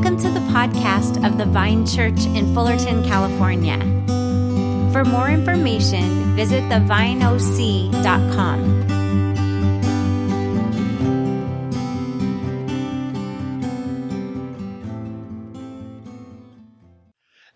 Welcome 0.00 0.18
to 0.20 0.30
the 0.30 0.40
podcast 0.46 1.28
of 1.28 1.36
the 1.36 1.44
Vine 1.44 1.84
Church 1.84 2.24
in 2.34 2.54
Fullerton, 2.54 3.04
California. 3.04 3.76
For 4.94 5.04
more 5.04 5.28
information, 5.28 6.34
visit 6.34 6.62
thevineoc.com. 6.70 8.80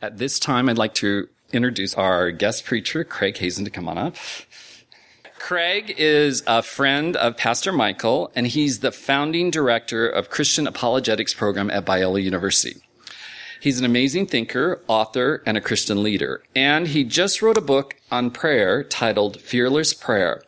At 0.03 0.19
this 0.19 0.39
time, 0.39 0.69
I'd 0.69 0.77
like 0.77 0.93
to 0.97 1.31
introduce 1.51 1.95
our 1.95 2.31
guest 2.31 2.67
preacher, 2.67 3.05
Craig 3.05 3.39
Hazen, 3.39 3.65
to 3.65 3.71
come 3.71 3.89
on 3.89 3.97
up. 3.97 4.17
Craig 5.47 5.95
is 5.99 6.43
a 6.47 6.63
friend 6.63 7.17
of 7.17 7.37
Pastor 7.37 7.71
Michael, 7.71 8.33
and 8.35 8.47
he's 8.47 8.79
the 8.79 8.91
founding 8.91 9.51
director 9.51 10.09
of 10.09 10.31
Christian 10.31 10.67
Apologetics 10.67 11.35
Program 11.35 11.71
at 11.71 11.85
Biola 11.85 12.23
University. 12.23 12.81
He's 13.61 13.79
an 13.79 13.85
amazing 13.85 14.25
thinker, 14.25 14.81
author, 14.89 15.43
and 15.45 15.59
a 15.59 15.61
Christian 15.61 16.03
leader. 16.03 16.43
And 16.57 16.89
he 16.89 17.05
just 17.05 17.43
wrote 17.43 17.59
a 17.59 17.61
book 17.61 17.97
on 18.11 18.31
prayer 18.31 18.83
titled 18.83 19.39
Fearless 19.39 19.93
Prayer. 19.93 20.43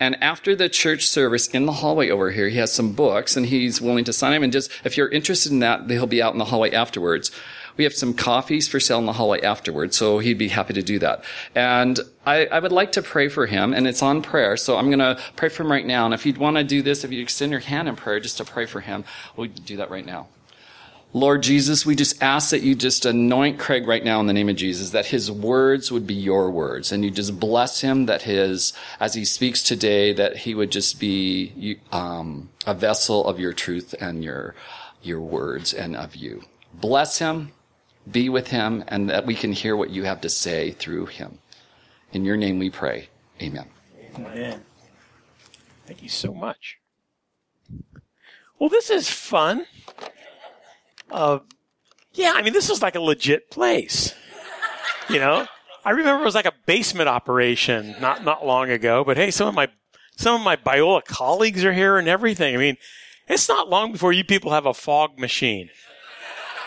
And 0.00 0.16
after 0.22 0.56
the 0.56 0.70
church 0.70 1.06
service 1.06 1.46
in 1.48 1.66
the 1.66 1.72
hallway 1.72 2.08
over 2.08 2.30
here, 2.30 2.48
he 2.48 2.56
has 2.56 2.72
some 2.72 2.94
books 2.94 3.36
and 3.36 3.44
he's 3.44 3.82
willing 3.82 4.04
to 4.04 4.14
sign 4.14 4.32
them. 4.32 4.44
And 4.44 4.52
just, 4.52 4.70
if 4.82 4.96
you're 4.96 5.10
interested 5.10 5.52
in 5.52 5.58
that, 5.58 5.90
he'll 5.90 6.06
be 6.06 6.22
out 6.22 6.32
in 6.32 6.38
the 6.38 6.46
hallway 6.46 6.72
afterwards. 6.72 7.30
We 7.78 7.84
have 7.84 7.94
some 7.94 8.12
coffees 8.12 8.66
for 8.68 8.80
sale 8.80 8.98
in 8.98 9.06
the 9.06 9.12
hallway 9.12 9.40
afterwards, 9.40 9.96
so 9.96 10.18
he'd 10.18 10.36
be 10.36 10.48
happy 10.48 10.74
to 10.74 10.82
do 10.82 10.98
that. 10.98 11.24
And 11.54 11.98
I, 12.26 12.46
I 12.46 12.58
would 12.58 12.72
like 12.72 12.92
to 12.92 13.02
pray 13.02 13.28
for 13.28 13.46
him, 13.46 13.72
and 13.72 13.86
it's 13.86 14.02
on 14.02 14.20
prayer, 14.20 14.56
so 14.56 14.76
I'm 14.76 14.86
going 14.86 14.98
to 14.98 15.16
pray 15.36 15.48
for 15.48 15.62
him 15.62 15.70
right 15.70 15.86
now. 15.86 16.04
And 16.04 16.12
if 16.12 16.26
you'd 16.26 16.38
want 16.38 16.56
to 16.56 16.64
do 16.64 16.82
this, 16.82 17.04
if 17.04 17.12
you 17.12 17.22
extend 17.22 17.52
your 17.52 17.60
hand 17.60 17.88
in 17.88 17.94
prayer 17.94 18.18
just 18.18 18.36
to 18.38 18.44
pray 18.44 18.66
for 18.66 18.80
him, 18.80 19.04
we'll 19.36 19.48
do 19.48 19.76
that 19.76 19.90
right 19.90 20.04
now. 20.04 20.26
Lord 21.12 21.42
Jesus, 21.42 21.86
we 21.86 21.94
just 21.94 22.22
ask 22.22 22.50
that 22.50 22.62
you 22.62 22.74
just 22.74 23.06
anoint 23.06 23.58
Craig 23.58 23.86
right 23.86 24.04
now 24.04 24.20
in 24.20 24.26
the 24.26 24.34
name 24.34 24.48
of 24.48 24.56
Jesus, 24.56 24.90
that 24.90 25.06
his 25.06 25.30
words 25.30 25.90
would 25.90 26.06
be 26.06 26.14
your 26.14 26.50
words. 26.50 26.92
And 26.92 27.02
you 27.02 27.10
just 27.10 27.40
bless 27.40 27.80
him 27.80 28.06
that 28.06 28.22
his, 28.22 28.74
as 29.00 29.14
he 29.14 29.24
speaks 29.24 29.62
today, 29.62 30.12
that 30.12 30.38
he 30.38 30.54
would 30.54 30.70
just 30.70 31.00
be 31.00 31.78
um, 31.92 32.50
a 32.66 32.74
vessel 32.74 33.24
of 33.24 33.38
your 33.38 33.54
truth 33.54 33.94
and 34.00 34.22
your, 34.22 34.54
your 35.00 35.20
words 35.20 35.72
and 35.72 35.96
of 35.96 36.14
you. 36.14 36.42
Bless 36.74 37.20
him 37.20 37.52
be 38.10 38.28
with 38.28 38.48
him, 38.48 38.84
and 38.88 39.10
that 39.10 39.26
we 39.26 39.34
can 39.34 39.52
hear 39.52 39.76
what 39.76 39.90
you 39.90 40.04
have 40.04 40.20
to 40.22 40.28
say 40.28 40.72
through 40.72 41.06
him. 41.06 41.38
In 42.12 42.24
your 42.24 42.36
name 42.36 42.58
we 42.58 42.70
pray. 42.70 43.08
Amen. 43.42 43.66
Amen. 44.16 44.64
Thank 45.86 46.02
you 46.02 46.08
so 46.08 46.32
much. 46.32 46.78
Well, 48.58 48.68
this 48.68 48.90
is 48.90 49.08
fun. 49.08 49.66
Uh, 51.10 51.40
yeah, 52.12 52.32
I 52.34 52.42
mean, 52.42 52.52
this 52.52 52.70
is 52.70 52.82
like 52.82 52.94
a 52.94 53.00
legit 53.00 53.50
place. 53.50 54.14
You 55.08 55.20
know, 55.20 55.46
I 55.84 55.90
remember 55.90 56.22
it 56.22 56.26
was 56.26 56.34
like 56.34 56.46
a 56.46 56.52
basement 56.66 57.08
operation 57.08 57.94
not 58.00 58.24
not 58.24 58.44
long 58.44 58.70
ago. 58.70 59.04
But 59.04 59.16
hey, 59.16 59.30
some 59.30 59.48
of 59.48 59.54
my 59.54 59.68
some 60.16 60.34
of 60.34 60.42
my 60.42 60.56
Biola 60.56 61.04
colleagues 61.04 61.64
are 61.64 61.72
here 61.72 61.96
and 61.96 62.08
everything. 62.08 62.54
I 62.54 62.58
mean, 62.58 62.76
it's 63.28 63.48
not 63.48 63.70
long 63.70 63.92
before 63.92 64.12
you 64.12 64.24
people 64.24 64.50
have 64.52 64.66
a 64.66 64.74
fog 64.74 65.18
machine. 65.18 65.70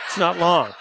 It's 0.08 0.18
not 0.18 0.38
long 0.38 0.74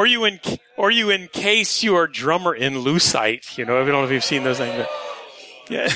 or 0.00 0.06
you 0.06 0.24
in, 0.24 0.40
or 0.78 0.90
you 0.90 1.10
encase 1.10 1.82
your 1.82 2.06
drummer 2.06 2.54
in 2.54 2.72
lucite. 2.72 3.58
You 3.58 3.66
know, 3.66 3.74
I 3.74 3.84
don't 3.84 3.92
know 3.92 4.04
if 4.04 4.10
you've 4.10 4.24
seen 4.24 4.44
those 4.44 4.56
things. 4.56 4.86
Yeah, 5.68 5.92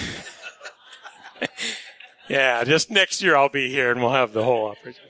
yeah. 2.29 2.65
Just 2.65 2.91
next 2.91 3.23
year 3.23 3.35
I'll 3.35 3.49
be 3.49 3.71
here 3.71 3.91
and 3.91 4.03
we'll 4.03 4.13
have 4.13 4.35
the 4.35 4.45
whole 4.45 4.67
operation. 4.67 5.05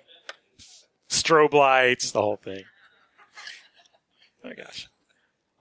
Strobe 1.08 1.54
lights, 1.54 2.12
the 2.12 2.20
whole 2.20 2.36
thing. 2.36 2.62
Oh 4.44 4.48
my 4.48 4.54
gosh. 4.54 4.88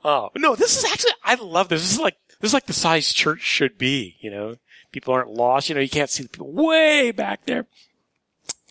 Oh 0.03 0.29
no, 0.35 0.55
this 0.55 0.77
is 0.77 0.85
actually 0.85 1.13
I 1.23 1.33
love 1.33 1.69
this. 1.69 1.81
This 1.81 1.94
is 1.94 2.00
like 2.00 2.17
this 2.39 2.51
is 2.51 2.53
like 2.53 2.67
the 2.67 2.73
size 2.73 3.11
church 3.11 3.41
should 3.41 3.79
be. 3.79 4.15
You 4.21 4.29
know, 4.29 4.55
people 4.91 5.11
aren't 5.11 5.31
lost. 5.31 5.69
You 5.69 5.75
know, 5.75 5.81
you 5.81 5.89
can't 5.89 6.11
see 6.11 6.21
the 6.21 6.29
people 6.29 6.51
way 6.51 7.09
back 7.09 7.47
there 7.47 7.65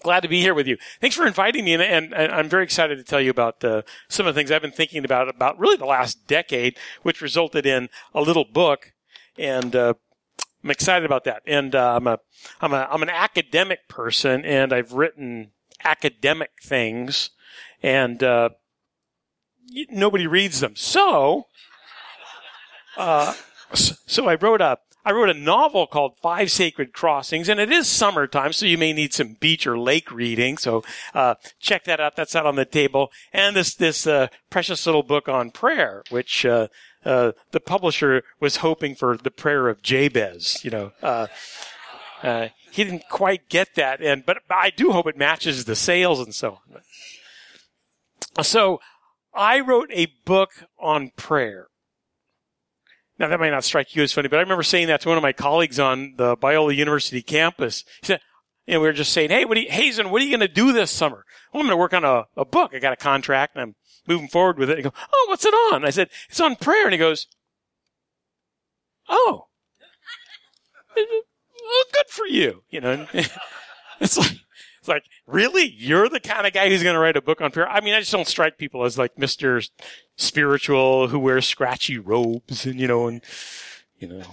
glad 0.03 0.21
to 0.21 0.29
be 0.29 0.41
here 0.41 0.55
with 0.55 0.67
you. 0.67 0.77
Thanks 1.01 1.17
for 1.17 1.27
inviting 1.27 1.65
me, 1.65 1.75
and, 1.75 1.83
and, 1.83 2.15
I'm 2.15 2.49
very 2.49 2.65
excited 2.65 2.99
to 2.99 3.05
tell 3.05 3.21
you 3.21 3.31
about 3.31 3.65
uh, 3.65 3.83
some 4.09 4.27
of 4.27 4.35
the 4.35 4.39
things 4.39 4.51
I've 4.51 4.63
been 4.63 4.71
thinking 4.71 5.05
about 5.05 5.29
about 5.29 5.59
really 5.59 5.77
the 5.77 5.87
last 5.87 6.27
decade, 6.27 6.77
which 7.03 7.21
resulted 7.21 7.67
in 7.67 7.89
a 8.15 8.21
little 8.21 8.45
book, 8.45 8.93
and 9.39 9.75
uh, 9.75 9.95
I'm 10.62 10.71
excited 10.71 11.05
about 11.05 11.25
that. 11.25 11.43
And 11.47 11.75
uh, 11.75 11.97
I'm 11.97 12.07
a 12.07 12.19
I'm 12.61 12.73
a 12.73 12.89
I'm 12.91 13.03
an 13.03 13.11
academic 13.11 13.89
person, 13.89 14.45
and 14.45 14.73
I've 14.73 14.93
written 14.93 15.53
academic 15.85 16.51
things, 16.62 17.31
and 17.83 18.23
uh, 18.23 18.51
nobody 19.91 20.27
reads 20.27 20.61
them. 20.61 20.77
So, 20.77 21.47
uh, 22.97 23.35
so 23.75 24.29
I 24.29 24.35
wrote 24.35 24.61
a 24.61 24.79
I 25.05 25.13
wrote 25.13 25.29
a 25.31 25.35
novel 25.35 25.87
called 25.87 26.17
Five 26.19 26.51
Sacred 26.51 26.93
Crossings, 26.93 27.49
and 27.49 27.59
it 27.59 27.73
is 27.73 27.89
summertime, 27.89 28.53
so 28.53 28.67
you 28.67 28.79
may 28.79 28.93
need 28.93 29.13
some 29.13 29.37
beach 29.41 29.67
or 29.67 29.79
lake 29.79 30.13
reading. 30.13 30.59
So 30.59 30.85
uh, 31.13 31.35
check 31.59 31.85
that 31.85 32.01
out. 32.01 32.15
That's 32.15 32.37
out 32.37 32.47
on 32.47 32.57
the 32.57 32.65
table. 32.65 33.11
And 33.33 33.57
this 33.57 33.75
this 33.75 34.07
uh, 34.07 34.29
precious 34.51 34.87
little 34.87 35.03
book 35.03 35.29
on 35.29 35.51
prayer, 35.51 36.05
which 36.11 36.47
uh, 36.47 36.69
uh 37.05 37.33
the 37.51 37.61
publisher 37.61 38.23
was 38.39 38.57
hoping 38.59 38.95
for 38.95 39.17
the 39.17 39.31
prayer 39.31 39.69
of 39.69 39.83
Jabez. 39.83 40.65
You 40.65 40.71
know, 40.71 40.93
uh, 41.03 41.27
uh, 42.23 42.49
he 42.71 42.85
didn't 42.85 43.09
quite 43.11 43.49
get 43.49 43.75
that, 43.75 44.01
and 44.01 44.25
but 44.25 44.39
I 44.49 44.71
do 44.71 44.93
hope 44.93 45.09
it 45.09 45.17
matches 45.17 45.65
the 45.65 45.77
sales 45.77 46.21
and 46.21 46.35
so 46.35 46.61
on. 48.37 48.45
So 48.45 48.81
I 49.35 49.61
wrote 49.61 49.91
a 49.93 50.07
book 50.25 50.51
on 50.79 51.11
prayer. 51.17 51.67
Now 53.22 53.28
that 53.28 53.38
might 53.38 53.50
not 53.50 53.62
strike 53.62 53.94
you 53.94 54.03
as 54.03 54.12
funny, 54.12 54.27
but 54.27 54.38
I 54.38 54.43
remember 54.43 54.65
saying 54.65 54.88
that 54.88 55.00
to 55.03 55.09
one 55.09 55.16
of 55.16 55.22
my 55.22 55.33
colleagues 55.33 55.78
on 55.78 56.15
the 56.16 56.37
Biola 56.37 56.75
University 56.75 57.22
campus. 57.22 57.84
He 58.00 58.09
said, 58.09 58.21
and 58.66 58.81
we 58.81 58.88
were 58.88 58.93
just 58.93 59.12
saying, 59.12 59.31
Hey, 59.31 59.44
what 59.44 59.56
you, 59.56 59.71
Hazen, 59.71 60.10
what 60.10 60.21
are 60.21 60.25
you 60.25 60.37
going 60.37 60.41
to 60.41 60.53
do 60.53 60.72
this 60.72 60.91
summer? 60.91 61.25
Well, 61.53 61.61
I'm 61.61 61.69
going 61.69 61.77
to 61.77 61.81
work 61.81 61.94
on 61.94 62.05
a, 62.05 62.25
a 62.37 62.44
book. 62.44 62.72
I 62.75 62.81
got 62.81 62.93
a 62.93 62.97
contract 62.97 63.55
and 63.55 63.62
I'm 63.62 63.75
moving 64.09 64.27
forward 64.27 64.59
with 64.59 64.71
it. 64.71 64.77
He 64.77 64.82
goes, 64.82 64.93
Oh, 65.12 65.27
what's 65.28 65.44
it 65.44 65.55
on? 65.55 65.84
I 65.84 65.91
said, 65.91 66.11
it's 66.28 66.41
on 66.41 66.56
prayer. 66.56 66.82
And 66.82 66.93
he 66.93 66.99
goes, 66.99 67.28
Oh, 69.09 69.47
well, 70.97 71.84
good 71.93 72.09
for 72.09 72.27
you. 72.27 72.65
You 72.71 72.81
know, 72.81 73.06
it's 74.00 74.19
like, 74.19 74.32
it's 74.82 74.88
like, 74.88 75.04
really? 75.28 75.72
You're 75.78 76.09
the 76.09 76.19
kind 76.19 76.44
of 76.44 76.53
guy 76.53 76.69
who's 76.69 76.82
going 76.82 76.97
to 76.97 77.00
write 77.00 77.16
a 77.16 77.22
book 77.22 77.41
on 77.41 77.53
prayer? 77.53 77.69
I 77.69 77.81
mean, 77.81 77.94
I 77.94 78.00
just 78.00 78.10
don't 78.10 78.26
strike 78.26 78.59
people 78.59 78.84
as 78.84 78.98
like 78.98 79.15
Mr. 79.15 79.70
Spiritual 80.16 81.06
who 81.06 81.20
wears 81.20 81.47
scratchy 81.47 81.98
robes 81.98 82.66
and, 82.66 82.81
you 82.81 82.88
know, 82.88 83.06
and, 83.06 83.22
you 84.00 84.09
know, 84.09 84.25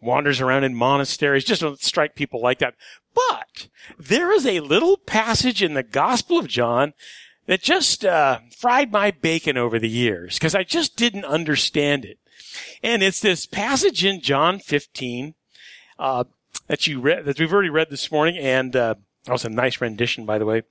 wanders 0.00 0.40
around 0.40 0.64
in 0.64 0.74
monasteries. 0.74 1.44
Just 1.44 1.60
don't 1.60 1.78
strike 1.82 2.14
people 2.14 2.40
like 2.40 2.58
that. 2.60 2.74
But 3.14 3.68
there 3.98 4.32
is 4.32 4.46
a 4.46 4.60
little 4.60 4.96
passage 4.96 5.62
in 5.62 5.74
the 5.74 5.82
Gospel 5.82 6.38
of 6.38 6.48
John 6.48 6.94
that 7.44 7.60
just 7.60 8.02
uh, 8.02 8.38
fried 8.56 8.92
my 8.92 9.10
bacon 9.10 9.58
over 9.58 9.78
the 9.78 9.90
years 9.90 10.38
because 10.38 10.54
I 10.54 10.64
just 10.64 10.96
didn't 10.96 11.26
understand 11.26 12.06
it. 12.06 12.18
And 12.82 13.02
it's 13.02 13.20
this 13.20 13.44
passage 13.44 14.06
in 14.06 14.22
John 14.22 14.58
15 14.58 15.34
uh, 15.98 16.24
that 16.68 16.86
you 16.86 16.98
read 16.98 17.26
that 17.26 17.38
we've 17.38 17.52
already 17.52 17.68
read 17.68 17.90
this 17.90 18.10
morning, 18.10 18.38
and 18.38 18.74
uh, 18.74 18.94
that 19.24 19.32
was 19.32 19.44
a 19.44 19.50
nice 19.50 19.80
rendition, 19.80 20.26
by 20.26 20.38
the 20.38 20.46
way. 20.46 20.62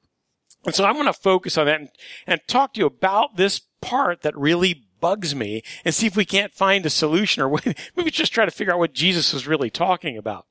And 0.65 0.75
so 0.75 0.85
I'm 0.85 0.93
going 0.93 1.05
to 1.05 1.13
focus 1.13 1.57
on 1.57 1.65
that 1.65 1.79
and, 1.79 1.89
and 2.27 2.41
talk 2.47 2.73
to 2.73 2.79
you 2.79 2.85
about 2.85 3.35
this 3.35 3.61
part 3.81 4.21
that 4.21 4.37
really 4.37 4.85
bugs 4.99 5.33
me 5.33 5.63
and 5.83 5.95
see 5.95 6.05
if 6.05 6.15
we 6.15 6.25
can't 6.25 6.53
find 6.53 6.85
a 6.85 6.89
solution 6.89 7.41
or 7.41 7.59
maybe 7.95 8.11
just 8.11 8.33
try 8.33 8.45
to 8.45 8.51
figure 8.51 8.73
out 8.73 8.79
what 8.79 8.93
Jesus 8.93 9.33
was 9.33 9.47
really 9.47 9.69
talking 9.69 10.17
about. 10.17 10.45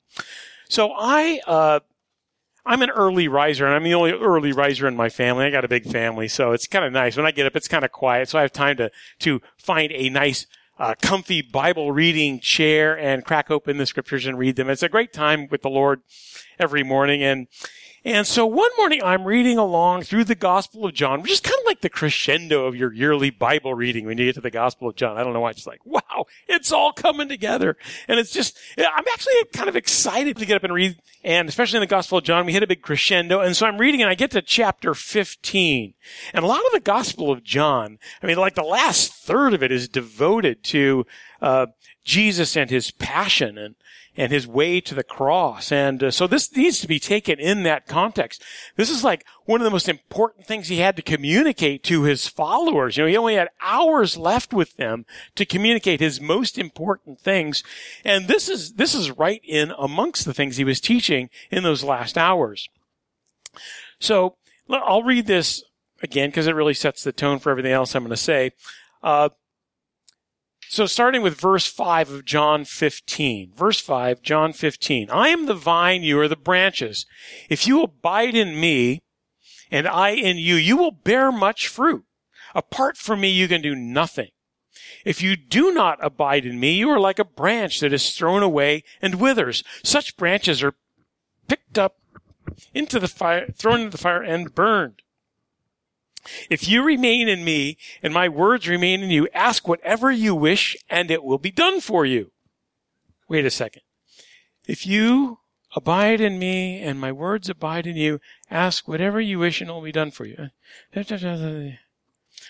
So 0.69 0.93
I, 0.97 1.41
uh, 1.47 1.81
I'm 2.67 2.83
an 2.83 2.91
early 2.91 3.29
riser 3.29 3.65
and 3.65 3.75
I'm 3.75 3.85
the 3.85 3.95
only 3.95 4.13
early 4.13 4.53
riser 4.53 4.87
in 4.87 4.97
my 4.97 5.09
family. 5.09 5.45
I 5.45 5.51
got 5.51 5.65
a 5.65 5.69
big 5.69 5.87
family, 5.87 6.29
so 6.29 6.53
it's 6.53 6.67
kind 6.67 6.85
of 6.85 6.93
nice. 6.93 7.17
When 7.17 7.27
I 7.27 7.31
get 7.31 7.47
up, 7.47 7.57
it's 7.57 7.69
kind 7.69 7.85
of 7.85 7.93
quiet, 7.93 8.29
so 8.29 8.39
I 8.39 8.43
have 8.43 8.53
time 8.53 8.77
to, 8.77 8.91
to 9.21 9.41
find 9.57 9.93
a 9.93 10.09
nice, 10.11 10.47
uh, 10.79 10.95
comfy 11.01 11.43
Bible 11.43 11.93
reading 11.93 12.41
chair 12.41 12.99
and 12.99 13.25
crack 13.25 13.51
open 13.51 13.79
the 13.79 13.87
scriptures 13.87 14.27
and 14.27 14.39
read 14.39 14.57
them. 14.57 14.69
It's 14.69 14.83
a 14.83 14.89
great 14.89 15.13
time 15.13 15.49
with 15.51 15.63
the 15.63 15.71
Lord 15.71 16.03
every 16.59 16.83
morning. 16.83 17.23
And 17.23 17.49
and 18.05 18.27
so 18.27 18.47
one 18.47 18.71
morning 18.79 19.03
I'm 19.03 19.25
reading 19.25 19.59
along 19.59 20.03
through 20.03 20.25
the 20.25 20.35
Gospel 20.35 20.87
of 20.87 20.95
John, 20.95 21.21
which 21.21 21.31
is 21.31 21.41
kind 21.41 21.59
of 21.61 21.67
like 21.67 21.83
the 21.83 21.91
crescendo 21.91 22.67
of 22.67 22.75
your 22.75 22.93
yearly 22.93 23.31
Bible 23.31 23.75
reading 23.75 24.07
when 24.07 24.17
you 24.17 24.27
get 24.27 24.37
to 24.37 24.41
the 24.41 24.51
Gospel 24.51 24.89
of 24.89 24.97
John. 24.97 25.19
I 25.19 25.25
don't 25.25 25.33
know 25.33 25.41
why. 25.41 25.51
It's 25.51 25.67
like, 25.67 25.85
wow, 25.85 26.27
it's 26.49 26.73
all 26.73 26.93
coming 26.93 27.29
together. 27.29 27.77
And 28.09 28.19
it's 28.19 28.33
just, 28.33 28.59
I'm 28.79 29.05
actually 29.13 29.35
kind 29.53 29.69
of 29.69 29.77
excited 29.77 30.37
to 30.39 30.47
get 30.47 30.57
up 30.57 30.65
and 30.65 30.73
read. 30.73 30.97
And 31.23 31.49
especially 31.49 31.77
in 31.77 31.83
the 31.83 31.87
Gospel 31.87 32.19
of 32.19 32.25
John, 32.25 32.47
we 32.47 32.53
hit 32.53 32.63
a 32.63 32.67
big 32.67 32.83
crescendo. 32.83 33.41
And 33.41 33.55
so 33.55 33.67
I'm 33.67 33.79
reading 33.79 34.01
and 34.01 34.11
I 34.11 34.15
get 34.15 34.31
to 34.31 34.41
chapter 34.41 34.95
15. 34.95 35.93
And 36.33 36.45
a 36.45 36.49
lot 36.49 36.65
of 36.65 36.73
the 36.73 36.81
Gospel 36.81 37.31
of 37.31 37.45
John, 37.45 37.99
I 38.23 38.27
mean, 38.27 38.39
like 38.39 38.55
the 38.55 38.63
last 38.63 39.13
third 39.13 39.53
of 39.53 39.63
it 39.63 39.71
is 39.71 39.89
devoted 39.89 40.65
to, 40.65 41.07
uh, 41.43 41.67
Jesus 42.03 42.57
and 42.57 42.71
his 42.71 42.91
passion 42.91 43.59
and, 43.59 43.75
and 44.21 44.31
his 44.31 44.47
way 44.47 44.83
to 44.83 44.95
the 44.95 45.03
cross. 45.03 45.73
And 45.73 46.03
uh, 46.03 46.11
so 46.11 46.27
this 46.27 46.55
needs 46.55 46.79
to 46.81 46.87
be 46.87 46.99
taken 46.99 47.41
in 47.41 47.63
that 47.63 47.87
context. 47.87 48.45
This 48.77 48.91
is 48.91 49.03
like 49.03 49.25
one 49.47 49.63
of 49.63 49.65
the 49.65 49.71
most 49.71 49.89
important 49.89 50.45
things 50.45 50.69
he 50.69 50.77
had 50.77 50.95
to 50.97 51.03
communicate 51.03 51.83
to 51.85 52.03
his 52.03 52.29
followers. 52.29 52.99
You 52.99 53.05
know, 53.05 53.09
he 53.09 53.17
only 53.17 53.37
had 53.37 53.49
hours 53.63 54.19
left 54.19 54.53
with 54.53 54.77
them 54.77 55.07
to 55.37 55.47
communicate 55.47 56.01
his 56.01 56.21
most 56.21 56.59
important 56.59 57.19
things. 57.19 57.63
And 58.05 58.29
this 58.29 58.51
is, 58.51 58.75
this 58.75 58.95
is 58.95 59.11
right 59.11 59.41
in 59.43 59.73
amongst 59.79 60.27
the 60.27 60.35
things 60.35 60.59
he 60.59 60.65
was 60.65 60.83
teaching 60.83 61.31
in 61.51 61.63
those 61.63 61.83
last 61.83 62.19
hours. 62.19 62.69
So 64.01 64.37
I'll 64.69 65.03
read 65.03 65.29
this 65.29 65.65
again 66.03 66.29
because 66.29 66.47
it 66.47 66.55
really 66.55 66.75
sets 66.75 67.03
the 67.03 67.13
tone 67.13 67.39
for 67.39 67.49
everything 67.49 67.73
else 67.73 67.95
I'm 67.95 68.03
going 68.03 68.11
to 68.11 68.19
say. 68.19 68.53
Uh, 69.03 69.31
so 70.71 70.87
starting 70.87 71.21
with 71.21 71.41
verse 71.41 71.67
5 71.67 72.11
of 72.11 72.25
John 72.25 72.65
15. 72.65 73.55
Verse 73.57 73.81
5, 73.81 74.23
John 74.23 74.53
15. 74.53 75.11
I 75.11 75.27
am 75.31 75.47
the 75.47 75.55
vine, 75.55 76.05
you 76.05 76.21
are 76.21 76.29
the 76.29 76.37
branches. 76.37 77.07
If 77.49 77.67
you 77.67 77.83
abide 77.83 78.37
in 78.37 78.61
me 78.61 79.03
and 79.73 79.89
I 79.89 80.11
in 80.11 80.39
you, 80.39 80.55
you 80.55 80.77
will 80.77 80.93
bear 80.93 81.33
much 81.33 81.67
fruit. 81.67 82.05
Apart 82.55 82.97
from 82.97 83.21
me, 83.21 83.31
you 83.31 83.49
can 83.49 83.61
do 83.63 83.75
nothing. 83.75 84.29
If 85.05 85.21
you 85.21 85.35
do 85.35 85.73
not 85.73 85.99
abide 86.05 86.47
in 86.47 86.61
me, 86.61 86.75
you 86.75 86.89
are 86.91 87.01
like 87.01 87.19
a 87.19 87.25
branch 87.25 87.81
that 87.81 87.93
is 87.93 88.15
thrown 88.15 88.45
away 88.45 88.85
and 89.03 89.17
withers. 89.17 89.65
Such 89.83 90.17
branches 90.17 90.63
are 90.63 90.77
picked 91.49 91.79
up 91.79 91.97
into 92.73 93.01
the 93.01 93.09
fire, 93.09 93.49
thrown 93.53 93.81
into 93.81 93.91
the 93.91 93.99
fire 93.99 94.23
and 94.23 94.55
burned. 94.55 95.03
If 96.49 96.69
you 96.69 96.83
remain 96.83 97.29
in 97.29 97.45
me 97.45 97.79
and 98.03 98.13
my 98.13 98.29
words 98.29 98.69
remain 98.69 99.03
in 99.03 99.11
you, 99.11 99.29
ask 99.33 99.67
whatever 99.67 100.11
you 100.11 100.35
wish 100.35 100.77
and 100.89 101.11
it 101.11 101.25
will 101.25 101.39
be 101.39 101.51
done 101.51 101.81
for 101.81 102.05
you. 102.05 102.31
Wait 103.29 103.47
a 103.47 103.51
second. 103.51 103.83
If 104.67 104.87
you 104.87 105.39
abide 105.75 106.21
in 106.21 106.39
me 106.39 106.81
and 106.81 107.01
my 107.01 107.13
words 107.13 107.49
abide 107.49 107.87
in 107.87 107.97
you, 107.97 108.21
ask 108.51 108.87
whatever 108.89 109.21
you 109.21 109.39
wish 109.39 109.61
and 109.61 109.71
it 109.71 109.73
will 109.73 109.83
be 109.83 109.93
done 109.93 110.11
for 110.11 110.27
you. 110.27 110.51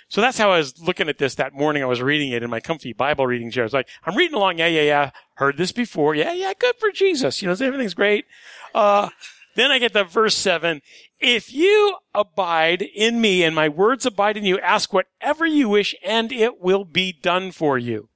So 0.09 0.21
that's 0.21 0.39
how 0.39 0.51
I 0.51 0.59
was 0.59 0.81
looking 0.81 1.09
at 1.09 1.19
this 1.19 1.37
that 1.37 1.55
morning. 1.55 1.83
I 1.83 1.87
was 1.87 2.03
reading 2.03 2.33
it 2.33 2.43
in 2.43 2.51
my 2.51 2.61
comfy 2.61 2.93
Bible 2.93 3.27
reading 3.27 3.51
chair. 3.51 3.63
I 3.63 3.67
was 3.67 3.73
like, 3.73 3.89
I'm 4.05 4.17
reading 4.17 4.37
along. 4.37 4.59
Yeah, 4.59 4.67
yeah, 4.67 4.83
yeah. 4.83 5.11
Heard 5.35 5.57
this 5.57 5.73
before. 5.73 6.15
Yeah, 6.15 6.33
yeah. 6.33 6.53
Good 6.59 6.77
for 6.77 6.91
Jesus. 6.91 7.41
You 7.41 7.49
know, 7.49 7.53
everything's 7.53 7.95
great. 7.95 8.25
Uh, 8.75 9.11
then 9.57 9.71
I 9.71 9.79
get 9.79 9.93
to 9.95 10.05
verse 10.05 10.37
seven. 10.37 10.83
If 11.19 11.53
you 11.53 11.97
abide 12.15 12.83
in 12.83 13.21
me 13.21 13.43
and 13.43 13.55
my 13.55 13.69
words 13.69 14.07
abide 14.07 14.37
in 14.37 14.45
you, 14.45 14.59
ask 14.61 14.93
whatever 14.93 15.47
you 15.47 15.69
wish 15.69 15.95
and 16.05 16.33
it 16.33 16.61
will 16.61 16.85
be 16.85 17.13
done 17.13 17.53
for 17.53 17.79
you. 17.79 18.09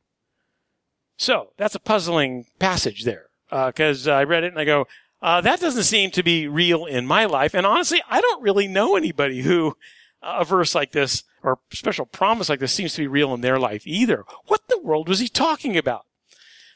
So 1.17 1.51
that's 1.57 1.75
a 1.75 1.81
puzzling 1.81 2.47
passage 2.59 3.05
there. 3.05 3.27
Uh, 3.51 3.73
cause 3.73 4.09
I 4.09 4.25
read 4.25 4.45
it 4.45 4.53
and 4.53 4.59
I 4.59 4.65
go, 4.65 4.87
uh, 5.23 5.41
that 5.41 5.61
doesn't 5.61 5.85
seem 5.85 6.11
to 6.13 6.23
be 6.23 6.49
real 6.49 6.85
in 6.85 7.07
my 7.07 7.25
life. 7.25 7.55
And 7.55 7.67
honestly, 7.67 8.03
I 8.09 8.21
don't 8.21 8.43
really 8.43 8.69
know 8.69 8.97
anybody 8.97 9.43
who 9.43 9.77
uh, 10.23 10.39
a 10.41 10.45
verse 10.45 10.75
like 10.75 10.93
this 10.93 11.25
or 11.43 11.59
special 11.73 12.07
promise 12.07 12.49
like 12.49 12.61
this 12.61 12.73
seems 12.73 12.95
to 12.95 13.03
be 13.03 13.07
real 13.07 13.35
in 13.35 13.41
their 13.43 13.59
life 13.59 13.87
either. 13.87 14.25
What 14.47 14.63
the 14.69 14.79
world 14.79 15.09
was 15.09 15.21
he 15.21 15.29
talking 15.29 15.77
about? 15.77 16.07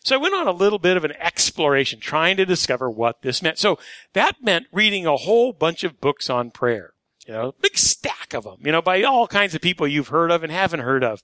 So 0.04 0.14
I 0.14 0.18
went 0.18 0.34
on 0.34 0.46
a 0.46 0.52
little 0.52 0.78
bit 0.78 0.96
of 0.96 1.04
an 1.04 1.12
exploration 1.12 2.00
trying 2.00 2.36
to 2.36 2.46
discover 2.46 2.90
what 2.90 3.22
this 3.22 3.42
meant. 3.42 3.58
So 3.58 3.78
that 4.12 4.42
meant 4.42 4.66
reading 4.72 5.06
a 5.06 5.16
whole 5.16 5.52
bunch 5.52 5.84
of 5.84 6.00
books 6.00 6.30
on 6.30 6.50
prayer, 6.50 6.92
you 7.26 7.34
know, 7.34 7.48
a 7.48 7.52
big 7.52 7.76
stack 7.76 8.34
of 8.34 8.44
them, 8.44 8.58
you 8.64 8.72
know, 8.72 8.82
by 8.82 9.02
all 9.02 9.26
kinds 9.26 9.54
of 9.54 9.60
people 9.60 9.86
you've 9.86 10.08
heard 10.08 10.30
of 10.30 10.42
and 10.42 10.52
haven't 10.52 10.80
heard 10.80 11.04
of, 11.04 11.22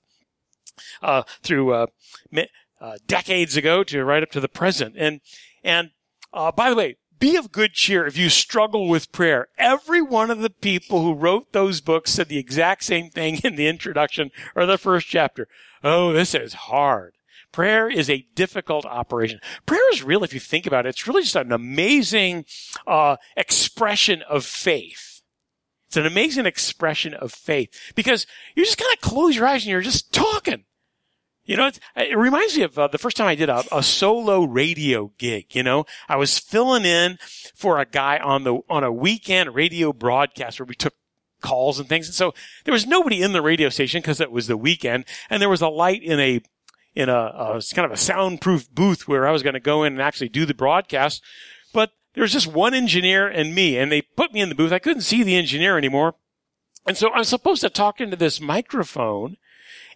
uh, 1.01 1.23
through, 1.41 1.73
uh, 1.73 1.87
uh, 2.81 2.97
decades 3.07 3.55
ago 3.55 3.83
to 3.83 4.03
right 4.03 4.23
up 4.23 4.31
to 4.31 4.39
the 4.39 4.49
present. 4.49 4.95
And, 4.97 5.21
and, 5.63 5.91
uh, 6.33 6.51
by 6.51 6.69
the 6.69 6.75
way, 6.75 6.97
be 7.19 7.37
of 7.37 7.51
good 7.51 7.73
cheer 7.73 8.05
if 8.05 8.17
you 8.17 8.29
struggle 8.29 8.87
with 8.87 9.11
prayer. 9.11 9.47
Every 9.57 10.01
one 10.01 10.29
of 10.29 10.39
the 10.39 10.49
people 10.49 11.01
who 11.01 11.13
wrote 11.13 11.53
those 11.53 11.81
books 11.81 12.11
said 12.11 12.27
the 12.27 12.37
exact 12.37 12.83
same 12.83 13.09
thing 13.09 13.39
in 13.43 13.55
the 13.55 13.67
introduction 13.67 14.31
or 14.55 14.65
the 14.65 14.77
first 14.77 15.07
chapter. 15.07 15.47
Oh, 15.83 16.13
this 16.13 16.35
is 16.35 16.53
hard. 16.53 17.14
Prayer 17.55 17.89
is 17.89 18.09
a 18.09 18.27
difficult 18.35 18.85
operation. 18.85 19.39
Prayer 19.65 19.89
is 19.93 20.03
real, 20.03 20.25
if 20.25 20.33
you 20.33 20.41
think 20.41 20.67
about 20.67 20.85
it, 20.85 20.89
it's 20.89 21.07
really 21.07 21.21
just 21.21 21.37
an 21.37 21.53
amazing 21.53 22.43
uh, 22.85 23.15
expression 23.37 24.21
of 24.23 24.43
faith. 24.43 25.21
It's 25.87 25.95
an 25.95 26.05
amazing 26.05 26.47
expression 26.47 27.13
of 27.13 27.31
faith 27.31 27.93
because 27.95 28.27
you 28.55 28.65
just 28.65 28.77
kind 28.77 28.91
of 28.93 28.99
close 28.99 29.37
your 29.37 29.47
eyes 29.47 29.63
and 29.63 29.71
you're 29.71 29.79
just 29.79 30.11
talking. 30.11 30.65
You 31.45 31.55
know, 31.55 31.71
it 31.95 32.17
reminds 32.17 32.57
me 32.57 32.63
of 32.63 32.77
uh, 32.77 32.87
the 32.87 32.97
first 32.97 33.15
time 33.15 33.27
I 33.27 33.35
did 33.35 33.47
a, 33.47 33.63
a, 33.71 33.81
solo 33.81 34.43
radio 34.43 35.13
gig. 35.17 35.55
You 35.55 35.63
know, 35.63 35.85
I 36.09 36.17
was 36.17 36.37
filling 36.37 36.83
in 36.83 37.19
for 37.55 37.79
a 37.79 37.85
guy 37.85 38.17
on 38.17 38.43
the 38.43 38.59
on 38.69 38.83
a 38.83 38.91
weekend 38.91 39.55
radio 39.55 39.93
broadcast 39.93 40.59
where 40.59 40.67
we 40.67 40.75
took 40.75 40.95
calls 41.39 41.79
and 41.79 41.87
things. 41.87 42.07
And 42.07 42.15
so 42.15 42.33
there 42.65 42.73
was 42.73 42.85
nobody 42.85 43.21
in 43.21 43.31
the 43.31 43.41
radio 43.41 43.69
station 43.69 44.01
because 44.01 44.19
it 44.19 44.31
was 44.31 44.47
the 44.47 44.57
weekend, 44.57 45.05
and 45.29 45.41
there 45.41 45.47
was 45.47 45.61
a 45.61 45.69
light 45.69 46.03
in 46.03 46.19
a 46.19 46.41
in 46.95 47.09
a, 47.09 47.13
a 47.13 47.61
kind 47.73 47.85
of 47.85 47.91
a 47.91 47.97
soundproof 47.97 48.73
booth 48.73 49.07
where 49.07 49.27
I 49.27 49.31
was 49.31 49.43
going 49.43 49.53
to 49.53 49.59
go 49.59 49.83
in 49.83 49.93
and 49.93 50.01
actually 50.01 50.29
do 50.29 50.45
the 50.45 50.53
broadcast. 50.53 51.21
But 51.73 51.91
there 52.13 52.21
was 52.21 52.31
just 52.31 52.47
one 52.47 52.73
engineer 52.73 53.27
and 53.27 53.53
me, 53.53 53.77
and 53.77 53.91
they 53.91 54.01
put 54.01 54.33
me 54.33 54.41
in 54.41 54.49
the 54.49 54.55
booth. 54.55 54.71
I 54.71 54.79
couldn't 54.79 55.01
see 55.01 55.21
the 55.21 55.35
engineer 55.35 55.77
anymore. 55.77 56.15
And 56.87 56.95
so 56.95 57.11
I'm 57.11 57.23
supposed 57.23 57.61
to 57.61 57.69
talk 57.69 57.99
into 57.99 58.15
this 58.15 58.39
microphone 58.39 59.37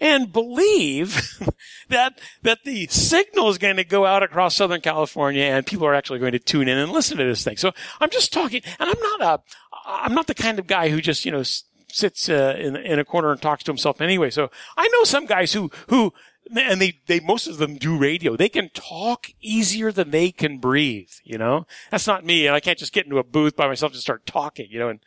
and 0.01 0.31
believe 0.31 1.40
that 1.90 2.19
that 2.42 2.63
the 2.63 2.88
signal 2.88 3.50
is 3.50 3.57
going 3.57 3.78
to 3.78 3.84
go 3.84 4.06
out 4.06 4.24
across 4.24 4.56
Southern 4.56 4.81
California 4.81 5.44
and 5.44 5.66
people 5.66 5.86
are 5.86 5.94
actually 5.94 6.19
going 6.19 6.31
to 6.31 6.40
tune 6.40 6.68
in 6.68 6.78
and 6.78 6.92
listen 6.92 7.18
to 7.18 7.25
this 7.25 7.44
thing. 7.44 7.57
So 7.57 7.72
I'm 8.00 8.10
just 8.10 8.34
talking, 8.34 8.62
and 8.80 8.90
I'm 8.90 9.00
not 9.00 9.22
a 9.22 9.42
I'm 9.86 10.13
not 10.13 10.28
the 10.28 10.36
kind 10.36 10.60
of 10.60 10.68
guy 10.68 10.90
who 10.90 11.01
just 11.01 11.25
you 11.25 11.31
know 11.31 11.44
sits 11.92 12.30
uh, 12.30 12.56
in 12.57 12.75
in 12.75 13.00
a 13.00 13.06
corner 13.06 13.31
and 13.31 13.42
talks 13.42 13.63
to 13.63 13.72
himself 13.72 14.01
anyway. 14.01 14.30
So 14.30 14.50
I 14.78 14.88
know 14.88 15.04
some 15.04 15.25
guys 15.25 15.54
who 15.54 15.72
who 15.88 16.13
and 16.56 16.81
they, 16.81 17.00
they, 17.07 17.19
most 17.19 17.48
of 17.48 17.57
them 17.57 17.75
do 17.75 17.98
radio. 17.98 18.36
They 18.36 18.50
can 18.50 18.69
talk 18.69 19.28
easier 19.42 19.92
than 19.92 20.12
they 20.12 20.31
can 20.31 20.57
breathe, 20.57 21.12
you 21.24 21.38
know? 21.38 21.68
That's 21.92 22.07
not 22.07 22.25
me. 22.25 22.48
And 22.48 22.56
I 22.56 22.60
can't 22.60 22.80
just 22.80 22.94
get 22.94 23.06
into 23.06 23.19
a 23.19 23.24
booth 23.24 23.56
by 23.56 23.68
myself 23.68 23.92
and 23.94 24.01
start 24.01 24.25
talking, 24.25 24.68
you 24.69 24.80
know, 24.80 24.90
and, 24.90 25.00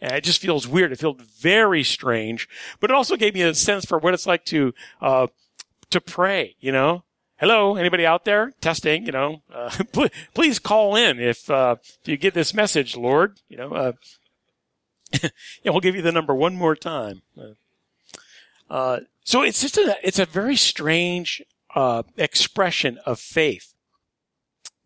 and 0.00 0.12
it 0.12 0.24
just 0.24 0.40
feels 0.40 0.68
weird. 0.68 0.92
It 0.92 0.98
feels 0.98 1.20
very 1.20 1.82
strange, 1.82 2.48
but 2.80 2.90
it 2.90 2.94
also 2.94 3.16
gave 3.16 3.34
me 3.34 3.42
a 3.42 3.54
sense 3.54 3.84
for 3.84 3.98
what 3.98 4.14
it's 4.14 4.26
like 4.26 4.44
to, 4.46 4.74
uh, 5.00 5.28
to 5.90 6.00
pray, 6.00 6.56
you 6.60 6.72
know? 6.72 7.04
Hello, 7.38 7.76
anybody 7.76 8.04
out 8.04 8.26
there? 8.26 8.52
Testing, 8.60 9.06
you 9.06 9.12
know, 9.12 9.42
uh, 9.52 9.70
please 10.34 10.58
call 10.58 10.94
in 10.94 11.18
if, 11.18 11.48
uh, 11.48 11.76
if 11.80 12.08
you 12.08 12.18
get 12.18 12.34
this 12.34 12.52
message, 12.52 12.96
Lord, 12.96 13.40
you 13.48 13.56
know, 13.56 13.72
uh, 13.72 13.92
yeah, 15.22 15.70
we'll 15.70 15.80
give 15.80 15.96
you 15.96 16.02
the 16.02 16.12
number 16.12 16.34
one 16.34 16.54
more 16.54 16.76
time. 16.76 17.22
Uh, 17.38 17.54
uh, 18.70 19.00
so 19.30 19.42
it's 19.42 19.60
just 19.60 19.76
a, 19.76 19.96
it's 20.02 20.18
a 20.18 20.26
very 20.26 20.56
strange, 20.56 21.40
uh, 21.76 22.02
expression 22.16 22.98
of 23.06 23.20
faith. 23.20 23.74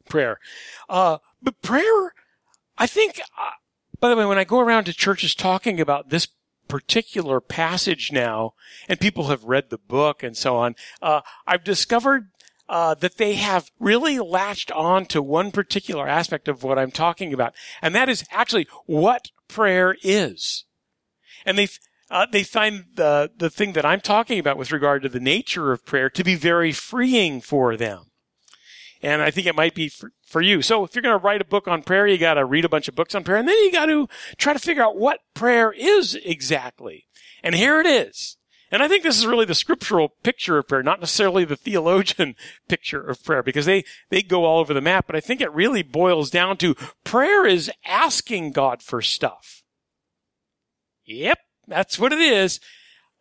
Prayer. 0.06 0.38
Uh, 0.86 1.16
but 1.40 1.62
prayer, 1.62 2.12
I 2.76 2.86
think, 2.86 3.22
uh, 3.38 3.52
by 4.00 4.10
the 4.10 4.16
way, 4.16 4.26
when 4.26 4.36
I 4.36 4.44
go 4.44 4.60
around 4.60 4.84
to 4.84 4.92
churches 4.92 5.34
talking 5.34 5.80
about 5.80 6.10
this 6.10 6.28
particular 6.68 7.40
passage 7.40 8.12
now, 8.12 8.52
and 8.86 9.00
people 9.00 9.28
have 9.28 9.44
read 9.44 9.70
the 9.70 9.78
book 9.78 10.22
and 10.22 10.36
so 10.36 10.58
on, 10.58 10.76
uh, 11.00 11.22
I've 11.46 11.64
discovered 11.64 12.28
uh, 12.68 12.92
that 12.96 13.16
they 13.16 13.36
have 13.36 13.70
really 13.80 14.18
latched 14.18 14.70
on 14.72 15.06
to 15.06 15.22
one 15.22 15.52
particular 15.52 16.06
aspect 16.06 16.48
of 16.48 16.62
what 16.62 16.78
I'm 16.78 16.90
talking 16.90 17.32
about, 17.32 17.54
and 17.80 17.94
that 17.94 18.10
is 18.10 18.26
actually 18.30 18.68
what 18.84 19.30
prayer 19.48 19.96
is. 20.02 20.66
And 21.46 21.56
they've 21.56 21.78
uh, 22.10 22.26
they 22.30 22.42
find 22.42 22.84
the 22.94 23.30
the 23.36 23.50
thing 23.50 23.72
that 23.72 23.84
I'm 23.84 24.00
talking 24.00 24.38
about 24.38 24.58
with 24.58 24.72
regard 24.72 25.02
to 25.02 25.08
the 25.08 25.20
nature 25.20 25.72
of 25.72 25.86
prayer 25.86 26.10
to 26.10 26.24
be 26.24 26.34
very 26.34 26.72
freeing 26.72 27.40
for 27.40 27.76
them. 27.76 28.10
And 29.02 29.20
I 29.20 29.30
think 29.30 29.46
it 29.46 29.54
might 29.54 29.74
be 29.74 29.88
for, 29.90 30.12
for 30.26 30.40
you. 30.40 30.62
So 30.62 30.82
if 30.82 30.94
you're 30.94 31.02
going 31.02 31.18
to 31.18 31.22
write 31.22 31.42
a 31.42 31.44
book 31.44 31.68
on 31.68 31.82
prayer, 31.82 32.06
you 32.06 32.16
got 32.16 32.34
to 32.34 32.44
read 32.44 32.64
a 32.64 32.70
bunch 32.70 32.88
of 32.88 32.94
books 32.94 33.14
on 33.14 33.22
prayer, 33.22 33.36
and 33.36 33.46
then 33.46 33.56
you 33.58 33.70
got 33.70 33.86
to 33.86 34.08
try 34.38 34.54
to 34.54 34.58
figure 34.58 34.82
out 34.82 34.96
what 34.96 35.20
prayer 35.34 35.72
is 35.72 36.14
exactly. 36.14 37.06
And 37.42 37.54
here 37.54 37.80
it 37.80 37.86
is. 37.86 38.38
And 38.70 38.82
I 38.82 38.88
think 38.88 39.02
this 39.02 39.18
is 39.18 39.26
really 39.26 39.44
the 39.44 39.54
scriptural 39.54 40.14
picture 40.22 40.58
of 40.58 40.66
prayer, 40.66 40.82
not 40.82 41.00
necessarily 41.00 41.44
the 41.44 41.54
theologian 41.54 42.34
picture 42.68 43.00
of 43.00 43.22
prayer, 43.22 43.42
because 43.42 43.66
they, 43.66 43.84
they 44.08 44.22
go 44.22 44.44
all 44.44 44.58
over 44.58 44.72
the 44.72 44.80
map. 44.80 45.06
But 45.06 45.16
I 45.16 45.20
think 45.20 45.40
it 45.40 45.52
really 45.52 45.82
boils 45.82 46.30
down 46.30 46.56
to 46.56 46.74
prayer 47.04 47.46
is 47.46 47.70
asking 47.84 48.52
God 48.52 48.82
for 48.82 49.02
stuff. 49.02 49.62
Yep. 51.04 51.38
That's 51.66 51.98
what 51.98 52.12
it 52.12 52.20
is. 52.20 52.60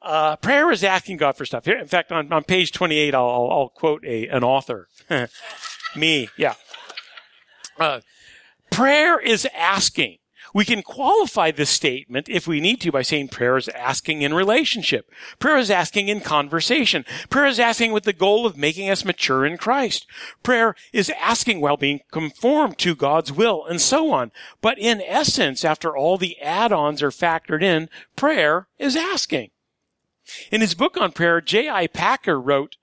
Uh, 0.02 0.36
prayer 0.36 0.70
is 0.72 0.84
asking 0.84 1.18
God 1.18 1.38
for 1.38 1.46
stuff. 1.46 1.66
Here, 1.66 1.78
in 1.78 1.88
fact, 1.88 2.12
on, 2.12 2.32
on 2.34 2.44
page 2.44 2.72
28, 2.74 3.16
I'll, 3.16 3.24
I'll, 3.24 3.50
I'll 3.52 3.70
quote 3.70 4.04
a, 4.06 4.28
an 4.28 4.44
author. 4.44 4.90
Me, 5.96 6.30
yeah. 6.38 6.56
Uh, 7.80 8.02
prayer 8.70 9.20
is 9.20 9.48
asking. 9.56 10.18
We 10.54 10.66
can 10.66 10.84
qualify 10.84 11.50
this 11.50 11.72
statement 11.72 12.30
if 12.30 12.48
we 12.48 12.62
need 12.62 12.80
to 12.82 12.92
by 12.92 13.02
saying 13.02 13.30
prayer 13.30 13.58
is 13.58 13.70
asking 13.70 14.22
in 14.22 14.36
relationship. 14.36 15.10
Prayer 15.40 15.58
is 15.58 15.72
asking 15.72 16.10
in 16.10 16.22
conversation. 16.22 17.06
Prayer 17.32 17.48
is 17.48 17.60
asking 17.60 17.92
with 17.92 18.04
the 18.04 18.14
goal 18.14 18.46
of 18.46 18.56
making 18.56 18.88
us 18.90 19.04
mature 19.04 19.46
in 19.46 19.58
Christ. 19.58 20.06
Prayer 20.44 20.76
is 20.94 21.10
asking 21.20 21.60
while 21.60 21.76
being 21.76 22.02
conformed 22.12 22.78
to 22.80 22.94
God's 22.94 23.32
will 23.32 23.66
and 23.66 23.82
so 23.82 24.12
on. 24.12 24.32
But 24.62 24.78
in 24.78 25.02
essence, 25.02 25.66
after 25.66 25.98
all 25.98 26.20
the 26.20 26.40
add-ons 26.40 27.02
are 27.02 27.10
factored 27.10 27.64
in, 27.64 27.90
prayer 28.16 28.68
is 28.78 28.96
asking. 28.96 29.50
In 30.52 30.62
his 30.62 30.76
book 30.76 30.98
on 30.98 31.14
prayer, 31.14 31.42
J.I. 31.42 31.88
Packer 31.88 32.40
wrote, 32.40 32.78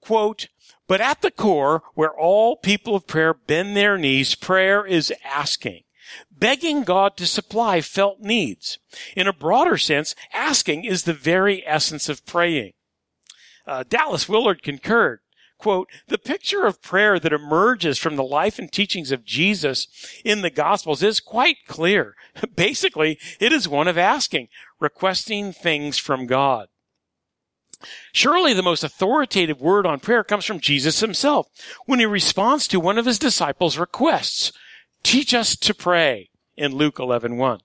quote, 0.00 0.46
but 0.86 1.00
at 1.00 1.20
the 1.20 1.32
core, 1.32 1.82
where 1.94 2.12
all 2.12 2.56
people 2.56 2.94
of 2.94 3.08
prayer 3.08 3.34
bend 3.34 3.76
their 3.76 3.98
knees, 3.98 4.36
prayer 4.36 4.86
is 4.86 5.12
asking 5.24 5.82
begging 6.38 6.82
God 6.82 7.16
to 7.16 7.26
supply 7.26 7.80
felt 7.80 8.20
needs. 8.20 8.78
In 9.16 9.26
a 9.26 9.32
broader 9.32 9.76
sense, 9.76 10.14
asking 10.32 10.84
is 10.84 11.02
the 11.02 11.14
very 11.14 11.66
essence 11.66 12.08
of 12.08 12.24
praying. 12.26 12.72
Uh, 13.66 13.84
Dallas 13.88 14.28
Willard 14.28 14.62
concurred. 14.62 15.20
Quote, 15.58 15.88
the 16.06 16.18
picture 16.18 16.66
of 16.66 16.80
prayer 16.80 17.18
that 17.18 17.32
emerges 17.32 17.98
from 17.98 18.14
the 18.14 18.22
life 18.22 18.60
and 18.60 18.70
teachings 18.70 19.10
of 19.10 19.24
Jesus 19.24 19.88
in 20.24 20.42
the 20.42 20.50
Gospels 20.50 21.02
is 21.02 21.18
quite 21.18 21.56
clear. 21.66 22.14
Basically, 22.54 23.18
it 23.40 23.52
is 23.52 23.68
one 23.68 23.88
of 23.88 23.98
asking, 23.98 24.48
requesting 24.78 25.52
things 25.52 25.98
from 25.98 26.26
God. 26.26 26.68
Surely 28.12 28.52
the 28.52 28.62
most 28.62 28.84
authoritative 28.84 29.60
word 29.60 29.86
on 29.86 30.00
prayer 30.00 30.24
comes 30.24 30.44
from 30.44 30.60
Jesus 30.60 31.00
himself 31.00 31.48
when 31.86 31.98
he 31.98 32.06
responds 32.06 32.68
to 32.68 32.80
one 32.80 32.98
of 32.98 33.06
his 33.06 33.18
disciples' 33.18 33.78
requests. 33.78 34.52
Teach 35.08 35.32
us 35.32 35.56
to 35.56 35.72
pray 35.72 36.28
in 36.54 36.76
Luke 36.76 36.98
11:1. 36.98 37.60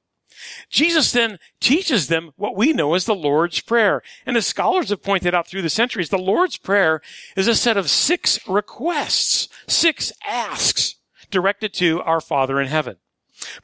Jesus 0.70 1.12
then 1.12 1.40
teaches 1.60 2.08
them 2.08 2.32
what 2.38 2.56
we 2.56 2.72
know 2.72 2.94
as 2.94 3.04
the 3.04 3.14
Lord's 3.14 3.60
Prayer. 3.60 4.02
And 4.26 4.38
as 4.38 4.48
scholars 4.48 4.92
have 4.92 5.04
pointed 5.04 5.36
out 5.36 5.46
through 5.46 5.64
the 5.64 5.70
centuries, 5.70 6.08
the 6.08 6.18
Lord's 6.18 6.56
Prayer 6.56 7.02
is 7.36 7.50
a 7.50 7.56
set 7.56 7.76
of 7.76 7.90
six 7.90 8.40
requests, 8.48 9.50
six 9.68 10.14
asks 10.26 10.96
directed 11.32 11.74
to 11.74 12.02
our 12.04 12.22
Father 12.22 12.62
in 12.62 12.70
heaven. 12.70 12.96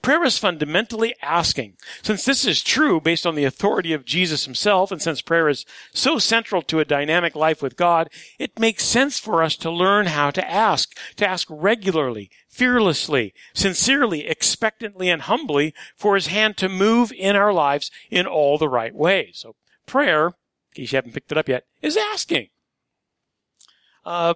Prayer 0.01 0.24
is 0.24 0.38
fundamentally 0.38 1.15
asking. 1.21 1.77
Since 2.01 2.25
this 2.25 2.45
is 2.45 2.62
true 2.62 3.00
based 3.00 3.25
on 3.25 3.36
the 3.36 3.45
authority 3.45 3.93
of 3.93 4.05
Jesus 4.05 4.45
himself, 4.45 4.91
and 4.91 5.01
since 5.01 5.21
prayer 5.21 5.48
is 5.48 5.65
so 5.93 6.19
central 6.19 6.62
to 6.63 6.79
a 6.79 6.86
dynamic 6.86 7.36
life 7.36 7.62
with 7.62 7.77
God, 7.77 8.09
it 8.38 8.59
makes 8.59 8.83
sense 8.83 9.19
for 9.19 9.41
us 9.41 9.55
to 9.57 9.71
learn 9.71 10.07
how 10.07 10.31
to 10.31 10.50
ask, 10.50 10.98
to 11.15 11.27
ask 11.27 11.48
regularly, 11.50 12.29
fearlessly, 12.59 13.33
sincerely, 13.53 14.27
expectantly, 14.27 15.09
and 15.09 15.21
humbly 15.21 15.73
for 15.95 16.15
his 16.15 16.27
hand 16.27 16.57
to 16.57 16.67
move 16.67 17.13
in 17.13 17.37
our 17.37 17.53
lives 17.53 17.89
in 18.11 18.27
all 18.27 18.57
the 18.57 18.67
right 18.67 18.93
ways. 18.93 19.31
So 19.35 19.55
prayer, 19.85 20.27
in 20.27 20.33
case 20.75 20.91
you 20.91 20.97
haven't 20.97 21.13
picked 21.13 21.31
it 21.31 21.37
up 21.37 21.47
yet, 21.47 21.63
is 21.81 21.95
asking. 21.95 22.49
Uh, 24.05 24.33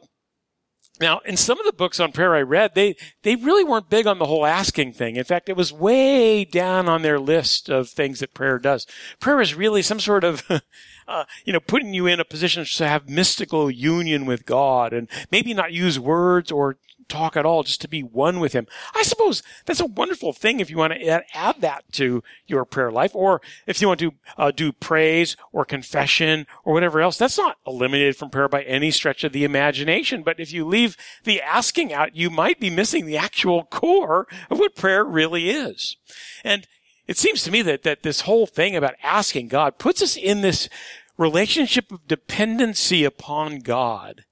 now, 1.01 1.20
in 1.25 1.36
some 1.36 1.60
of 1.60 1.65
the 1.65 1.74
books 1.74 2.00
on 2.00 2.13
prayer 2.13 2.34
I 2.34 2.44
read, 2.44 2.75
they, 2.75 2.96
they 3.24 3.36
really 3.36 3.65
weren't 3.65 3.89
big 3.89 4.08
on 4.08 4.20
the 4.20 4.25
whole 4.25 4.46
asking 4.46 4.94
thing. 4.94 5.18
In 5.18 5.25
fact, 5.25 5.50
it 5.50 5.58
was 5.58 5.74
way 5.74 6.46
down 6.46 6.88
on 6.88 7.01
their 7.01 7.20
list 7.20 7.68
of 7.68 7.89
things 7.89 8.22
that 8.22 8.34
prayer 8.34 8.58
does. 8.58 8.88
Prayer 9.20 9.42
is 9.42 9.53
really 9.53 9.82
some 9.82 10.00
sort 10.00 10.24
of, 10.24 10.44
uh, 11.08 11.25
you 11.44 11.51
know, 11.51 11.60
putting 11.60 11.94
you 11.94 12.08
in 12.08 12.22
a 12.22 12.25
position 12.25 12.63
to 12.63 12.88
have 12.88 13.10
mystical 13.10 13.70
union 13.70 14.25
with 14.25 14.46
God 14.46 14.94
and 14.94 15.10
maybe 15.30 15.53
not 15.53 15.74
use 15.74 16.00
words 16.00 16.51
or 16.51 16.77
talk 17.08 17.36
at 17.36 17.46
all, 17.46 17.64
just 17.64 17.82
to 17.82 17.88
be 17.88 18.02
one 18.02 18.40
with 18.40 18.54
Him. 18.54 18.68
I 18.96 19.04
suppose 19.04 19.44
that's 19.66 19.80
a 19.80 19.86
wonderful 19.86 20.34
thing 20.34 20.60
if 20.60 20.70
you 20.70 20.78
want 20.78 20.94
to 20.94 21.24
add 21.36 21.56
that 21.60 21.84
to 21.94 22.24
your 22.48 22.66
prayer 22.66 22.92
life, 22.92 23.12
or 23.14 23.42
if 23.68 23.82
you 23.82 23.88
want 23.88 24.00
to 24.02 24.14
uh, 24.38 24.52
do 24.52 24.72
praise 24.72 25.36
or 25.52 25.66
confession 25.66 26.48
or 26.64 26.74
whatever 26.74 27.02
else. 27.02 27.18
That's 27.18 27.38
not 27.38 27.58
eliminated 27.66 28.16
from 28.16 28.30
prayer 28.30 28.48
by 28.48 28.64
any 28.64 28.92
stretch 28.92 29.24
of 29.24 29.34
the 29.34 29.44
imagination. 29.44 30.24
But 30.24 30.40
if 30.40 30.52
you 30.52 30.66
leave 30.66 30.98
the 31.24 31.42
asking 31.42 31.94
out, 31.94 32.16
you 32.16 32.30
might 32.30 32.60
be 32.60 32.70
missing 32.70 33.06
the 33.06 33.18
actual 33.18 33.66
core 33.66 34.28
of 34.50 34.60
what 34.60 34.76
prayer 34.76 35.04
really 35.04 35.50
is. 35.50 35.98
And 36.44 36.68
it 37.08 37.18
seems 37.18 37.44
to 37.44 37.52
me 37.52 37.62
that, 37.64 37.84
that 37.84 38.04
this 38.04 38.22
whole 38.22 38.48
thing 38.48 38.76
about 38.76 38.96
asking 39.04 39.50
God 39.50 39.78
puts 39.78 40.02
us 40.02 40.16
in 40.16 40.42
this 40.42 40.70
relationship 41.18 41.92
of 41.92 42.08
dependency 42.08 43.04
upon 43.04 43.60
God 43.60 44.24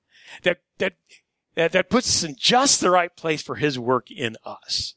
that, 0.43 0.59
that 0.77 0.93
that, 1.55 1.71
that 1.71 1.89
puts 1.89 2.07
us 2.09 2.23
in 2.23 2.35
just 2.37 2.81
the 2.81 2.91
right 2.91 3.15
place 3.15 3.41
for 3.41 3.55
his 3.55 3.77
work 3.77 4.09
in 4.09 4.37
us. 4.45 4.95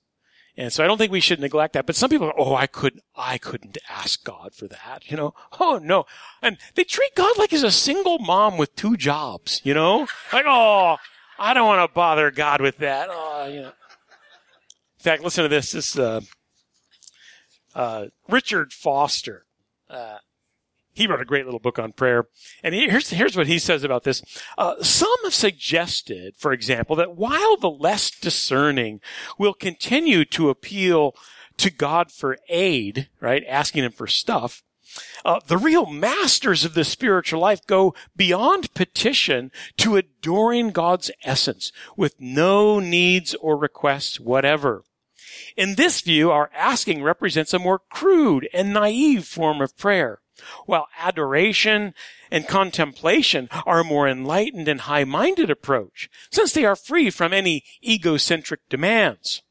And 0.56 0.72
so 0.72 0.84
I 0.84 0.86
don't 0.86 0.98
think 0.98 1.10
we 1.10 1.20
should 1.20 1.40
neglect 1.40 1.72
that. 1.72 1.84
But 1.84 1.96
some 1.96 2.10
people 2.10 2.28
are, 2.28 2.38
oh, 2.38 2.54
I 2.54 2.68
couldn't, 2.68 3.02
I 3.16 3.38
couldn't 3.38 3.76
ask 3.88 4.22
God 4.22 4.54
for 4.54 4.68
that, 4.68 5.10
you 5.10 5.16
know? 5.16 5.34
Oh, 5.58 5.80
no. 5.82 6.04
And 6.40 6.58
they 6.76 6.84
treat 6.84 7.14
God 7.16 7.36
like 7.38 7.50
he's 7.50 7.64
a 7.64 7.72
single 7.72 8.18
mom 8.20 8.56
with 8.56 8.76
two 8.76 8.96
jobs, 8.96 9.60
you 9.64 9.74
know? 9.74 10.06
Like, 10.32 10.44
oh, 10.46 10.98
I 11.38 11.54
don't 11.54 11.66
want 11.66 11.88
to 11.88 11.92
bother 11.92 12.30
God 12.30 12.60
with 12.60 12.78
that. 12.78 13.08
Oh, 13.10 13.48
you 13.48 13.62
know. 13.62 13.72
In 14.98 15.02
fact, 15.02 15.24
listen 15.24 15.42
to 15.42 15.48
this. 15.48 15.72
This, 15.72 15.98
uh, 15.98 16.20
uh, 17.74 18.06
Richard 18.28 18.72
Foster, 18.72 19.46
uh, 19.90 20.18
he 20.94 21.06
wrote 21.06 21.20
a 21.20 21.26
great 21.26 21.44
little 21.44 21.60
book 21.60 21.78
on 21.78 21.92
prayer. 21.92 22.28
And 22.62 22.74
here's, 22.74 23.10
here's 23.10 23.36
what 23.36 23.48
he 23.48 23.58
says 23.58 23.84
about 23.84 24.04
this. 24.04 24.22
Uh, 24.56 24.82
some 24.82 25.12
have 25.24 25.34
suggested, 25.34 26.34
for 26.36 26.52
example, 26.52 26.96
that 26.96 27.16
while 27.16 27.56
the 27.56 27.70
less 27.70 28.10
discerning 28.10 29.00
will 29.38 29.54
continue 29.54 30.24
to 30.26 30.50
appeal 30.50 31.14
to 31.58 31.70
God 31.70 32.10
for 32.10 32.38
aid, 32.48 33.08
right, 33.20 33.44
asking 33.48 33.84
him 33.84 33.92
for 33.92 34.06
stuff, 34.06 34.62
uh, 35.24 35.40
the 35.46 35.58
real 35.58 35.86
masters 35.86 36.64
of 36.64 36.74
the 36.74 36.84
spiritual 36.84 37.40
life 37.40 37.66
go 37.66 37.94
beyond 38.14 38.72
petition 38.74 39.50
to 39.76 39.96
adoring 39.96 40.70
God's 40.70 41.10
essence 41.24 41.72
with 41.96 42.14
no 42.20 42.78
needs 42.78 43.34
or 43.34 43.56
requests 43.56 44.20
whatever. 44.20 44.84
In 45.56 45.74
this 45.74 46.00
view, 46.00 46.30
our 46.30 46.50
asking 46.54 47.02
represents 47.02 47.52
a 47.52 47.58
more 47.58 47.80
crude 47.90 48.48
and 48.52 48.72
naive 48.72 49.24
form 49.24 49.60
of 49.60 49.76
prayer 49.76 50.20
while 50.66 50.88
adoration 50.98 51.94
and 52.30 52.48
contemplation 52.48 53.48
are 53.66 53.80
a 53.80 53.84
more 53.84 54.08
enlightened 54.08 54.68
and 54.68 54.82
high-minded 54.82 55.50
approach, 55.50 56.08
since 56.30 56.52
they 56.52 56.64
are 56.64 56.76
free 56.76 57.10
from 57.10 57.32
any 57.32 57.64
egocentric 57.84 58.60
demands. 58.68 59.42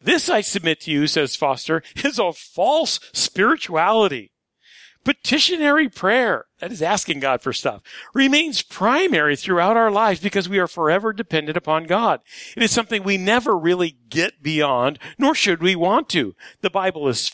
This, 0.00 0.28
I 0.28 0.42
submit 0.42 0.80
to 0.82 0.90
you, 0.90 1.06
says 1.06 1.36
Foster, 1.36 1.82
is 2.04 2.18
a 2.18 2.32
false 2.32 3.00
spirituality. 3.12 4.32
Petitionary 5.04 5.88
prayer, 5.88 6.46
that 6.58 6.72
is 6.72 6.82
asking 6.82 7.20
God 7.20 7.40
for 7.40 7.52
stuff, 7.52 7.80
remains 8.12 8.62
primary 8.62 9.36
throughout 9.36 9.76
our 9.76 9.90
lives 9.90 10.18
because 10.18 10.48
we 10.48 10.58
are 10.58 10.66
forever 10.66 11.12
dependent 11.12 11.56
upon 11.56 11.84
God. 11.84 12.20
It 12.56 12.64
is 12.64 12.72
something 12.72 13.04
we 13.04 13.16
never 13.16 13.56
really 13.56 13.98
get 14.08 14.42
beyond, 14.42 14.98
nor 15.16 15.34
should 15.34 15.62
we 15.62 15.76
want 15.76 16.08
to. 16.08 16.34
The 16.60 16.70
Bible 16.70 17.06
is 17.06 17.30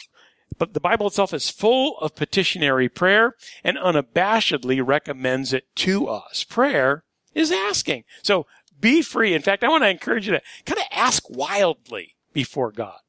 but 0.62 0.75
the 0.75 0.81
Bible 0.81 1.09
itself 1.09 1.35
is 1.35 1.50
full 1.50 1.99
of 1.99 2.14
petitionary 2.14 2.88
prayer 2.88 3.35
and 3.64 3.76
unabashedly 3.76 4.81
recommends 4.81 5.52
it 5.52 5.64
to 5.75 6.07
us. 6.07 6.45
Prayer 6.45 7.02
is 7.35 7.50
asking. 7.50 8.04
So 8.23 8.47
be 8.81 9.02
free. 9.02 9.35
In 9.35 9.42
fact, 9.42 9.64
I 9.64 9.69
want 9.69 9.83
to 9.83 9.90
encourage 9.90 10.28
you 10.28 10.35
to 10.35 10.42
kind 10.64 10.78
of 10.78 10.87
ask 10.92 11.28
wildly 11.28 12.14
before 12.33 12.71
God. 12.71 13.00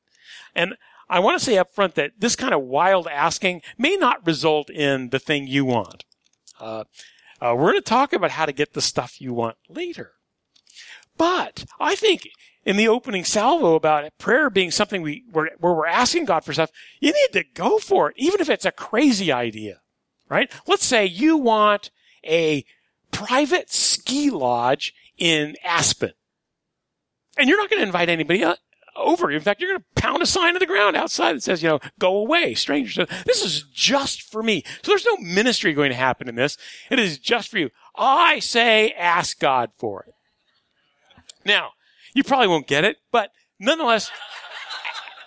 And 0.56 0.78
I 1.08 1.20
want 1.20 1.38
to 1.38 1.46
say 1.46 1.60
up 1.60 1.70
front 1.70 1.94
that 1.94 2.14
this 2.18 2.36
kind 2.36 2.56
of 2.56 2.62
wild 2.64 3.08
asking 3.08 3.62
may 3.78 3.98
not 3.98 4.26
result 4.26 4.72
in 4.72 5.10
the 5.10 5.20
thing 5.20 5.46
you 5.46 5.64
want. 5.64 6.06
Uh, 6.60 6.86
uh, 7.40 7.54
we're 7.56 7.74
going 7.74 7.76
to 7.76 7.82
talk 7.82 8.14
about 8.14 8.32
how 8.32 8.48
to 8.48 8.52
get 8.52 8.74
the 8.74 8.82
stuff 8.82 9.22
you 9.22 9.32
want 9.32 9.58
later. 9.70 10.14
But 11.20 11.66
I 11.80 11.94
think 11.94 12.30
in 12.66 12.78
the 12.78 12.88
opening 12.88 13.26
salvo 13.26 13.76
about 13.76 14.10
prayer 14.18 14.50
being 14.50 14.72
something 14.72 15.02
we 15.02 15.24
where, 15.32 15.52
where 15.60 15.74
we're 15.74 15.88
asking 15.88 16.26
God 16.26 16.44
for 16.44 16.54
stuff, 16.54 16.72
you 17.00 17.12
need 17.12 17.34
to 17.34 17.44
go 17.54 17.78
for 17.78 18.10
it, 18.10 18.16
even 18.18 18.42
if 18.42 18.50
it's 18.50 18.66
a 18.66 18.72
crazy 18.72 19.32
idea, 19.32 19.82
right? 20.30 20.52
Let's 20.68 20.86
say 20.86 21.06
you 21.06 21.38
want 21.38 21.92
a 22.26 22.66
private 23.12 23.72
ski 23.72 24.30
lodge 24.30 24.94
in 25.18 25.56
Aspen, 25.64 26.14
and 27.38 27.48
you're 27.48 27.58
not 27.58 27.70
going 27.70 27.82
to 27.82 27.86
invite 27.86 28.10
anybody 28.10 28.44
uh, 28.44 28.56
over. 28.96 29.32
In 29.32 29.42
fact, 29.42 29.60
you're 29.60 29.72
going 29.72 29.82
to 29.82 30.02
pound 30.02 30.22
a 30.22 30.26
sign 30.26 30.54
on 30.54 30.60
the 30.60 30.66
ground 30.66 30.96
outside 30.96 31.36
that 31.36 31.44
says, 31.44 31.64
you 31.64 31.70
know, 31.70 31.80
go 32.00 32.16
away, 32.16 32.54
strangers. 32.54 33.08
This 33.26 33.44
is 33.44 33.64
just 33.74 34.22
for 34.22 34.44
me. 34.44 34.64
So 34.84 34.92
there's 34.92 35.06
no 35.06 35.18
ministry 35.18 35.74
going 35.74 35.90
to 35.90 35.96
happen 35.96 36.30
in 36.30 36.36
this. 36.36 36.58
It 36.90 37.00
is 37.00 37.18
just 37.18 37.50
for 37.50 37.58
you. 37.58 37.70
I 37.96 38.40
say 38.40 38.92
ask 38.92 39.40
God 39.40 39.72
for 39.78 40.04
it. 40.04 40.14
Now, 41.46 41.72
you 42.14 42.24
probably 42.24 42.48
won't 42.48 42.68
get 42.68 42.84
it, 42.84 42.98
but 43.12 43.30
nonetheless, 43.60 44.12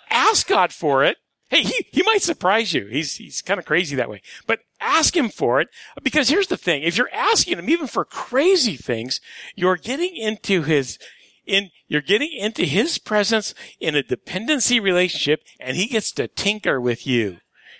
ask 0.09 0.47
God 0.47 0.71
for 0.71 1.03
it. 1.03 1.17
Hey, 1.49 1.61
he, 1.61 1.85
he 1.91 2.03
might 2.03 2.21
surprise 2.21 2.73
you. 2.73 2.87
He's, 2.87 3.15
he's 3.15 3.41
kind 3.41 3.57
of 3.57 3.65
crazy 3.65 3.95
that 3.95 4.09
way, 4.09 4.21
but 4.45 4.59
ask 4.81 5.15
him 5.15 5.29
for 5.29 5.61
it 5.61 5.69
because 6.03 6.27
here's 6.27 6.47
the 6.47 6.57
thing. 6.57 6.83
If 6.83 6.97
you're 6.97 7.13
asking 7.13 7.57
him 7.57 7.69
even 7.69 7.87
for 7.87 8.03
crazy 8.03 8.75
things, 8.75 9.21
you're 9.55 9.77
getting 9.77 10.15
into 10.15 10.63
his, 10.63 10.99
in, 11.45 11.69
you're 11.87 12.01
getting 12.01 12.33
into 12.33 12.65
his 12.65 12.97
presence 12.97 13.53
in 13.79 13.95
a 13.95 14.03
dependency 14.03 14.79
relationship 14.79 15.41
and 15.57 15.77
he 15.77 15.87
gets 15.87 16.11
to 16.13 16.27
tinker 16.27 16.81
with 16.81 17.07
you, 17.07 17.37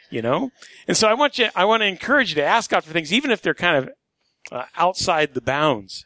you 0.09 0.21
know? 0.21 0.51
And 0.87 0.95
so 0.95 1.09
I 1.09 1.13
want 1.13 1.37
you, 1.37 1.49
I 1.53 1.65
want 1.65 1.81
to 1.81 1.87
encourage 1.87 2.29
you 2.29 2.35
to 2.35 2.45
ask 2.45 2.71
God 2.71 2.85
for 2.85 2.93
things, 2.93 3.11
even 3.11 3.31
if 3.31 3.41
they're 3.41 3.53
kind 3.53 3.83
of 3.83 3.89
uh, 4.49 4.63
outside 4.77 5.33
the 5.33 5.41
bounds. 5.41 6.05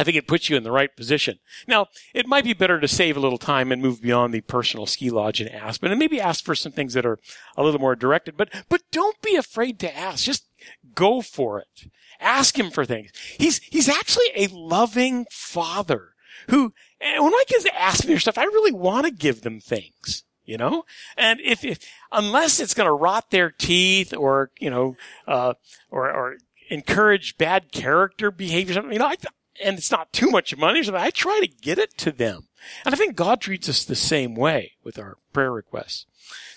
I 0.00 0.04
think 0.04 0.16
it 0.16 0.26
puts 0.26 0.48
you 0.48 0.56
in 0.56 0.62
the 0.62 0.72
right 0.72 0.96
position. 0.96 1.40
Now, 1.68 1.88
it 2.14 2.26
might 2.26 2.44
be 2.44 2.54
better 2.54 2.80
to 2.80 2.88
save 2.88 3.18
a 3.18 3.20
little 3.20 3.36
time 3.36 3.70
and 3.70 3.82
move 3.82 4.00
beyond 4.00 4.32
the 4.32 4.40
personal 4.40 4.86
ski 4.86 5.10
lodge 5.10 5.42
in 5.42 5.48
Aspen 5.48 5.90
and 5.90 5.98
maybe 5.98 6.18
ask 6.18 6.42
for 6.42 6.54
some 6.54 6.72
things 6.72 6.94
that 6.94 7.04
are 7.04 7.18
a 7.54 7.62
little 7.62 7.80
more 7.80 7.94
directed. 7.94 8.34
But 8.34 8.48
but 8.70 8.80
don't 8.90 9.20
be 9.20 9.36
afraid 9.36 9.78
to 9.80 9.94
ask. 9.94 10.24
Just 10.24 10.46
go 10.94 11.20
for 11.20 11.60
it. 11.60 11.90
Ask 12.18 12.58
him 12.58 12.70
for 12.70 12.86
things. 12.86 13.10
He's 13.36 13.58
he's 13.58 13.90
actually 13.90 14.30
a 14.34 14.46
loving 14.46 15.26
father 15.30 16.14
who 16.48 16.72
when 16.98 17.30
my 17.30 17.44
kids 17.46 17.66
ask 17.78 18.06
me 18.06 18.14
for 18.14 18.20
stuff, 18.20 18.38
I 18.38 18.44
really 18.44 18.72
want 18.72 19.04
to 19.04 19.12
give 19.12 19.42
them 19.42 19.60
things. 19.60 20.24
You 20.46 20.56
know, 20.56 20.84
and 21.16 21.40
if, 21.42 21.62
if 21.62 21.78
unless 22.10 22.58
it's 22.58 22.74
going 22.74 22.88
to 22.88 22.92
rot 22.92 23.30
their 23.30 23.50
teeth 23.50 24.12
or 24.16 24.50
you 24.58 24.70
know, 24.70 24.96
uh, 25.28 25.52
or 25.90 26.10
or 26.10 26.36
encourage 26.70 27.36
bad 27.36 27.70
character 27.70 28.30
behavior, 28.30 28.82
you 28.90 28.98
know, 28.98 29.06
I, 29.06 29.16
and 29.62 29.78
it's 29.78 29.90
not 29.90 30.12
too 30.12 30.30
much 30.30 30.56
money, 30.56 30.82
so 30.82 30.96
I 30.96 31.10
try 31.10 31.40
to 31.40 31.48
get 31.48 31.78
it 31.78 31.96
to 31.98 32.12
them. 32.12 32.48
And 32.84 32.94
I 32.94 32.98
think 32.98 33.16
God 33.16 33.40
treats 33.40 33.68
us 33.68 33.84
the 33.84 33.96
same 33.96 34.34
way 34.34 34.72
with 34.84 34.98
our 34.98 35.16
prayer 35.32 35.52
requests. 35.52 36.06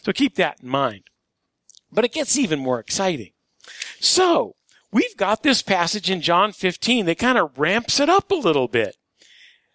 So 0.04 0.12
keep 0.12 0.36
that 0.36 0.62
in 0.62 0.70
mind. 0.70 1.04
But 1.92 2.06
it 2.06 2.14
gets 2.14 2.38
even 2.38 2.60
more 2.60 2.80
exciting. 2.80 3.32
So, 4.00 4.56
we've 4.92 5.16
got 5.16 5.44
this 5.44 5.62
passage 5.62 6.10
in 6.10 6.22
John 6.22 6.52
15 6.52 7.06
that 7.06 7.20
kind 7.20 7.38
of 7.38 7.58
ramps 7.58 8.00
it 8.00 8.10
up 8.10 8.32
a 8.32 8.36
little 8.36 8.68
bit. 8.68 8.98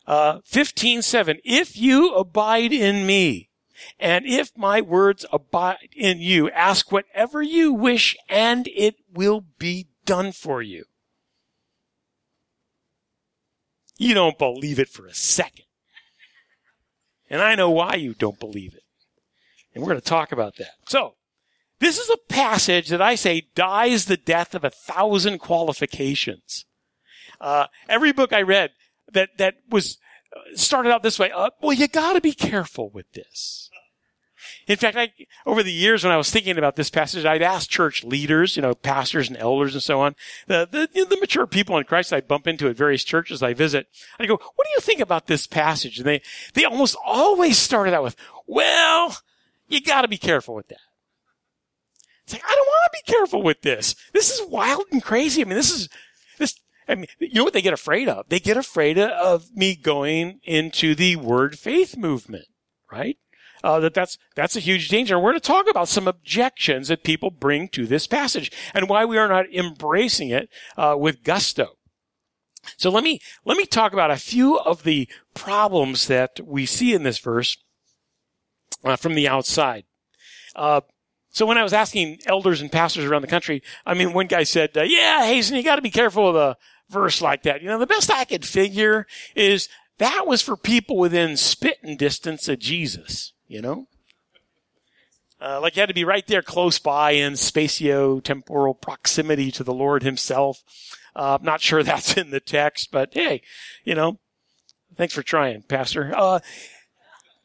Uh, 0.06 0.40
15, 0.44 1.02
7. 1.02 1.38
If 1.44 1.76
you 1.76 2.14
abide 2.14 2.72
in 2.72 3.06
me, 3.06 3.50
and 3.98 4.26
if 4.26 4.56
my 4.56 4.80
words 4.80 5.24
abide 5.32 5.90
in 5.94 6.18
you, 6.18 6.50
ask 6.50 6.90
whatever 6.90 7.42
you 7.42 7.72
wish, 7.72 8.16
and 8.28 8.68
it 8.68 8.96
will 9.12 9.44
be 9.58 9.86
done 10.04 10.32
for 10.32 10.62
you. 10.62 10.84
You 13.98 14.14
don't 14.14 14.38
believe 14.38 14.78
it 14.78 14.88
for 14.88 15.06
a 15.06 15.12
second. 15.12 15.64
And 17.28 17.42
I 17.42 17.56
know 17.56 17.68
why 17.68 17.96
you 17.96 18.14
don't 18.14 18.40
believe 18.40 18.74
it. 18.74 18.84
And 19.74 19.82
we're 19.82 19.90
going 19.90 20.00
to 20.00 20.06
talk 20.06 20.32
about 20.32 20.56
that. 20.56 20.70
So, 20.88 21.14
this 21.80 21.98
is 21.98 22.08
a 22.08 22.32
passage 22.32 22.88
that 22.88 23.02
I 23.02 23.14
say 23.14 23.48
dies 23.54 24.06
the 24.06 24.16
death 24.16 24.54
of 24.54 24.64
a 24.64 24.70
thousand 24.70 25.38
qualifications. 25.38 26.64
Uh, 27.40 27.66
every 27.88 28.12
book 28.12 28.32
I 28.32 28.42
read 28.42 28.70
that, 29.12 29.30
that 29.38 29.56
was 29.68 29.98
uh, 30.34 30.56
started 30.56 30.90
out 30.90 31.02
this 31.02 31.18
way, 31.18 31.30
uh, 31.30 31.50
well, 31.60 31.72
you 31.72 31.86
gotta 31.86 32.20
be 32.20 32.32
careful 32.32 32.90
with 32.90 33.12
this. 33.12 33.70
In 34.68 34.76
fact, 34.76 34.98
I, 34.98 35.10
over 35.46 35.62
the 35.62 35.72
years 35.72 36.04
when 36.04 36.12
I 36.12 36.18
was 36.18 36.30
thinking 36.30 36.58
about 36.58 36.76
this 36.76 36.90
passage, 36.90 37.24
I'd 37.24 37.40
ask 37.40 37.70
church 37.70 38.04
leaders, 38.04 38.54
you 38.54 38.60
know, 38.60 38.74
pastors 38.74 39.28
and 39.28 39.36
elders 39.38 39.72
and 39.72 39.82
so 39.82 40.00
on, 40.00 40.14
the, 40.46 40.68
the, 40.70 40.90
you 40.92 41.02
know, 41.02 41.08
the 41.08 41.20
mature 41.20 41.46
people 41.46 41.78
in 41.78 41.84
Christ 41.84 42.12
I 42.12 42.20
bump 42.20 42.46
into 42.46 42.68
at 42.68 42.76
various 42.76 43.02
churches 43.02 43.42
I 43.42 43.54
visit. 43.54 43.88
I 44.20 44.26
go, 44.26 44.34
what 44.34 44.66
do 44.66 44.70
you 44.74 44.80
think 44.80 45.00
about 45.00 45.26
this 45.26 45.46
passage? 45.46 45.98
And 45.98 46.06
they, 46.06 46.20
they 46.52 46.66
almost 46.66 46.96
always 47.04 47.56
started 47.56 47.94
out 47.94 48.02
with, 48.02 48.16
well, 48.46 49.16
you 49.68 49.80
gotta 49.80 50.06
be 50.06 50.18
careful 50.18 50.54
with 50.54 50.68
that. 50.68 50.80
It's 52.24 52.34
like, 52.34 52.44
I 52.44 52.54
don't 52.54 52.66
want 52.66 52.92
to 52.92 53.02
be 53.06 53.12
careful 53.12 53.42
with 53.42 53.62
this. 53.62 53.94
This 54.12 54.30
is 54.30 54.46
wild 54.50 54.84
and 54.92 55.02
crazy. 55.02 55.40
I 55.40 55.46
mean, 55.46 55.54
this 55.54 55.74
is, 55.74 55.88
this, 56.38 56.54
I 56.86 56.94
mean, 56.94 57.06
you 57.18 57.32
know 57.32 57.44
what 57.44 57.54
they 57.54 57.62
get 57.62 57.72
afraid 57.72 58.06
of? 58.06 58.28
They 58.28 58.38
get 58.38 58.58
afraid 58.58 58.98
of 58.98 59.46
me 59.56 59.74
going 59.74 60.40
into 60.42 60.94
the 60.94 61.16
word 61.16 61.58
faith 61.58 61.96
movement, 61.96 62.48
right? 62.92 63.16
Uh, 63.62 63.80
that 63.80 63.94
that's 63.94 64.18
that's 64.34 64.56
a 64.56 64.60
huge 64.60 64.88
danger. 64.88 65.18
We're 65.18 65.30
going 65.30 65.40
to 65.40 65.46
talk 65.46 65.68
about 65.68 65.88
some 65.88 66.08
objections 66.08 66.88
that 66.88 67.02
people 67.02 67.30
bring 67.30 67.68
to 67.68 67.86
this 67.86 68.06
passage 68.06 68.52
and 68.74 68.88
why 68.88 69.04
we 69.04 69.18
are 69.18 69.28
not 69.28 69.52
embracing 69.52 70.30
it 70.30 70.48
uh, 70.76 70.96
with 70.98 71.22
gusto. 71.22 71.78
So 72.76 72.90
let 72.90 73.04
me 73.04 73.20
let 73.44 73.56
me 73.56 73.64
talk 73.64 73.92
about 73.92 74.10
a 74.10 74.16
few 74.16 74.58
of 74.58 74.82
the 74.82 75.08
problems 75.34 76.06
that 76.08 76.40
we 76.44 76.66
see 76.66 76.92
in 76.92 77.02
this 77.02 77.18
verse 77.18 77.56
uh, 78.84 78.96
from 78.96 79.14
the 79.14 79.28
outside. 79.28 79.84
Uh, 80.54 80.80
so 81.30 81.46
when 81.46 81.58
I 81.58 81.62
was 81.62 81.72
asking 81.72 82.20
elders 82.26 82.60
and 82.60 82.72
pastors 82.72 83.04
around 83.04 83.22
the 83.22 83.28
country, 83.28 83.62
I 83.86 83.94
mean, 83.94 84.12
one 84.12 84.26
guy 84.26 84.42
said, 84.42 84.76
uh, 84.76 84.82
"Yeah, 84.82 85.24
Hazen, 85.24 85.56
you 85.56 85.62
got 85.62 85.76
to 85.76 85.82
be 85.82 85.90
careful 85.90 86.32
with 86.32 86.36
a 86.36 86.56
verse 86.88 87.22
like 87.22 87.42
that." 87.44 87.62
You 87.62 87.68
know, 87.68 87.78
the 87.78 87.86
best 87.86 88.10
I 88.10 88.24
could 88.24 88.44
figure 88.44 89.06
is 89.34 89.68
that 89.98 90.26
was 90.26 90.42
for 90.42 90.56
people 90.56 90.96
within 90.96 91.36
spitting 91.36 91.96
distance 91.96 92.48
of 92.48 92.58
Jesus 92.58 93.32
you 93.48 93.60
know? 93.60 93.86
Uh, 95.40 95.60
like 95.60 95.76
you 95.76 95.80
had 95.80 95.88
to 95.88 95.94
be 95.94 96.04
right 96.04 96.26
there 96.26 96.42
close 96.42 96.78
by 96.78 97.12
in 97.12 97.34
spatio-temporal 97.34 98.74
proximity 98.74 99.52
to 99.52 99.62
the 99.62 99.72
Lord 99.72 100.02
himself. 100.02 100.62
Uh, 101.14 101.36
I'm 101.38 101.44
not 101.44 101.60
sure 101.60 101.82
that's 101.84 102.16
in 102.16 102.30
the 102.30 102.40
text, 102.40 102.90
but 102.90 103.10
hey, 103.12 103.42
you 103.84 103.94
know, 103.94 104.18
thanks 104.96 105.14
for 105.14 105.22
trying, 105.22 105.62
Pastor. 105.62 106.12
Uh, 106.14 106.40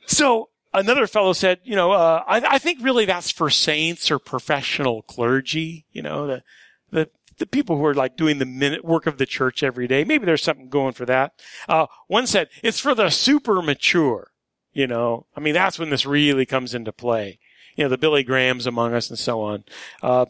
so 0.05 0.49
another 0.73 1.07
fellow 1.07 1.33
said, 1.33 1.59
you 1.63 1.75
know, 1.75 1.91
uh, 1.91 2.23
I, 2.27 2.55
I, 2.55 2.57
think 2.57 2.79
really 2.81 3.05
that's 3.05 3.31
for 3.31 3.49
saints 3.49 4.09
or 4.09 4.19
professional 4.19 5.03
clergy, 5.03 5.85
you 5.91 6.01
know, 6.01 6.27
the, 6.27 6.43
the, 6.91 7.09
the 7.37 7.45
people 7.45 7.77
who 7.77 7.85
are 7.85 7.93
like 7.93 8.17
doing 8.17 8.39
the 8.39 8.45
minute 8.45 8.83
work 8.83 9.05
of 9.05 9.17
the 9.17 9.25
church 9.25 9.63
every 9.63 9.87
day. 9.87 10.03
Maybe 10.03 10.25
there's 10.25 10.43
something 10.43 10.69
going 10.69 10.93
for 10.93 11.05
that. 11.05 11.33
Uh, 11.69 11.85
one 12.07 12.27
said 12.27 12.49
it's 12.63 12.79
for 12.79 12.95
the 12.95 13.09
super 13.09 13.61
mature. 13.61 14.32
You 14.73 14.87
know, 14.87 15.25
I 15.35 15.39
mean, 15.39 15.53
that's 15.53 15.77
when 15.77 15.89
this 15.89 16.05
really 16.05 16.45
comes 16.45 16.73
into 16.73 16.91
play. 16.91 17.39
You 17.75 17.85
know, 17.85 17.89
the 17.89 17.97
Billy 17.97 18.23
Grahams 18.23 18.67
among 18.67 18.93
us 18.93 19.09
and 19.09 19.19
so 19.19 19.41
on. 19.41 19.63
Uh, 20.01 20.25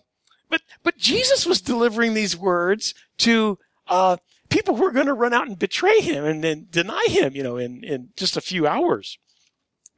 but, 0.49 0.61
but 0.83 0.97
Jesus 0.97 1.45
was 1.45 1.61
delivering 1.61 2.13
these 2.13 2.37
words 2.37 2.93
to, 3.19 3.57
uh, 3.87 4.17
people 4.49 4.75
who 4.75 4.85
are 4.85 4.91
going 4.91 5.07
to 5.07 5.13
run 5.13 5.33
out 5.33 5.47
and 5.47 5.57
betray 5.57 5.99
him 5.99 6.23
and 6.25 6.43
then 6.43 6.67
deny 6.69 7.05
him, 7.09 7.35
you 7.35 7.41
know, 7.43 7.57
in, 7.57 7.83
in 7.83 8.09
just 8.15 8.37
a 8.37 8.41
few 8.41 8.67
hours. 8.67 9.17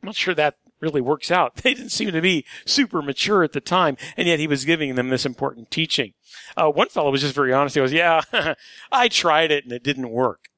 I'm 0.02 0.08
not 0.08 0.16
sure 0.16 0.34
that 0.36 0.56
really 0.80 1.02
works 1.02 1.32
out. 1.32 1.56
They 1.64 1.74
didn't 1.74 1.90
seem 1.90 2.12
to 2.12 2.22
be 2.22 2.46
super 2.66 3.02
mature 3.02 3.44
at 3.44 3.54
the 3.54 3.62
time, 3.62 3.98
and 4.16 4.28
yet 4.28 4.40
he 4.40 4.48
was 4.48 4.66
giving 4.66 4.96
them 4.96 5.10
this 5.10 5.26
important 5.26 5.72
teaching. 5.72 6.14
Uh, 6.56 6.70
one 6.70 6.90
fellow 6.90 7.12
was 7.12 7.22
just 7.22 7.36
very 7.36 7.52
honest. 7.52 7.76
He 7.76 7.82
goes, 7.82 7.92
"Yeah, 7.92 8.22
I 8.92 9.08
tried 9.08 9.52
it 9.52 9.64
and 9.64 9.74
it 9.74 9.84
didn't 9.84 10.10
work." 10.10 10.50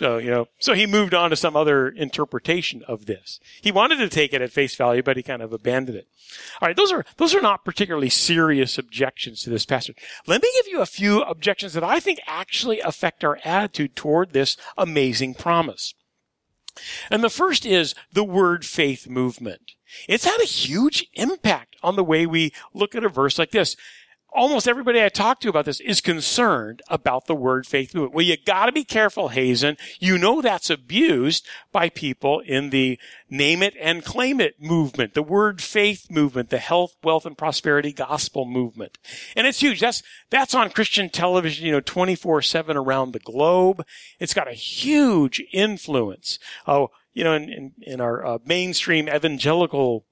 So, 0.00 0.16
you 0.16 0.30
know, 0.30 0.48
so 0.58 0.72
he 0.72 0.86
moved 0.86 1.12
on 1.12 1.28
to 1.28 1.36
some 1.36 1.54
other 1.54 1.86
interpretation 1.86 2.82
of 2.88 3.04
this. 3.04 3.38
He 3.60 3.70
wanted 3.70 3.96
to 3.96 4.08
take 4.08 4.32
it 4.32 4.40
at 4.40 4.50
face 4.50 4.74
value, 4.74 5.02
but 5.02 5.18
he 5.18 5.22
kind 5.22 5.42
of 5.42 5.52
abandoned 5.52 5.98
it. 5.98 6.08
All 6.58 6.68
right, 6.68 6.76
those 6.76 6.90
are 6.90 7.04
those 7.18 7.34
are 7.34 7.42
not 7.42 7.66
particularly 7.66 8.08
serious 8.08 8.78
objections 8.78 9.42
to 9.42 9.50
this 9.50 9.66
passage. 9.66 9.98
Let 10.26 10.42
me 10.42 10.50
give 10.54 10.68
you 10.68 10.80
a 10.80 10.86
few 10.86 11.20
objections 11.20 11.74
that 11.74 11.84
I 11.84 12.00
think 12.00 12.18
actually 12.26 12.80
affect 12.80 13.24
our 13.24 13.40
attitude 13.44 13.94
toward 13.94 14.32
this 14.32 14.56
amazing 14.78 15.34
promise. 15.34 15.92
And 17.10 17.22
the 17.22 17.28
first 17.28 17.66
is 17.66 17.94
the 18.10 18.24
word 18.24 18.64
faith 18.64 19.06
movement. 19.06 19.72
It's 20.08 20.24
had 20.24 20.40
a 20.40 20.46
huge 20.46 21.08
impact 21.12 21.76
on 21.82 21.96
the 21.96 22.04
way 22.04 22.24
we 22.24 22.54
look 22.72 22.94
at 22.94 23.04
a 23.04 23.10
verse 23.10 23.38
like 23.38 23.50
this 23.50 23.76
almost 24.32 24.68
everybody 24.68 25.02
I 25.02 25.08
talk 25.08 25.40
to 25.40 25.48
about 25.48 25.64
this 25.64 25.80
is 25.80 26.00
concerned 26.00 26.82
about 26.88 27.26
the 27.26 27.34
word 27.34 27.66
faith 27.66 27.94
movement. 27.94 28.14
Well, 28.14 28.24
you 28.24 28.36
gotta 28.44 28.72
be 28.72 28.84
careful, 28.84 29.28
Hazen. 29.28 29.76
You 29.98 30.18
know 30.18 30.40
that's 30.40 30.70
abused 30.70 31.46
by 31.72 31.88
people 31.88 32.40
in 32.40 32.70
the 32.70 32.98
name 33.28 33.62
it 33.62 33.74
and 33.80 34.04
claim 34.04 34.40
it 34.40 34.60
movement, 34.60 35.14
the 35.14 35.22
word 35.22 35.60
faith 35.60 36.10
movement, 36.10 36.50
the 36.50 36.58
health, 36.58 36.96
wealth, 37.02 37.26
and 37.26 37.36
prosperity 37.36 37.92
gospel 37.92 38.44
movement. 38.44 38.98
And 39.36 39.46
it's 39.46 39.60
huge. 39.60 39.80
That's, 39.80 40.02
that's 40.30 40.54
on 40.54 40.70
Christian 40.70 41.10
television, 41.10 41.66
you 41.66 41.72
know, 41.72 41.80
24-7 41.80 42.74
around 42.74 43.12
the 43.12 43.18
globe. 43.18 43.84
It's 44.18 44.34
got 44.34 44.48
a 44.48 44.52
huge 44.52 45.42
influence. 45.52 46.38
Oh, 46.66 46.90
you 47.12 47.24
know, 47.24 47.34
in, 47.34 47.48
in, 47.48 47.72
in 47.82 48.00
our 48.00 48.24
uh, 48.24 48.38
mainstream 48.44 49.08
evangelical 49.08 50.04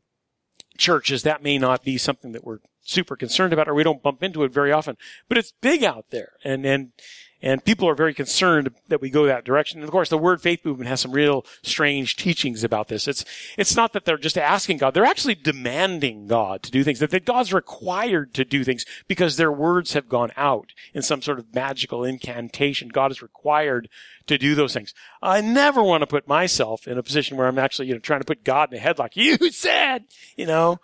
churches, 0.77 1.23
that 1.23 1.43
may 1.43 1.59
not 1.59 1.85
be 1.85 1.99
something 1.99 2.33
that 2.33 2.45
we're 2.45 2.59
super 2.89 3.17
concerned 3.17 3.53
about 3.53 3.69
or 3.69 3.75
we 3.75 3.83
don't 3.83 4.03
bump 4.03 4.23
into 4.23 4.45
it 4.45 4.53
very 4.53 4.73
often. 4.73 4.97
But 5.29 5.39
it's 5.39 5.53
big 5.61 5.85
out 5.85 6.07
there 6.11 6.33
and, 6.45 6.65
and, 6.65 6.93
and 7.41 7.65
people 7.65 7.89
are 7.89 7.95
very 7.95 8.15
concerned 8.15 8.71
that 8.89 9.01
we 9.01 9.11
go 9.11 9.27
that 9.27 9.45
direction. 9.45 9.79
And 9.79 9.85
of 9.85 9.93
course, 9.93 10.09
the 10.09 10.19
word 10.19 10.43
faith 10.43 10.65
movement 10.65 10.89
has 10.89 11.01
some 11.01 11.13
real 11.13 11.47
strange 11.63 12.17
teachings 12.17 12.65
about 12.65 12.89
this. 12.89 13.07
It's, 13.07 13.25
it's 13.57 13.77
not 13.77 13.93
that 13.93 14.05
they're 14.05 14.19
just 14.19 14.37
asking 14.37 14.79
God. 14.79 14.93
They're 14.93 15.05
actually 15.05 15.37
demanding 15.37 16.27
God 16.27 16.65
to 16.65 16.71
do 16.71 16.83
things, 16.83 16.99
that, 16.99 17.25
God's 17.25 17.53
required 17.53 18.35
to 18.35 18.45
do 18.45 18.65
things 18.65 18.85
because 19.07 19.37
their 19.37 19.53
words 19.53 19.93
have 19.93 20.09
gone 20.09 20.33
out 20.37 20.73
in 20.93 21.03
some 21.03 21.23
sort 21.23 21.39
of 21.39 21.55
magical 21.55 22.03
incantation. 22.03 22.89
God 22.89 23.13
is 23.13 23.23
required 23.23 23.89
to 24.27 24.37
do 24.37 24.57
those 24.57 24.75
things. 24.75 24.93
I 25.23 25.41
never 25.41 25.83
want 25.83 26.03
to 26.03 26.09
put 26.09 26.27
myself 26.27 26.89
in 26.89 26.99
a 26.99 27.03
position 27.05 27.37
where 27.37 27.47
I'm 27.47 27.59
actually, 27.59 27.87
you 27.87 27.95
know, 27.95 28.01
trying 28.01 28.21
to 28.21 28.27
put 28.27 28.43
God 28.45 28.73
in 28.73 28.81
a 28.81 28.83
headlock. 28.83 29.11
You 29.29 29.51
said, 29.51 30.05
you 30.37 30.47
know, 30.47 30.79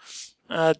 uh, 0.50 0.74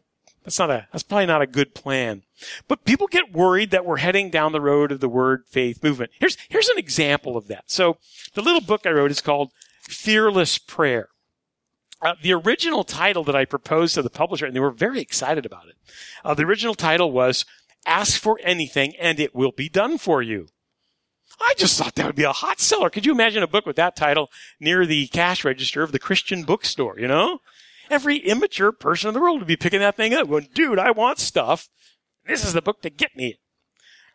That's 0.44 0.58
not 0.58 0.70
a, 0.70 0.86
that's 0.92 1.02
probably 1.02 1.26
not 1.26 1.42
a 1.42 1.46
good 1.46 1.74
plan. 1.74 2.22
But 2.68 2.84
people 2.84 3.06
get 3.06 3.32
worried 3.32 3.70
that 3.70 3.86
we're 3.86 3.96
heading 3.96 4.28
down 4.30 4.52
the 4.52 4.60
road 4.60 4.92
of 4.92 5.00
the 5.00 5.08
word 5.08 5.44
faith 5.46 5.82
movement. 5.82 6.10
Here's, 6.18 6.36
here's 6.48 6.68
an 6.68 6.78
example 6.78 7.36
of 7.36 7.48
that. 7.48 7.64
So 7.66 7.96
the 8.34 8.42
little 8.42 8.60
book 8.60 8.84
I 8.84 8.90
wrote 8.90 9.10
is 9.10 9.22
called 9.22 9.52
Fearless 9.82 10.58
Prayer. 10.58 11.08
Uh, 12.02 12.14
the 12.20 12.34
original 12.34 12.84
title 12.84 13.24
that 13.24 13.36
I 13.36 13.46
proposed 13.46 13.94
to 13.94 14.02
the 14.02 14.10
publisher, 14.10 14.44
and 14.44 14.54
they 14.54 14.60
were 14.60 14.70
very 14.70 15.00
excited 15.00 15.46
about 15.46 15.68
it. 15.68 15.76
Uh, 16.22 16.34
the 16.34 16.42
original 16.42 16.74
title 16.74 17.10
was 17.10 17.46
Ask 17.86 18.20
for 18.20 18.38
Anything 18.42 18.94
and 18.96 19.18
It 19.18 19.34
Will 19.34 19.52
Be 19.52 19.70
Done 19.70 19.96
for 19.96 20.20
You. 20.20 20.48
I 21.40 21.54
just 21.56 21.78
thought 21.78 21.94
that 21.94 22.06
would 22.06 22.14
be 22.14 22.24
a 22.24 22.32
hot 22.32 22.60
seller. 22.60 22.90
Could 22.90 23.06
you 23.06 23.12
imagine 23.12 23.42
a 23.42 23.48
book 23.48 23.64
with 23.64 23.76
that 23.76 23.96
title 23.96 24.30
near 24.60 24.84
the 24.84 25.06
cash 25.08 25.44
register 25.44 25.82
of 25.82 25.92
the 25.92 25.98
Christian 25.98 26.42
bookstore, 26.42 26.98
you 26.98 27.08
know? 27.08 27.40
Every 27.90 28.18
immature 28.18 28.72
person 28.72 29.08
in 29.08 29.14
the 29.14 29.20
world 29.20 29.38
would 29.38 29.48
be 29.48 29.56
picking 29.56 29.80
that 29.80 29.96
thing 29.96 30.14
up 30.14 30.28
going, 30.28 30.48
dude, 30.54 30.78
I 30.78 30.90
want 30.90 31.18
stuff. 31.18 31.68
This 32.26 32.44
is 32.44 32.52
the 32.52 32.62
book 32.62 32.82
to 32.82 32.90
get 32.90 33.16
me. 33.16 33.38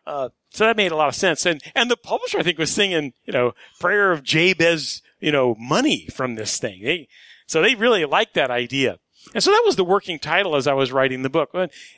Uh, 0.06 0.30
so 0.50 0.64
that 0.64 0.76
made 0.76 0.92
a 0.92 0.96
lot 0.96 1.08
of 1.08 1.14
sense. 1.14 1.46
And, 1.46 1.62
and 1.74 1.90
the 1.90 1.96
publisher, 1.96 2.38
I 2.38 2.42
think, 2.42 2.58
was 2.58 2.70
singing, 2.70 3.12
you 3.24 3.32
know, 3.32 3.52
prayer 3.78 4.10
of 4.10 4.24
Jabez, 4.24 5.02
you 5.20 5.30
know, 5.30 5.54
money 5.58 6.08
from 6.12 6.34
this 6.34 6.58
thing. 6.58 6.82
They, 6.82 7.08
so 7.46 7.62
they 7.62 7.74
really 7.74 8.04
liked 8.04 8.34
that 8.34 8.50
idea. 8.50 8.98
And 9.34 9.42
so 9.42 9.50
that 9.50 9.62
was 9.64 9.76
the 9.76 9.84
working 9.84 10.18
title 10.18 10.56
as 10.56 10.66
I 10.66 10.72
was 10.72 10.92
writing 10.92 11.22
the 11.22 11.30
book. 11.30 11.50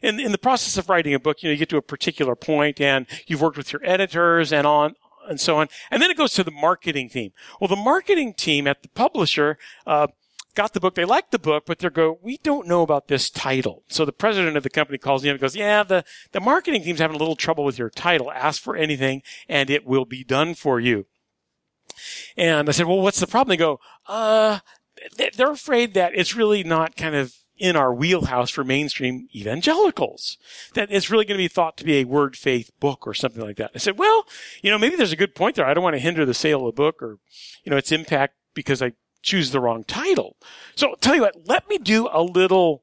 In, 0.02 0.20
in 0.20 0.32
the 0.32 0.38
process 0.38 0.76
of 0.76 0.88
writing 0.88 1.14
a 1.14 1.20
book, 1.20 1.42
you 1.42 1.48
know, 1.48 1.52
you 1.52 1.58
get 1.58 1.68
to 1.70 1.76
a 1.76 1.82
particular 1.82 2.35
point 2.35 2.80
and 2.80 3.06
you've 3.26 3.40
worked 3.40 3.56
with 3.56 3.72
your 3.72 3.82
editors 3.85 4.52
and 4.52 4.66
on, 4.66 4.96
and 5.28 5.40
so 5.40 5.56
on. 5.56 5.68
And 5.90 6.02
then 6.02 6.11
it 6.11 6.16
goes 6.16 6.35
to 6.35 6.44
the 6.44 6.50
marketing 6.50 7.08
team. 7.08 7.30
Well, 7.61 7.68
the 7.68 7.76
marketing 7.76 8.35
team 8.35 8.66
at 8.66 8.82
the 8.82 8.88
publisher, 8.88 9.56
uh, 9.87 10.08
got 10.55 10.73
the 10.73 10.81
book. 10.81 10.95
They 10.95 11.05
liked 11.05 11.31
the 11.31 11.38
book, 11.38 11.65
but 11.67 11.79
they 11.79 11.88
go, 11.88 12.19
we 12.23 12.38
don't 12.38 12.67
know 12.67 12.83
about 12.83 13.09
this 13.09 13.31
title. 13.31 13.85
So 13.88 14.05
the 14.05 14.12
president 14.12 14.57
of 14.57 14.62
the 14.62 14.71
company 14.71 14.99
calls 14.99 15.23
me 15.23 15.31
and 15.31 15.41
goes, 15.41 15.57
yeah, 15.57 15.83
the, 15.83 16.05
the 16.33 16.41
marketing 16.41 16.83
team's 16.83 17.01
having 17.01 17.17
a 17.17 17.19
little 17.19 17.37
trouble 17.37 17.65
with 17.65 17.79
your 17.79 17.91
title. 17.91 18.31
Ask 18.31 18.61
for 18.62 18.77
anything 18.77 19.23
and 19.49 19.71
it 19.71 19.87
will 19.87 20.05
be 20.05 20.25
done 20.25 20.55
for 20.55 20.81
you. 20.81 21.07
And 22.37 22.69
I 22.69 22.73
said, 22.73 22.87
well, 22.87 23.01
what's 23.01 23.21
the 23.21 23.27
problem? 23.27 23.51
They 23.51 23.59
go, 23.59 23.81
uh, 24.07 24.61
they're 25.17 25.51
afraid 25.51 25.95
that 25.95 26.12
it's 26.15 26.37
really 26.37 26.65
not 26.65 26.97
kind 26.97 27.15
of 27.15 27.35
in 27.59 27.77
our 27.77 27.95
wheelhouse 27.95 28.51
for 28.51 28.65
mainstream 28.65 29.29
evangelicals. 29.35 30.37
That 30.75 30.91
it's 30.91 31.11
really 31.11 31.25
going 31.25 31.38
to 31.38 31.45
be 31.45 31.49
thought 31.49 31.77
to 31.79 31.85
be 31.85 31.99
a 31.99 32.05
word 32.05 32.37
faith 32.37 32.71
book 32.81 33.07
or 33.07 33.15
something 33.15 33.43
like 33.43 33.57
that. 33.57 33.71
I 33.75 33.79
said, 33.79 33.99
well, 33.99 34.25
you 34.62 34.71
know, 34.71 34.79
maybe 34.79 34.97
there's 34.97 35.12
a 35.12 35.17
good 35.17 35.35
point 35.35 35.57
there. 35.57 35.67
I 35.67 35.75
don't 35.75 35.85
want 35.85 35.95
to 35.95 36.01
hinder 36.01 36.25
the 36.25 36.35
sale 36.35 36.67
of 36.67 36.75
the 36.75 36.83
book 36.83 37.03
or, 37.03 37.19
you 37.62 37.71
know, 37.71 37.77
its 37.77 37.93
impact 37.93 38.35
because 38.55 38.83
I 38.83 38.93
choose 39.22 39.50
the 39.50 39.61
wrong 39.61 39.85
title. 39.85 40.37
So 40.74 40.94
tell 41.00 41.14
you 41.14 41.22
what, 41.22 41.46
let 41.46 41.68
me 41.68 41.78
do 41.78 42.08
a 42.12 42.22
little, 42.22 42.82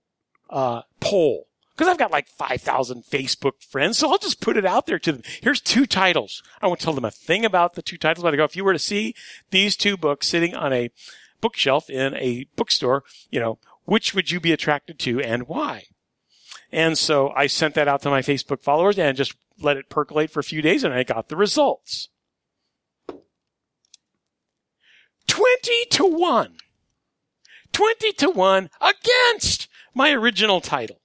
uh, 0.50 0.84
poll. 1.00 1.48
Cause 1.76 1.88
I've 1.88 1.98
got 1.98 2.12
like 2.12 2.28
5,000 2.28 3.06
Facebook 3.06 3.64
friends. 3.64 3.98
So 3.98 4.12
I'll 4.12 4.18
just 4.18 4.42
put 4.42 4.58
it 4.58 4.66
out 4.66 4.86
there 4.86 5.00
to 5.00 5.14
them. 5.14 5.22
Here's 5.42 5.62
two 5.62 5.86
titles. 5.86 6.44
I 6.62 6.68
won't 6.68 6.82
tell 6.82 6.92
them 6.92 7.06
a 7.06 7.12
thing 7.12 7.46
about 7.46 7.76
the 7.76 7.82
two 7.82 7.98
titles, 7.98 8.24
but 8.24 8.34
I 8.34 8.38
go, 8.38 8.44
if 8.44 8.58
you 8.58 8.66
were 8.66 8.74
to 8.74 8.80
see 8.80 9.16
these 9.52 9.78
two 9.78 9.96
books 9.96 10.28
sitting 10.28 10.54
on 10.54 10.74
a 10.74 10.92
bookshelf 11.40 11.90
in 11.90 12.16
a 12.16 12.48
bookstore, 12.58 13.06
you 13.32 13.40
know, 13.40 13.60
which 13.86 14.14
would 14.14 14.30
you 14.30 14.42
be 14.42 14.52
attracted 14.52 15.00
to 15.00 15.22
and 15.22 15.48
why? 15.48 15.86
And 16.70 16.98
so 16.98 17.30
I 17.30 17.48
sent 17.48 17.76
that 17.76 17.88
out 17.88 18.02
to 18.02 18.10
my 18.10 18.22
Facebook 18.22 18.62
followers 18.62 19.00
and 19.00 19.16
just 19.16 19.36
let 19.62 19.78
it 19.78 19.90
percolate 19.90 20.32
for 20.32 20.42
a 20.42 20.44
few 20.44 20.62
days 20.62 20.84
and 20.84 20.94
I 20.94 21.04
got 21.04 21.30
the 21.30 21.38
results. 21.38 22.10
20 25.40 25.86
to 25.92 26.06
1. 26.06 26.58
20 27.72 28.12
to 28.12 28.30
1 28.30 28.70
against 28.82 29.70
my 29.94 30.12
original 30.12 30.60
title. 30.60 31.00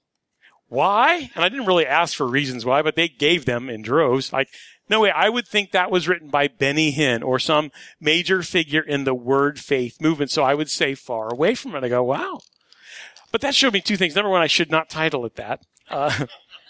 Why? 0.66 1.30
And 1.36 1.44
I 1.44 1.48
didn't 1.48 1.66
really 1.66 1.86
ask 1.86 2.16
for 2.16 2.26
reasons 2.26 2.64
why, 2.64 2.82
but 2.82 2.96
they 2.96 3.06
gave 3.06 3.44
them 3.44 3.70
in 3.70 3.82
droves. 3.82 4.32
Like, 4.32 4.48
no 4.90 4.98
way, 4.98 5.12
I 5.12 5.28
would 5.28 5.46
think 5.46 5.70
that 5.70 5.92
was 5.92 6.08
written 6.08 6.30
by 6.30 6.48
Benny 6.48 6.92
Hinn 6.92 7.22
or 7.22 7.38
some 7.38 7.70
major 8.00 8.42
figure 8.42 8.80
in 8.80 9.04
the 9.04 9.14
word 9.14 9.60
faith 9.60 10.00
movement. 10.00 10.32
So 10.32 10.42
I 10.42 10.54
would 10.54 10.68
say 10.68 10.96
far 10.96 11.32
away 11.32 11.54
from 11.54 11.76
it. 11.76 11.84
I 11.84 11.88
go, 11.88 12.02
wow. 12.02 12.40
But 13.30 13.40
that 13.42 13.54
showed 13.54 13.72
me 13.72 13.80
two 13.80 13.96
things. 13.96 14.16
Number 14.16 14.30
one, 14.30 14.42
I 14.42 14.48
should 14.48 14.70
not 14.70 14.90
title 14.90 15.24
it 15.26 15.36
that. 15.36 15.64
Uh, 15.88 16.26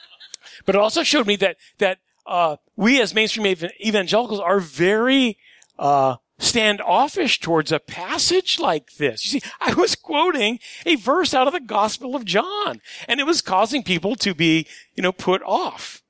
but 0.67 0.75
it 0.75 0.81
also 0.83 1.03
showed 1.03 1.27
me 1.27 1.37
that, 1.37 1.57
that, 1.79 1.97
uh, 2.27 2.57
we 2.77 3.01
as 3.01 3.15
mainstream 3.15 3.47
evangelicals 3.81 4.41
are 4.41 4.61
very, 4.61 5.39
uh, 5.79 6.17
standoffish 6.39 7.41
towards 7.41 7.71
a 7.71 7.79
passage 7.79 8.59
like 8.59 8.95
this. 8.95 9.25
You 9.25 9.41
see, 9.41 9.49
I 9.61 9.75
was 9.75 9.95
quoting 9.95 10.59
a 10.85 10.97
verse 10.97 11.33
out 11.33 11.47
of 11.47 11.53
the 11.53 11.61
Gospel 11.61 12.17
of 12.17 12.25
John, 12.25 12.81
and 13.09 13.21
it 13.21 13.27
was 13.27 13.41
causing 13.41 13.83
people 13.83 14.17
to 14.17 14.35
be, 14.35 14.67
you 14.95 15.03
know, 15.03 15.13
put 15.13 15.43
off. 15.43 16.03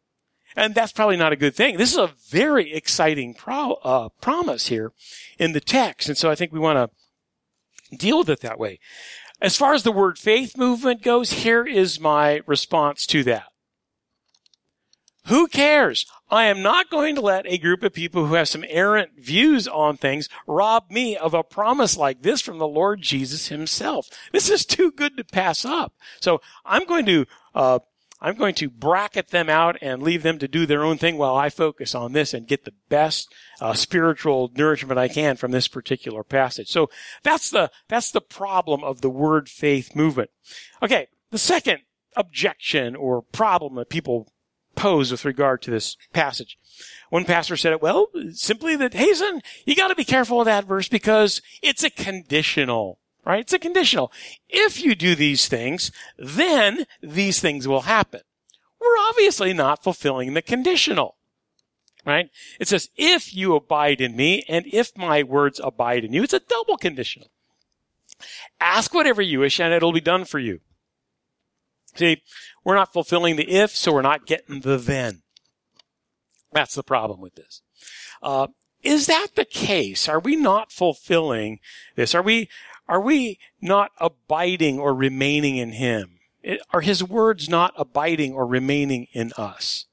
And 0.56 0.74
that's 0.74 0.92
probably 0.92 1.16
not 1.16 1.32
a 1.32 1.36
good 1.36 1.54
thing. 1.54 1.76
This 1.76 1.92
is 1.92 1.98
a 1.98 2.14
very 2.28 2.72
exciting 2.72 3.34
pro- 3.34 3.78
uh, 3.82 4.10
promise 4.20 4.68
here 4.68 4.92
in 5.38 5.52
the 5.52 5.60
text. 5.60 6.08
And 6.08 6.16
so 6.16 6.30
I 6.30 6.36
think 6.36 6.52
we 6.52 6.60
want 6.60 6.90
to 7.90 7.96
deal 7.96 8.18
with 8.18 8.28
it 8.30 8.40
that 8.40 8.58
way. 8.58 8.78
As 9.40 9.56
far 9.56 9.74
as 9.74 9.82
the 9.82 9.92
word 9.92 10.16
faith 10.16 10.56
movement 10.56 11.02
goes, 11.02 11.32
here 11.32 11.66
is 11.66 11.98
my 11.98 12.40
response 12.46 13.04
to 13.08 13.24
that. 13.24 13.46
Who 15.26 15.48
cares? 15.48 16.06
I 16.30 16.44
am 16.44 16.62
not 16.62 16.90
going 16.90 17.14
to 17.16 17.20
let 17.20 17.46
a 17.46 17.58
group 17.58 17.82
of 17.82 17.92
people 17.92 18.26
who 18.26 18.34
have 18.34 18.48
some 18.48 18.64
errant 18.68 19.12
views 19.18 19.68
on 19.68 19.96
things 19.96 20.28
rob 20.46 20.90
me 20.90 21.16
of 21.16 21.34
a 21.34 21.42
promise 21.42 21.96
like 21.96 22.22
this 22.22 22.40
from 22.40 22.58
the 22.58 22.66
Lord 22.66 23.02
Jesus 23.02 23.48
himself. 23.48 24.08
This 24.32 24.50
is 24.50 24.64
too 24.64 24.90
good 24.90 25.16
to 25.16 25.24
pass 25.24 25.64
up. 25.64 25.92
So 26.20 26.40
I'm 26.64 26.86
going 26.86 27.06
to, 27.06 27.26
uh, 27.54 27.80
I'm 28.20 28.36
going 28.36 28.54
to 28.54 28.70
bracket 28.70 29.28
them 29.28 29.50
out 29.50 29.76
and 29.82 30.02
leave 30.02 30.22
them 30.22 30.38
to 30.38 30.48
do 30.48 30.64
their 30.64 30.82
own 30.82 30.96
thing 30.96 31.18
while 31.18 31.36
I 31.36 31.50
focus 31.50 31.94
on 31.94 32.12
this 32.12 32.32
and 32.32 32.48
get 32.48 32.64
the 32.64 32.72
best 32.88 33.32
uh, 33.60 33.74
spiritual 33.74 34.50
nourishment 34.56 34.98
I 34.98 35.08
can 35.08 35.36
from 35.36 35.50
this 35.50 35.68
particular 35.68 36.24
passage. 36.24 36.68
So 36.70 36.88
that's 37.22 37.50
the 37.50 37.70
that's 37.88 38.10
the 38.10 38.22
problem 38.22 38.82
of 38.82 39.02
the 39.02 39.10
word 39.10 39.50
faith 39.50 39.94
movement. 39.94 40.30
Okay, 40.82 41.08
the 41.32 41.38
second 41.38 41.80
objection 42.16 42.96
or 42.96 43.22
problem 43.22 43.74
that 43.74 43.90
people 43.90 44.32
pose 44.74 45.10
with 45.10 45.24
regard 45.24 45.62
to 45.62 45.70
this 45.70 45.96
passage. 46.12 46.58
One 47.10 47.24
pastor 47.24 47.56
said 47.56 47.72
it, 47.72 47.82
well, 47.82 48.08
simply 48.32 48.76
that, 48.76 48.94
Hazen, 48.94 49.40
you 49.64 49.74
gotta 49.76 49.94
be 49.94 50.04
careful 50.04 50.38
with 50.38 50.46
that 50.46 50.64
verse 50.64 50.88
because 50.88 51.40
it's 51.62 51.84
a 51.84 51.90
conditional, 51.90 52.98
right? 53.24 53.40
It's 53.40 53.52
a 53.52 53.58
conditional. 53.58 54.10
If 54.48 54.82
you 54.82 54.94
do 54.94 55.14
these 55.14 55.46
things, 55.46 55.92
then 56.18 56.86
these 57.02 57.40
things 57.40 57.68
will 57.68 57.82
happen. 57.82 58.20
We're 58.80 58.98
obviously 59.08 59.52
not 59.52 59.82
fulfilling 59.82 60.34
the 60.34 60.42
conditional, 60.42 61.16
right? 62.04 62.28
It 62.60 62.68
says, 62.68 62.90
if 62.96 63.34
you 63.34 63.54
abide 63.54 64.00
in 64.00 64.16
me 64.16 64.44
and 64.48 64.66
if 64.66 64.96
my 64.96 65.22
words 65.22 65.60
abide 65.62 66.04
in 66.04 66.12
you, 66.12 66.22
it's 66.22 66.34
a 66.34 66.40
double 66.40 66.76
conditional. 66.76 67.28
Ask 68.60 68.92
whatever 68.92 69.22
you 69.22 69.40
wish 69.40 69.60
and 69.60 69.72
it'll 69.72 69.92
be 69.92 70.00
done 70.00 70.24
for 70.24 70.38
you. 70.38 70.60
See, 71.94 72.22
we're 72.64 72.74
not 72.74 72.92
fulfilling 72.92 73.36
the 73.36 73.50
if, 73.50 73.70
so 73.70 73.92
we're 73.92 74.02
not 74.02 74.26
getting 74.26 74.60
the 74.60 74.76
then. 74.76 75.22
That's 76.52 76.74
the 76.74 76.82
problem 76.82 77.20
with 77.20 77.34
this. 77.34 77.62
Uh, 78.22 78.48
is 78.82 79.06
that 79.06 79.28
the 79.34 79.44
case? 79.44 80.08
Are 80.08 80.20
we 80.20 80.36
not 80.36 80.72
fulfilling 80.72 81.60
this? 81.94 82.14
Are 82.14 82.22
we, 82.22 82.48
are 82.88 83.00
we 83.00 83.38
not 83.60 83.92
abiding 83.98 84.78
or 84.78 84.94
remaining 84.94 85.56
in 85.56 85.72
Him? 85.72 86.18
Are 86.72 86.80
His 86.80 87.02
words 87.02 87.48
not 87.48 87.72
abiding 87.76 88.34
or 88.34 88.46
remaining 88.46 89.06
in 89.12 89.32
us? 89.36 89.86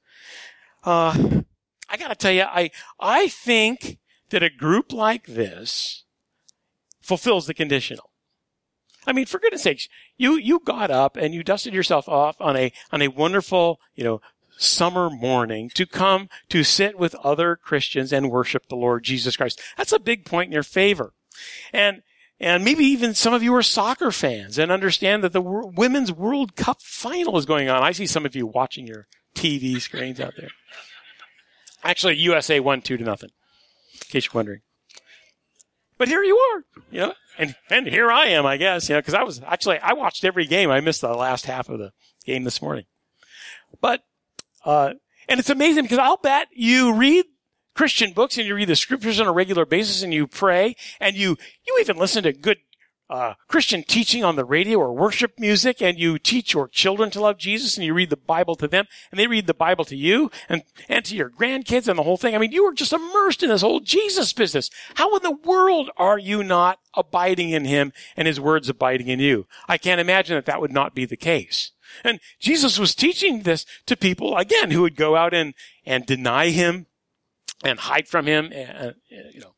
Uh, 0.84 1.42
I 1.88 1.96
gotta 1.96 2.14
tell 2.14 2.32
you, 2.32 2.42
I, 2.42 2.70
I 2.98 3.28
think 3.28 3.98
that 4.30 4.42
a 4.42 4.50
group 4.50 4.92
like 4.92 5.26
this 5.26 6.04
fulfills 7.00 7.46
the 7.46 7.54
conditional. 7.54 8.10
I 9.06 9.12
mean, 9.12 9.26
for 9.26 9.38
goodness 9.38 9.62
sakes, 9.62 9.88
you, 10.22 10.36
you 10.36 10.60
got 10.60 10.90
up 10.90 11.16
and 11.16 11.34
you 11.34 11.42
dusted 11.42 11.74
yourself 11.74 12.08
off 12.08 12.40
on 12.40 12.56
a, 12.56 12.72
on 12.92 13.02
a 13.02 13.08
wonderful, 13.08 13.80
you 13.96 14.04
know, 14.04 14.20
summer 14.56 15.10
morning 15.10 15.68
to 15.74 15.84
come 15.84 16.28
to 16.48 16.62
sit 16.62 16.96
with 16.96 17.16
other 17.16 17.56
Christians 17.56 18.12
and 18.12 18.30
worship 18.30 18.68
the 18.68 18.76
Lord 18.76 19.02
Jesus 19.02 19.36
Christ. 19.36 19.60
That's 19.76 19.92
a 19.92 19.98
big 19.98 20.24
point 20.24 20.46
in 20.46 20.52
your 20.52 20.62
favor. 20.62 21.12
And, 21.72 22.02
and 22.38 22.64
maybe 22.64 22.84
even 22.84 23.14
some 23.14 23.34
of 23.34 23.42
you 23.42 23.52
are 23.56 23.62
soccer 23.62 24.12
fans 24.12 24.58
and 24.58 24.70
understand 24.70 25.24
that 25.24 25.32
the 25.32 25.40
Women's 25.40 26.12
World 26.12 26.54
Cup 26.54 26.80
final 26.82 27.36
is 27.36 27.44
going 27.46 27.68
on. 27.68 27.82
I 27.82 27.90
see 27.90 28.06
some 28.06 28.24
of 28.24 28.36
you 28.36 28.46
watching 28.46 28.86
your 28.86 29.08
TV 29.34 29.80
screens 29.80 30.20
out 30.20 30.34
there. 30.36 30.50
Actually, 31.82 32.16
USA 32.18 32.60
won 32.60 32.80
two 32.80 32.96
to 32.96 33.02
nothing, 33.02 33.30
in 33.94 34.08
case 34.08 34.26
you're 34.26 34.38
wondering. 34.38 34.60
But 35.98 36.08
here 36.08 36.22
you 36.22 36.36
are, 36.36 36.64
you 36.90 37.00
know, 37.00 37.12
and 37.38 37.54
and 37.70 37.86
here 37.86 38.10
I 38.10 38.26
am, 38.26 38.46
I 38.46 38.56
guess, 38.56 38.88
you 38.88 38.94
know, 38.94 39.00
because 39.00 39.14
I 39.14 39.22
was 39.22 39.40
actually 39.46 39.78
I 39.78 39.92
watched 39.92 40.24
every 40.24 40.46
game. 40.46 40.70
I 40.70 40.80
missed 40.80 41.00
the 41.00 41.14
last 41.14 41.46
half 41.46 41.68
of 41.68 41.78
the 41.78 41.92
game 42.24 42.44
this 42.44 42.60
morning, 42.60 42.84
but 43.80 44.02
uh, 44.64 44.94
and 45.28 45.40
it's 45.40 45.50
amazing 45.50 45.84
because 45.84 45.98
I'll 45.98 46.16
bet 46.16 46.48
you 46.52 46.94
read 46.94 47.26
Christian 47.74 48.12
books 48.12 48.36
and 48.36 48.46
you 48.46 48.54
read 48.54 48.68
the 48.68 48.76
scriptures 48.76 49.20
on 49.20 49.26
a 49.26 49.32
regular 49.32 49.64
basis 49.64 50.02
and 50.02 50.12
you 50.12 50.26
pray 50.26 50.76
and 51.00 51.16
you 51.16 51.36
you 51.66 51.78
even 51.80 51.96
listen 51.96 52.22
to 52.24 52.32
good 52.32 52.58
uh, 53.12 53.34
Christian 53.46 53.82
teaching 53.82 54.24
on 54.24 54.36
the 54.36 54.44
radio 54.44 54.78
or 54.78 54.90
worship 54.90 55.38
music 55.38 55.82
and 55.82 55.98
you 55.98 56.18
teach 56.18 56.54
your 56.54 56.66
children 56.66 57.10
to 57.10 57.20
love 57.20 57.36
Jesus 57.36 57.76
and 57.76 57.84
you 57.84 57.92
read 57.92 58.08
the 58.08 58.16
Bible 58.16 58.56
to 58.56 58.66
them 58.66 58.86
and 59.10 59.20
they 59.20 59.26
read 59.26 59.46
the 59.46 59.52
Bible 59.52 59.84
to 59.84 59.96
you 59.96 60.30
and, 60.48 60.62
and 60.88 61.04
to 61.04 61.14
your 61.14 61.28
grandkids 61.28 61.88
and 61.88 61.98
the 61.98 62.04
whole 62.04 62.16
thing. 62.16 62.34
I 62.34 62.38
mean, 62.38 62.52
you 62.52 62.64
are 62.64 62.72
just 62.72 62.94
immersed 62.94 63.42
in 63.42 63.50
this 63.50 63.60
whole 63.60 63.80
Jesus 63.80 64.32
business. 64.32 64.70
How 64.94 65.14
in 65.14 65.22
the 65.22 65.30
world 65.30 65.90
are 65.98 66.18
you 66.18 66.42
not 66.42 66.78
abiding 66.94 67.50
in 67.50 67.66
him 67.66 67.92
and 68.16 68.26
his 68.26 68.40
words 68.40 68.70
abiding 68.70 69.08
in 69.08 69.20
you? 69.20 69.46
I 69.68 69.76
can't 69.76 70.00
imagine 70.00 70.34
that 70.36 70.46
that 70.46 70.62
would 70.62 70.72
not 70.72 70.94
be 70.94 71.04
the 71.04 71.16
case. 71.16 71.72
And 72.02 72.18
Jesus 72.40 72.78
was 72.78 72.94
teaching 72.94 73.42
this 73.42 73.66
to 73.84 73.94
people, 73.94 74.38
again, 74.38 74.70
who 74.70 74.80
would 74.80 74.96
go 74.96 75.16
out 75.16 75.34
and, 75.34 75.52
and 75.84 76.06
deny 76.06 76.48
him 76.48 76.86
and 77.62 77.78
hide 77.78 78.08
from 78.08 78.24
him. 78.24 78.50
And, 78.52 78.94
you 79.10 79.40
know, 79.40 79.54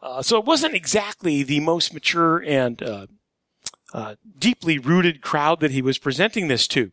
uh, 0.00 0.22
so 0.22 0.38
it 0.38 0.44
wasn't 0.44 0.74
exactly 0.74 1.42
the 1.42 1.60
most 1.60 1.92
mature 1.92 2.38
and 2.38 2.82
uh, 2.82 3.06
uh, 3.92 4.14
deeply 4.38 4.78
rooted 4.78 5.20
crowd 5.20 5.60
that 5.60 5.70
he 5.70 5.82
was 5.82 5.98
presenting 5.98 6.48
this 6.48 6.68
to. 6.68 6.92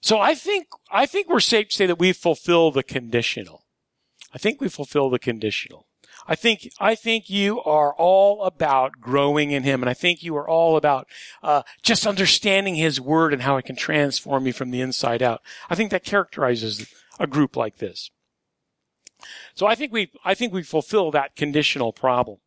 So 0.00 0.18
I 0.18 0.34
think 0.34 0.66
I 0.90 1.06
think 1.06 1.28
we're 1.28 1.40
safe 1.40 1.68
to 1.68 1.74
say 1.74 1.86
that 1.86 1.98
we 1.98 2.12
fulfill 2.12 2.70
the 2.70 2.82
conditional. 2.82 3.64
I 4.34 4.38
think 4.38 4.60
we 4.60 4.68
fulfill 4.68 5.10
the 5.10 5.18
conditional. 5.18 5.86
I 6.26 6.34
think 6.34 6.70
I 6.78 6.94
think 6.94 7.28
you 7.28 7.60
are 7.62 7.94
all 7.94 8.44
about 8.44 9.00
growing 9.00 9.50
in 9.50 9.62
Him, 9.62 9.82
and 9.82 9.90
I 9.90 9.94
think 9.94 10.22
you 10.22 10.36
are 10.36 10.48
all 10.48 10.76
about 10.76 11.08
uh, 11.42 11.62
just 11.82 12.06
understanding 12.06 12.74
His 12.74 13.00
Word 13.00 13.32
and 13.32 13.42
how 13.42 13.56
it 13.56 13.64
can 13.64 13.76
transform 13.76 14.46
you 14.46 14.52
from 14.52 14.70
the 14.70 14.80
inside 14.80 15.22
out. 15.22 15.42
I 15.68 15.74
think 15.74 15.90
that 15.90 16.04
characterizes 16.04 16.86
a 17.18 17.26
group 17.26 17.56
like 17.56 17.78
this. 17.78 18.10
So 19.54 19.66
I 19.66 19.74
think 19.74 19.92
we 19.92 20.10
I 20.24 20.34
think 20.34 20.52
we 20.52 20.62
fulfill 20.62 21.10
that 21.10 21.36
conditional 21.36 21.92
problem. 21.92 22.38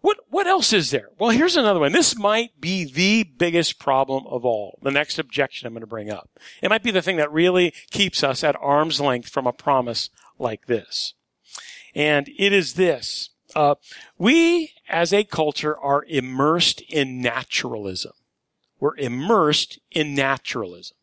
What 0.00 0.18
what 0.28 0.46
else 0.46 0.72
is 0.72 0.90
there? 0.90 1.08
Well, 1.18 1.30
here's 1.30 1.56
another 1.56 1.80
one. 1.80 1.92
This 1.92 2.18
might 2.18 2.60
be 2.60 2.84
the 2.84 3.22
biggest 3.22 3.78
problem 3.78 4.26
of 4.26 4.44
all. 4.44 4.78
The 4.82 4.90
next 4.90 5.18
objection 5.18 5.66
I'm 5.66 5.74
going 5.74 5.82
to 5.82 5.86
bring 5.86 6.10
up. 6.10 6.30
It 6.60 6.70
might 6.70 6.82
be 6.82 6.90
the 6.90 7.02
thing 7.02 7.16
that 7.16 7.32
really 7.32 7.72
keeps 7.90 8.24
us 8.24 8.42
at 8.42 8.56
arm's 8.60 9.00
length 9.00 9.28
from 9.28 9.46
a 9.46 9.52
promise 9.52 10.10
like 10.38 10.66
this. 10.66 11.14
And 11.94 12.28
it 12.36 12.52
is 12.52 12.74
this. 12.74 13.30
Uh, 13.54 13.76
we 14.18 14.72
as 14.88 15.12
a 15.12 15.24
culture 15.24 15.78
are 15.78 16.04
immersed 16.08 16.80
in 16.82 17.20
naturalism. 17.20 18.12
We're 18.80 18.96
immersed 18.96 19.78
in 19.92 20.14
naturalism. 20.14 20.96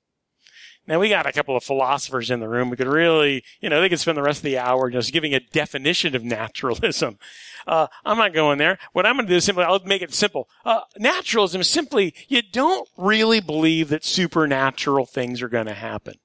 Now 0.87 0.99
we 0.99 1.09
got 1.09 1.27
a 1.27 1.31
couple 1.31 1.55
of 1.55 1.63
philosophers 1.63 2.31
in 2.31 2.39
the 2.39 2.49
room. 2.49 2.69
We 2.69 2.77
could 2.77 2.87
really, 2.87 3.43
you 3.61 3.69
know, 3.69 3.79
they 3.79 3.89
could 3.89 3.99
spend 3.99 4.17
the 4.17 4.23
rest 4.23 4.39
of 4.39 4.43
the 4.43 4.57
hour 4.57 4.89
just 4.89 5.13
giving 5.13 5.33
a 5.33 5.39
definition 5.39 6.15
of 6.15 6.23
naturalism. 6.23 7.17
Uh, 7.67 7.87
I'm 8.03 8.17
not 8.17 8.33
going 8.33 8.57
there. 8.57 8.79
What 8.93 9.05
I'm 9.05 9.15
going 9.15 9.27
to 9.27 9.33
do 9.33 9.35
is 9.35 9.43
simply, 9.43 9.63
I'll 9.65 9.81
make 9.85 10.01
it 10.01 10.13
simple. 10.13 10.49
Uh, 10.65 10.79
naturalism 10.97 11.61
is 11.61 11.67
simply, 11.67 12.15
you 12.27 12.41
don't 12.41 12.87
really 12.97 13.41
believe 13.41 13.89
that 13.89 14.03
supernatural 14.03 15.05
things 15.05 15.41
are 15.41 15.49
going 15.49 15.67
to 15.67 15.73
happen. 15.73 16.15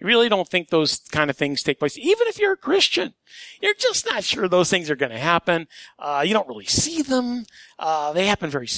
You 0.00 0.06
really 0.06 0.30
don't 0.30 0.48
think 0.48 0.70
those 0.70 1.00
kind 1.10 1.28
of 1.28 1.36
things 1.36 1.62
take 1.62 1.78
place. 1.78 1.98
Even 1.98 2.26
if 2.28 2.38
you're 2.38 2.54
a 2.54 2.56
Christian, 2.56 3.12
you're 3.60 3.74
just 3.74 4.06
not 4.06 4.24
sure 4.24 4.48
those 4.48 4.70
things 4.70 4.88
are 4.88 4.96
going 4.96 5.12
to 5.12 5.18
happen. 5.18 5.68
Uh, 5.98 6.22
you 6.24 6.32
don't 6.32 6.48
really 6.48 6.64
see 6.64 7.02
them. 7.02 7.44
Uh, 7.78 8.12
they 8.14 8.26
happen 8.26 8.48
very, 8.48 8.68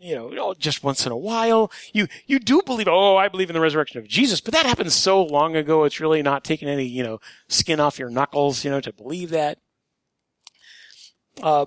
you 0.00 0.14
know, 0.14 0.54
just 0.54 0.82
once 0.82 1.06
in 1.06 1.12
a 1.12 1.16
while. 1.16 1.70
You, 1.92 2.06
you 2.26 2.38
do 2.38 2.62
believe, 2.64 2.88
oh, 2.88 3.16
I 3.16 3.28
believe 3.28 3.50
in 3.50 3.54
the 3.54 3.60
resurrection 3.60 3.98
of 3.98 4.08
Jesus, 4.08 4.40
but 4.40 4.54
that 4.54 4.66
happened 4.66 4.92
so 4.92 5.22
long 5.22 5.56
ago. 5.56 5.84
It's 5.84 6.00
really 6.00 6.22
not 6.22 6.44
taking 6.44 6.68
any, 6.68 6.84
you 6.84 7.02
know, 7.02 7.20
skin 7.48 7.80
off 7.80 7.98
your 7.98 8.10
knuckles, 8.10 8.64
you 8.64 8.70
know, 8.70 8.80
to 8.80 8.92
believe 8.92 9.30
that. 9.30 9.58
Uh, 11.42 11.66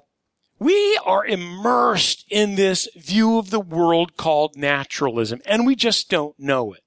we 0.60 1.00
are 1.06 1.26
immersed 1.26 2.26
in 2.30 2.56
this 2.56 2.88
view 2.96 3.40
of 3.40 3.50
the 3.50 3.60
world 3.60 4.16
called 4.16 4.56
naturalism, 4.56 5.42
and 5.46 5.66
we 5.66 5.76
just 5.76 6.10
don't 6.10 6.38
know 6.40 6.74
it, 6.74 6.84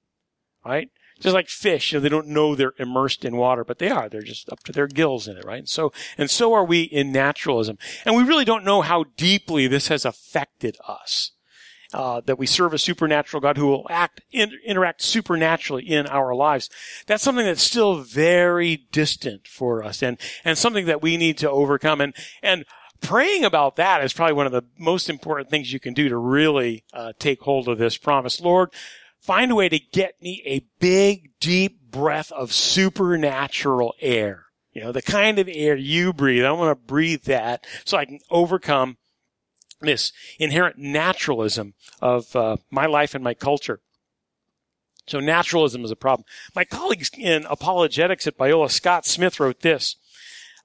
right? 0.65 0.89
Just 1.19 1.33
like 1.33 1.49
fish, 1.49 1.91
you 1.91 1.97
know, 1.97 2.01
they 2.03 2.09
don't 2.09 2.27
know 2.27 2.55
they're 2.55 2.73
immersed 2.77 3.23
in 3.23 3.37
water, 3.37 3.63
but 3.63 3.79
they 3.79 3.89
are. 3.89 4.09
They're 4.09 4.21
just 4.21 4.49
up 4.49 4.63
to 4.63 4.71
their 4.71 4.87
gills 4.87 5.27
in 5.27 5.37
it, 5.37 5.45
right? 5.45 5.59
And 5.59 5.69
so, 5.69 5.91
and 6.17 6.29
so 6.29 6.53
are 6.53 6.63
we 6.63 6.83
in 6.83 7.11
naturalism. 7.11 7.77
And 8.05 8.15
we 8.15 8.23
really 8.23 8.45
don't 8.45 8.65
know 8.65 8.81
how 8.81 9.05
deeply 9.15 9.67
this 9.67 9.87
has 9.87 10.05
affected 10.05 10.77
us. 10.87 11.31
Uh, 11.95 12.19
that 12.25 12.37
we 12.37 12.45
serve 12.45 12.73
a 12.73 12.77
supernatural 12.77 13.39
God 13.39 13.57
who 13.57 13.67
will 13.67 13.87
act, 13.89 14.19
in, 14.29 14.51
interact 14.65 15.01
supernaturally 15.01 15.89
in 15.89 16.05
our 16.07 16.35
lives. 16.35 16.69
That's 17.07 17.23
something 17.23 17.45
that's 17.45 17.63
still 17.63 18.01
very 18.01 18.85
distant 18.91 19.47
for 19.47 19.81
us 19.81 20.03
and, 20.03 20.17
and 20.43 20.57
something 20.57 20.87
that 20.87 21.01
we 21.01 21.15
need 21.15 21.37
to 21.37 21.49
overcome. 21.49 22.01
And, 22.01 22.13
and 22.43 22.65
praying 22.99 23.45
about 23.45 23.77
that 23.77 24.03
is 24.03 24.11
probably 24.11 24.33
one 24.33 24.45
of 24.45 24.51
the 24.51 24.65
most 24.77 25.09
important 25.09 25.49
things 25.49 25.71
you 25.71 25.79
can 25.79 25.93
do 25.93 26.09
to 26.09 26.17
really 26.17 26.83
uh, 26.91 27.13
take 27.17 27.39
hold 27.39 27.69
of 27.69 27.77
this 27.77 27.95
promise. 27.95 28.41
Lord, 28.41 28.73
find 29.21 29.49
a 29.49 29.55
way 29.55 29.69
to 29.69 29.79
get 29.79 30.21
me 30.21 30.43
a 30.45 30.65
big, 30.81 31.31
deep 31.39 31.79
breath 31.91 32.29
of 32.33 32.51
supernatural 32.51 33.93
air. 34.01 34.47
You 34.73 34.83
know, 34.83 34.91
the 34.91 35.01
kind 35.01 35.39
of 35.39 35.47
air 35.49 35.77
you 35.77 36.11
breathe. 36.11 36.43
I 36.43 36.51
want 36.51 36.77
to 36.77 36.85
breathe 36.87 37.23
that 37.23 37.65
so 37.85 37.95
I 37.95 38.03
can 38.03 38.19
overcome 38.29 38.97
this 39.81 40.11
inherent 40.39 40.77
naturalism 40.77 41.73
of 42.01 42.35
uh, 42.35 42.57
my 42.69 42.85
life 42.85 43.15
and 43.15 43.23
my 43.23 43.33
culture. 43.33 43.81
So 45.07 45.19
naturalism 45.19 45.83
is 45.85 45.91
a 45.91 45.95
problem. 45.95 46.25
My 46.55 46.63
colleagues 46.63 47.11
in 47.15 47.45
apologetics 47.45 48.25
at 48.25 48.37
Biola, 48.37 48.71
Scott 48.71 49.05
Smith, 49.05 49.39
wrote 49.39 49.61
this. 49.61 49.97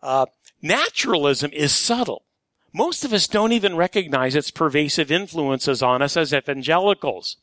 Uh, 0.02 0.26
naturalism 0.62 1.50
is 1.52 1.72
subtle. 1.72 2.24
Most 2.72 3.04
of 3.04 3.12
us 3.12 3.26
don't 3.26 3.52
even 3.52 3.76
recognize 3.76 4.36
its 4.36 4.50
pervasive 4.50 5.10
influences 5.10 5.82
on 5.82 6.02
us 6.02 6.16
as 6.16 6.32
evangelicals. 6.32 7.36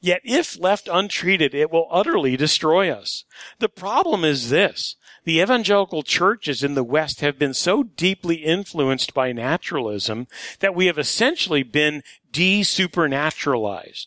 Yet 0.00 0.20
if 0.24 0.58
left 0.58 0.88
untreated, 0.90 1.54
it 1.54 1.70
will 1.70 1.86
utterly 1.90 2.36
destroy 2.36 2.90
us. 2.90 3.24
The 3.60 3.68
problem 3.68 4.24
is 4.24 4.50
this. 4.50 4.96
The 5.24 5.40
evangelical 5.40 6.02
churches 6.02 6.64
in 6.64 6.74
the 6.74 6.82
West 6.82 7.20
have 7.20 7.38
been 7.38 7.54
so 7.54 7.84
deeply 7.84 8.36
influenced 8.36 9.14
by 9.14 9.30
naturalism 9.30 10.26
that 10.58 10.74
we 10.74 10.86
have 10.86 10.98
essentially 10.98 11.62
been 11.62 12.02
de-supernaturalized. 12.32 14.06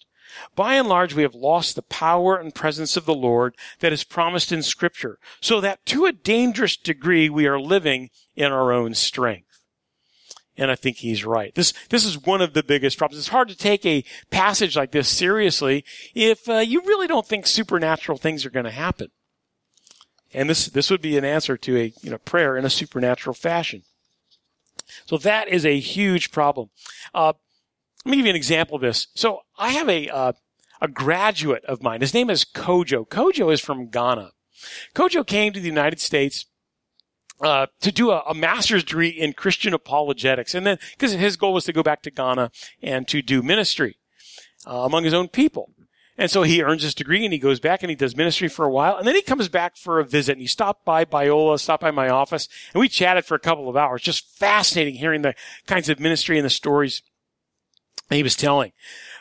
By 0.53 0.75
and 0.75 0.89
large, 0.89 1.13
we 1.13 1.23
have 1.23 1.33
lost 1.35 1.75
the 1.75 1.81
power 1.81 2.35
and 2.35 2.53
presence 2.53 2.97
of 2.97 3.05
the 3.05 3.15
Lord 3.15 3.55
that 3.79 3.93
is 3.93 4.03
promised 4.03 4.51
in 4.51 4.61
scripture, 4.61 5.17
so 5.39 5.61
that 5.61 5.85
to 5.85 6.05
a 6.05 6.11
dangerous 6.11 6.75
degree 6.75 7.29
we 7.29 7.47
are 7.47 7.59
living 7.59 8.09
in 8.35 8.51
our 8.51 8.73
own 8.73 8.93
strength. 8.93 9.44
And 10.57 10.71
I 10.71 10.75
think 10.75 10.97
he's 10.97 11.25
right. 11.25 11.53
This, 11.53 11.73
this 11.89 12.05
is 12.05 12.23
one 12.23 12.41
of 12.41 12.53
the 12.53 12.63
biggest 12.63 12.97
problems. 12.97 13.19
It's 13.19 13.27
hard 13.27 13.49
to 13.49 13.57
take 13.57 13.85
a 13.85 14.05
passage 14.31 14.77
like 14.77 14.91
this 14.91 15.09
seriously 15.09 15.83
if 16.13 16.47
uh, 16.47 16.59
you 16.59 16.81
really 16.81 17.07
don't 17.07 17.27
think 17.27 17.45
supernatural 17.45 18.17
things 18.17 18.45
are 18.45 18.49
going 18.49 18.65
to 18.65 18.71
happen. 18.71 19.09
And 20.33 20.49
this, 20.49 20.67
this 20.67 20.89
would 20.89 21.01
be 21.01 21.17
an 21.17 21.25
answer 21.25 21.57
to 21.57 21.77
a, 21.77 21.93
you 22.01 22.09
know, 22.09 22.17
prayer 22.17 22.57
in 22.57 22.65
a 22.65 22.69
supernatural 22.69 23.33
fashion. 23.33 23.83
So 25.05 25.17
that 25.17 25.47
is 25.47 25.65
a 25.65 25.79
huge 25.79 26.31
problem. 26.31 26.69
Uh, 27.13 27.33
let 28.05 28.11
me 28.11 28.17
give 28.17 28.25
you 28.25 28.31
an 28.31 28.35
example 28.35 28.75
of 28.75 28.81
this. 28.81 29.07
So 29.15 29.41
I 29.57 29.71
have 29.71 29.89
a, 29.89 30.09
uh, 30.09 30.33
a 30.81 30.87
graduate 30.87 31.65
of 31.65 31.81
mine. 31.81 32.01
His 32.01 32.13
name 32.13 32.29
is 32.29 32.45
Kojo. 32.45 33.07
Kojo 33.07 33.51
is 33.51 33.61
from 33.61 33.89
Ghana. 33.89 34.31
Kojo 34.93 35.25
came 35.25 35.53
to 35.53 35.59
the 35.59 35.67
United 35.67 35.99
States 35.99 36.45
uh, 37.41 37.67
to 37.81 37.91
do 37.91 38.11
a, 38.11 38.23
a, 38.27 38.33
master's 38.33 38.83
degree 38.83 39.09
in 39.09 39.33
Christian 39.33 39.73
apologetics. 39.73 40.55
And 40.55 40.65
then, 40.65 40.77
because 40.91 41.13
his 41.13 41.35
goal 41.35 41.53
was 41.53 41.65
to 41.65 41.73
go 41.73 41.83
back 41.83 42.01
to 42.03 42.11
Ghana 42.11 42.51
and 42.81 43.07
to 43.09 43.21
do 43.21 43.41
ministry 43.41 43.97
uh, 44.65 44.79
among 44.79 45.03
his 45.03 45.13
own 45.13 45.27
people. 45.27 45.71
And 46.17 46.31
so 46.31 46.43
he 46.43 46.63
earns 46.63 46.83
his 46.83 46.95
degree 46.95 47.25
and 47.25 47.33
he 47.33 47.39
goes 47.39 47.59
back 47.59 47.83
and 47.83 47.89
he 47.89 47.95
does 47.95 48.15
ministry 48.15 48.47
for 48.47 48.63
a 48.63 48.71
while. 48.71 48.95
And 48.97 49.05
then 49.05 49.15
he 49.15 49.21
comes 49.21 49.49
back 49.49 49.75
for 49.75 49.99
a 49.99 50.05
visit 50.05 50.33
and 50.33 50.41
he 50.41 50.47
stopped 50.47 50.85
by 50.85 51.03
Biola, 51.03 51.59
stopped 51.59 51.81
by 51.81 51.91
my 51.91 52.07
office, 52.07 52.47
and 52.73 52.79
we 52.79 52.87
chatted 52.87 53.25
for 53.25 53.35
a 53.35 53.39
couple 53.39 53.67
of 53.67 53.75
hours. 53.75 54.01
Just 54.01 54.29
fascinating 54.29 54.95
hearing 54.95 55.23
the 55.23 55.35
kinds 55.67 55.89
of 55.89 55.99
ministry 55.99 56.37
and 56.37 56.45
the 56.45 56.49
stories 56.49 57.01
he 58.09 58.23
was 58.23 58.35
telling. 58.35 58.71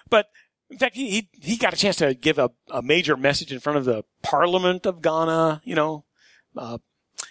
But 0.08 0.26
in 0.70 0.78
fact, 0.78 0.94
he, 0.94 1.10
he, 1.10 1.28
he 1.40 1.56
got 1.56 1.72
a 1.72 1.76
chance 1.76 1.96
to 1.96 2.14
give 2.14 2.38
a, 2.38 2.52
a 2.70 2.80
major 2.80 3.16
message 3.16 3.52
in 3.52 3.58
front 3.58 3.78
of 3.78 3.84
the 3.84 4.04
Parliament 4.22 4.86
of 4.86 5.02
Ghana, 5.02 5.62
you 5.64 5.74
know, 5.74 6.04
uh, 6.56 6.78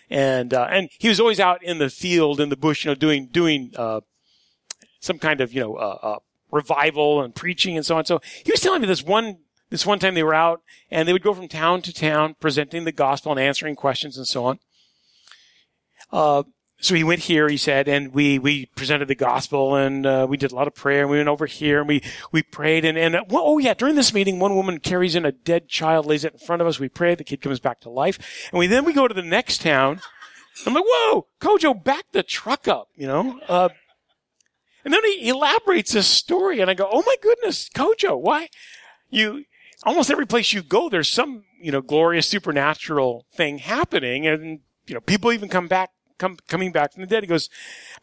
and 0.10 0.54
uh, 0.54 0.68
and 0.70 0.90
he 1.00 1.10
was 1.10 1.20
always 1.20 1.40
out 1.40 1.64
in 1.64 1.78
the 1.78 1.90
field 1.90 2.40
in 2.40 2.50
the 2.50 2.58
bush, 2.58 2.86
you 2.86 2.92
know, 2.92 2.96
doing 2.96 3.28
doing 3.28 3.72
uh, 3.76 4.02
some 5.00 5.20
kind 5.20 5.42
of 5.42 5.54
you 5.54 5.62
know 5.62 5.76
uh, 5.76 5.98
uh, 6.02 6.20
revival 6.52 7.22
and 7.22 7.36
preaching 7.36 7.76
and 7.76 7.86
so 7.86 7.98
on. 7.98 8.06
So 8.06 8.22
he 8.44 8.52
was 8.52 8.62
telling 8.62 8.82
me 8.82 8.88
this 8.88 9.04
one 9.04 9.38
this 9.70 9.86
one 9.86 10.00
time 10.00 10.14
they 10.14 10.24
were 10.24 10.36
out 10.36 10.62
and 10.92 11.08
they 11.08 11.14
would 11.14 11.24
go 11.24 11.34
from 11.34 11.48
town 11.48 11.82
to 11.82 11.94
town 11.94 12.36
presenting 12.40 12.84
the 12.84 12.92
gospel 12.92 13.32
and 13.32 13.40
answering 13.40 13.76
questions 13.76 14.18
and 14.18 14.28
so 14.28 14.46
on. 14.46 14.60
So 16.84 16.96
he 16.96 17.04
went 17.04 17.22
here, 17.22 17.48
he 17.48 17.56
said, 17.56 17.88
and 17.88 18.14
we, 18.14 18.38
we 18.40 18.66
presented 18.76 19.08
the 19.08 19.16
gospel 19.16 19.76
and, 19.76 20.06
uh, 20.06 20.28
we 20.30 20.36
did 20.36 20.52
a 20.52 20.56
lot 20.56 20.68
of 20.68 20.76
prayer 20.76 21.02
and 21.04 21.10
we 21.10 21.18
went 21.18 21.30
over 21.30 21.46
here 21.46 21.80
and 21.80 21.88
we, 21.88 22.04
we 22.34 22.44
prayed 22.44 22.84
and, 22.84 22.98
and, 22.98 23.16
uh, 23.16 23.24
well, 23.30 23.44
oh 23.46 23.58
yeah, 23.58 23.74
during 23.74 23.96
this 23.96 24.14
meeting, 24.14 24.38
one 24.38 24.54
woman 24.54 24.80
carries 24.80 25.16
in 25.16 25.26
a 25.26 25.32
dead 25.32 25.70
child, 25.70 26.06
lays 26.06 26.26
it 26.26 26.34
in 26.34 26.40
front 26.40 26.62
of 26.62 26.68
us. 26.68 26.80
We 26.82 26.90
pray, 26.90 27.16
the 27.16 27.24
kid 27.24 27.42
comes 27.42 27.62
back 27.62 27.80
to 27.82 27.90
life. 27.90 28.20
And 28.52 28.60
we, 28.60 28.68
then 28.68 28.84
we 28.84 28.92
go 28.92 29.08
to 29.08 29.14
the 29.14 29.22
next 29.22 29.62
town. 29.62 30.02
I'm 30.66 30.74
like, 30.74 30.84
whoa, 30.86 31.28
Kojo, 31.40 31.82
back 31.82 32.04
the 32.12 32.22
truck 32.22 32.68
up, 32.68 32.90
you 32.96 33.08
know? 33.08 33.40
Uh, 33.48 33.70
And 34.84 34.94
then 34.94 35.04
he 35.06 35.30
elaborates 35.30 35.94
this 35.94 36.08
story, 36.08 36.60
and 36.60 36.70
I 36.70 36.74
go, 36.74 36.90
"Oh 36.92 37.04
my 37.06 37.16
goodness, 37.22 37.70
Kojo, 37.70 38.20
why 38.20 38.50
you?" 39.10 39.46
Almost 39.86 40.12
every 40.12 40.28
place 40.28 40.52
you 40.52 40.62
go, 40.62 40.90
there's 40.90 41.10
some 41.10 41.46
you 41.62 41.72
know 41.72 41.80
glorious 41.82 42.28
supernatural 42.28 43.26
thing 43.34 43.60
happening, 43.60 44.28
and 44.28 44.60
you 44.86 44.94
know 44.94 45.00
people 45.00 45.32
even 45.32 45.48
come 45.48 45.70
back, 45.70 45.92
come 46.18 46.38
coming 46.48 46.72
back 46.72 46.94
from 46.94 47.02
the 47.02 47.08
dead. 47.08 47.24
He 47.24 47.28
goes, 47.28 47.50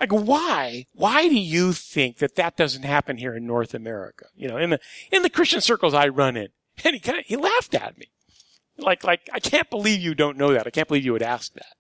"I 0.01 0.07
go, 0.07 0.17
why? 0.17 0.87
Why 0.93 1.29
do 1.29 1.39
you 1.39 1.73
think 1.73 2.19
that 2.19 2.37
that 2.37 2.57
doesn't 2.57 2.85
happen 2.85 3.19
here 3.19 3.35
in 3.35 3.47
North 3.47 3.75
America? 3.75 4.27
You 4.35 4.49
know, 4.49 4.57
in 4.57 4.71
the 4.71 4.81
in 5.11 5.23
the 5.23 5.31
Christian 5.31 5.61
circles 5.61 5.95
I 5.95 6.09
run 6.09 6.37
in." 6.37 6.49
And 6.85 6.95
he 6.95 7.01
kind 7.01 7.19
of 7.19 7.27
he 7.27 7.37
laughed 7.37 7.75
at 7.75 7.99
me, 7.99 8.07
like 8.79 9.05
like 9.05 9.29
I 9.33 9.39
can't 9.39 9.69
believe 9.69 10.01
you 10.01 10.15
don't 10.15 10.39
know 10.39 10.53
that. 10.55 10.67
I 10.67 10.71
can't 10.71 10.89
believe 10.89 11.05
you 11.05 11.13
would 11.13 11.23
ask 11.23 11.53
that. 11.55 11.75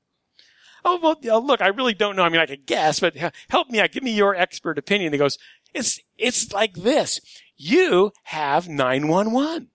Oh, 0.85 0.99
well, 1.23 1.45
look, 1.45 1.61
I 1.61 1.69
really 1.69 1.95
don't 1.95 2.17
know. 2.17 2.23
I 2.23 2.29
mean, 2.29 2.41
I 2.41 2.47
could 2.47 2.67
guess, 2.67 3.01
but 3.01 3.15
help 3.51 3.69
me 3.71 3.81
out. 3.81 3.93
Give 3.93 4.03
me 4.03 4.13
your 4.13 4.35
expert 4.35 4.79
opinion. 4.79 5.13
He 5.13 5.19
goes, 5.19 5.39
it's, 5.75 6.01
it's 6.17 6.53
like 6.53 6.75
this. 6.75 7.21
You 7.57 8.13
have 8.25 8.69
911. 8.69 9.69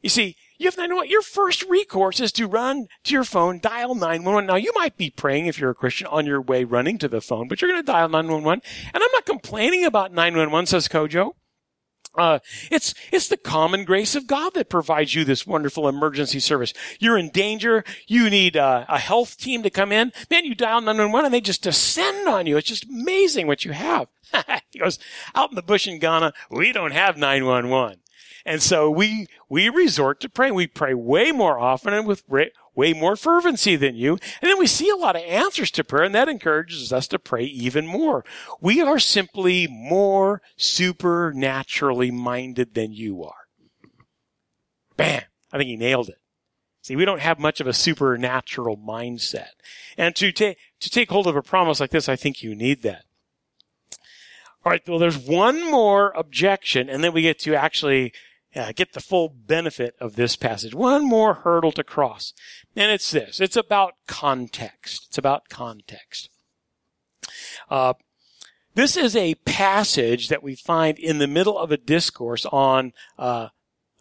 You 0.00 0.10
see, 0.10 0.36
you 0.64 0.68
have 0.68 0.78
911. 0.78 1.10
Your 1.10 1.22
first 1.22 1.62
recourse 1.68 2.20
is 2.20 2.32
to 2.32 2.46
run 2.46 2.86
to 3.04 3.12
your 3.12 3.24
phone, 3.24 3.60
dial 3.60 3.94
911. 3.94 4.46
Now, 4.46 4.56
you 4.56 4.72
might 4.74 4.96
be 4.96 5.10
praying 5.10 5.46
if 5.46 5.58
you're 5.58 5.70
a 5.70 5.74
Christian 5.74 6.06
on 6.06 6.26
your 6.26 6.40
way 6.40 6.64
running 6.64 6.98
to 6.98 7.08
the 7.08 7.20
phone, 7.20 7.48
but 7.48 7.60
you're 7.60 7.70
going 7.70 7.82
to 7.82 7.86
dial 7.86 8.08
911. 8.08 8.62
And 8.92 9.02
I'm 9.02 9.12
not 9.12 9.26
complaining 9.26 9.84
about 9.84 10.12
911, 10.12 10.66
says 10.66 10.88
Kojo. 10.88 11.32
Uh, 12.16 12.38
it's, 12.70 12.94
it's 13.12 13.28
the 13.28 13.36
common 13.36 13.84
grace 13.84 14.14
of 14.14 14.26
God 14.26 14.54
that 14.54 14.70
provides 14.70 15.14
you 15.14 15.24
this 15.24 15.46
wonderful 15.46 15.88
emergency 15.88 16.38
service. 16.38 16.72
You're 17.00 17.18
in 17.18 17.30
danger. 17.30 17.84
You 18.06 18.30
need 18.30 18.56
uh, 18.56 18.86
a 18.88 18.98
health 18.98 19.36
team 19.36 19.64
to 19.64 19.70
come 19.70 19.90
in. 19.90 20.12
Man, 20.30 20.44
you 20.44 20.54
dial 20.54 20.80
911 20.80 21.26
and 21.26 21.34
they 21.34 21.40
just 21.40 21.62
descend 21.62 22.28
on 22.28 22.46
you. 22.46 22.56
It's 22.56 22.68
just 22.68 22.88
amazing 22.88 23.48
what 23.48 23.64
you 23.64 23.72
have. 23.72 24.08
he 24.70 24.78
goes, 24.78 24.98
out 25.34 25.50
in 25.50 25.56
the 25.56 25.62
bush 25.62 25.88
in 25.88 25.98
Ghana, 25.98 26.32
we 26.50 26.72
don't 26.72 26.92
have 26.92 27.16
911. 27.16 27.98
And 28.46 28.62
so 28.62 28.90
we, 28.90 29.26
we 29.48 29.68
resort 29.68 30.20
to 30.20 30.28
praying. 30.28 30.54
We 30.54 30.66
pray 30.66 30.92
way 30.92 31.32
more 31.32 31.58
often 31.58 31.94
and 31.94 32.06
with 32.06 32.24
way 32.28 32.92
more 32.92 33.16
fervency 33.16 33.76
than 33.76 33.96
you. 33.96 34.12
And 34.42 34.50
then 34.50 34.58
we 34.58 34.66
see 34.66 34.90
a 34.90 34.96
lot 34.96 35.16
of 35.16 35.22
answers 35.22 35.70
to 35.72 35.84
prayer 35.84 36.04
and 36.04 36.14
that 36.14 36.28
encourages 36.28 36.92
us 36.92 37.08
to 37.08 37.18
pray 37.18 37.44
even 37.44 37.86
more. 37.86 38.24
We 38.60 38.82
are 38.82 38.98
simply 38.98 39.66
more 39.66 40.42
supernaturally 40.56 42.10
minded 42.10 42.74
than 42.74 42.92
you 42.92 43.24
are. 43.24 43.46
Bam! 44.96 45.22
I 45.52 45.56
think 45.56 45.68
he 45.68 45.76
nailed 45.76 46.10
it. 46.10 46.18
See, 46.82 46.96
we 46.96 47.06
don't 47.06 47.20
have 47.20 47.38
much 47.38 47.60
of 47.60 47.66
a 47.66 47.72
supernatural 47.72 48.76
mindset. 48.76 49.52
And 49.96 50.14
to 50.16 50.32
take, 50.32 50.58
to 50.80 50.90
take 50.90 51.10
hold 51.10 51.26
of 51.26 51.34
a 51.34 51.42
promise 51.42 51.80
like 51.80 51.90
this, 51.90 52.10
I 52.10 52.16
think 52.16 52.42
you 52.42 52.54
need 52.54 52.82
that. 52.82 53.04
All 54.64 54.70
right. 54.70 54.82
Well, 54.86 54.98
there's 54.98 55.16
one 55.16 55.70
more 55.70 56.12
objection, 56.16 56.90
and 56.90 57.02
then 57.02 57.12
we 57.12 57.22
get 57.22 57.38
to 57.40 57.54
actually 57.54 58.12
uh, 58.54 58.72
get 58.72 58.92
the 58.92 59.00
full 59.00 59.28
benefit 59.28 59.94
of 60.00 60.16
this 60.16 60.36
passage. 60.36 60.74
One 60.74 61.06
more 61.06 61.34
hurdle 61.34 61.72
to 61.72 61.84
cross. 61.84 62.32
And 62.76 62.90
it's 62.90 63.10
this. 63.10 63.40
It's 63.40 63.56
about 63.56 63.94
context. 64.06 65.06
It's 65.08 65.18
about 65.18 65.48
context. 65.48 66.28
Uh, 67.70 67.94
this 68.74 68.96
is 68.96 69.14
a 69.14 69.36
passage 69.46 70.28
that 70.28 70.42
we 70.42 70.54
find 70.54 70.98
in 70.98 71.18
the 71.18 71.28
middle 71.28 71.58
of 71.58 71.70
a 71.70 71.76
discourse 71.76 72.44
on 72.46 72.92
uh, 73.18 73.48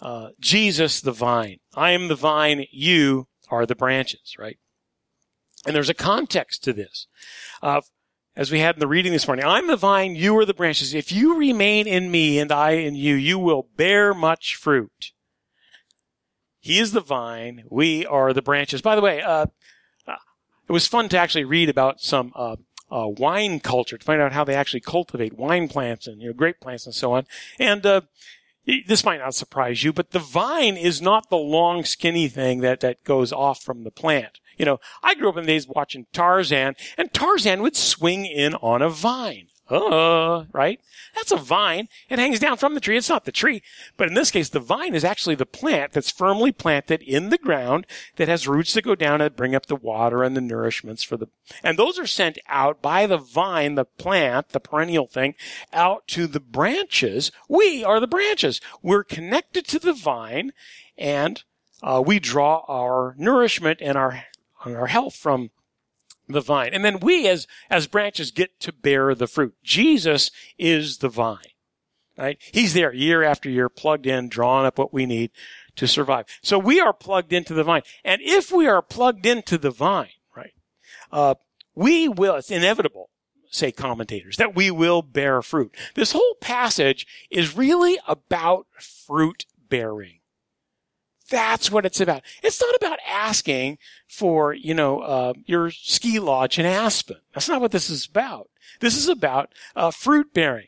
uh, 0.01 0.29
Jesus 0.39 0.99
the 1.01 1.11
vine. 1.11 1.59
I 1.75 1.91
am 1.91 2.07
the 2.07 2.15
vine, 2.15 2.65
you 2.71 3.27
are 3.49 3.65
the 3.65 3.75
branches, 3.75 4.35
right? 4.37 4.57
And 5.65 5.75
there's 5.75 5.89
a 5.89 5.93
context 5.93 6.63
to 6.63 6.73
this. 6.73 7.07
As 8.35 8.51
we 8.51 8.59
had 8.59 8.75
in 8.75 8.79
the 8.79 8.87
reading 8.87 9.11
this 9.11 9.27
morning, 9.27 9.45
I'm 9.45 9.67
the 9.67 9.77
vine, 9.77 10.15
you 10.15 10.35
are 10.39 10.45
the 10.45 10.55
branches. 10.55 10.95
If 10.95 11.11
you 11.11 11.37
remain 11.37 11.85
in 11.85 12.09
me 12.09 12.39
and 12.39 12.51
I 12.51 12.71
in 12.71 12.95
you, 12.95 13.13
you 13.13 13.37
will 13.37 13.67
bear 13.75 14.11
much 14.11 14.55
fruit. 14.55 15.11
He 16.59 16.79
is 16.79 16.93
the 16.93 17.01
vine, 17.01 17.65
we 17.69 18.07
are 18.07 18.33
the 18.33 18.41
branches. 18.41 18.81
By 18.81 18.95
the 18.95 19.03
way, 19.03 19.21
uh, 19.21 19.47
uh, 20.07 20.15
it 20.67 20.71
was 20.71 20.87
fun 20.87 21.09
to 21.09 21.17
actually 21.17 21.43
read 21.43 21.69
about 21.69 22.01
some 22.01 22.31
uh, 22.35 22.55
uh, 22.89 23.07
wine 23.07 23.59
culture 23.59 23.99
to 23.99 24.05
find 24.05 24.19
out 24.19 24.33
how 24.33 24.43
they 24.43 24.55
actually 24.55 24.79
cultivate 24.79 25.37
wine 25.37 25.67
plants 25.67 26.07
and 26.07 26.19
you 26.19 26.29
know, 26.29 26.33
grape 26.33 26.59
plants 26.59 26.87
and 26.87 26.95
so 26.95 27.13
on. 27.13 27.27
And 27.59 27.85
uh, 27.85 28.01
this 28.65 29.05
might 29.05 29.19
not 29.19 29.35
surprise 29.35 29.83
you, 29.83 29.93
but 29.93 30.09
the 30.09 30.17
vine 30.17 30.75
is 30.75 31.03
not 31.03 31.29
the 31.29 31.37
long, 31.37 31.85
skinny 31.85 32.27
thing 32.29 32.61
that, 32.61 32.79
that 32.79 33.03
goes 33.03 33.31
off 33.31 33.61
from 33.61 33.83
the 33.83 33.91
plant. 33.91 34.39
You 34.63 34.65
know, 34.65 34.79
I 35.03 35.13
grew 35.13 35.27
up 35.27 35.35
in 35.35 35.43
the 35.43 35.51
days 35.51 35.67
watching 35.67 36.05
Tarzan, 36.13 36.77
and 36.97 37.13
Tarzan 37.13 37.61
would 37.63 37.75
swing 37.75 38.25
in 38.25 38.55
on 38.55 38.81
a 38.81 38.87
vine. 38.87 39.49
Uh, 39.69 40.45
right? 40.53 40.79
That's 41.15 41.33
a 41.33 41.37
vine. 41.37 41.89
It 42.07 42.17
hangs 42.17 42.39
down 42.39 42.55
from 42.55 42.73
the 42.73 42.79
tree. 42.79 42.95
It's 42.95 43.09
not 43.09 43.25
the 43.25 43.33
tree. 43.33 43.61
But 43.97 44.07
in 44.07 44.13
this 44.13 44.31
case, 44.31 44.47
the 44.47 44.61
vine 44.61 44.95
is 44.95 45.03
actually 45.03 45.35
the 45.35 45.45
plant 45.45 45.91
that's 45.91 46.09
firmly 46.09 46.53
planted 46.53 47.01
in 47.01 47.29
the 47.29 47.37
ground 47.37 47.85
that 48.15 48.29
has 48.29 48.47
roots 48.47 48.73
that 48.73 48.85
go 48.85 48.95
down 48.95 49.19
and 49.19 49.35
bring 49.35 49.53
up 49.53 49.65
the 49.65 49.75
water 49.75 50.23
and 50.23 50.37
the 50.37 50.41
nourishments 50.41 51.05
for 51.05 51.17
the, 51.17 51.27
and 51.61 51.77
those 51.77 51.99
are 51.99 52.07
sent 52.07 52.37
out 52.47 52.81
by 52.81 53.05
the 53.05 53.17
vine, 53.17 53.75
the 53.75 53.83
plant, 53.83 54.49
the 54.49 54.61
perennial 54.61 55.07
thing, 55.07 55.35
out 55.73 56.07
to 56.07 56.25
the 56.25 56.39
branches. 56.39 57.33
We 57.49 57.83
are 57.83 57.99
the 57.99 58.07
branches. 58.07 58.61
We're 58.81 59.03
connected 59.03 59.67
to 59.67 59.79
the 59.79 59.93
vine 59.93 60.53
and 60.97 61.43
uh, 61.83 62.01
we 62.05 62.17
draw 62.17 62.63
our 62.69 63.13
nourishment 63.17 63.79
and 63.81 63.97
our 63.97 64.23
our 64.65 64.87
health 64.87 65.15
from 65.15 65.51
the 66.27 66.41
vine. 66.41 66.73
And 66.73 66.83
then 66.85 66.99
we 66.99 67.27
as, 67.27 67.47
as 67.69 67.87
branches 67.87 68.31
get 68.31 68.59
to 68.61 68.71
bear 68.71 69.13
the 69.13 69.27
fruit. 69.27 69.55
Jesus 69.63 70.31
is 70.57 70.99
the 70.99 71.09
vine, 71.09 71.37
right? 72.17 72.37
He's 72.51 72.73
there 72.73 72.93
year 72.93 73.23
after 73.23 73.49
year, 73.49 73.69
plugged 73.69 74.07
in, 74.07 74.29
drawing 74.29 74.65
up 74.65 74.77
what 74.77 74.93
we 74.93 75.05
need 75.05 75.31
to 75.75 75.87
survive. 75.87 76.25
So 76.41 76.57
we 76.57 76.79
are 76.79 76.93
plugged 76.93 77.33
into 77.33 77.53
the 77.53 77.63
vine. 77.63 77.81
And 78.03 78.21
if 78.21 78.51
we 78.51 78.67
are 78.67 78.81
plugged 78.81 79.25
into 79.25 79.57
the 79.57 79.71
vine, 79.71 80.09
right, 80.35 80.53
uh, 81.11 81.35
we 81.75 82.07
will, 82.07 82.35
it's 82.35 82.51
inevitable, 82.51 83.09
say 83.49 83.71
commentators, 83.71 84.37
that 84.37 84.55
we 84.55 84.71
will 84.71 85.01
bear 85.01 85.41
fruit. 85.41 85.75
This 85.95 86.11
whole 86.11 86.35
passage 86.39 87.05
is 87.29 87.57
really 87.57 87.99
about 88.07 88.67
fruit 88.79 89.45
bearing. 89.69 90.19
That's 91.33 91.71
what 91.71 91.83
it's 91.83 91.99
about. 91.99 92.21
It's 92.43 92.61
not 92.61 92.75
about 92.75 92.99
asking 93.09 93.79
for, 94.07 94.53
you 94.53 94.75
know, 94.75 94.99
uh, 94.99 95.33
your 95.45 95.71
ski 95.71 96.19
lodge 96.19 96.59
in 96.59 96.65
Aspen. 96.67 97.17
That's 97.33 97.49
not 97.49 97.59
what 97.59 97.71
this 97.71 97.89
is 97.89 98.05
about. 98.05 98.51
This 98.81 98.95
is 98.95 99.07
about 99.09 99.51
uh, 99.75 99.89
fruit 99.89 100.31
bearing. 100.31 100.67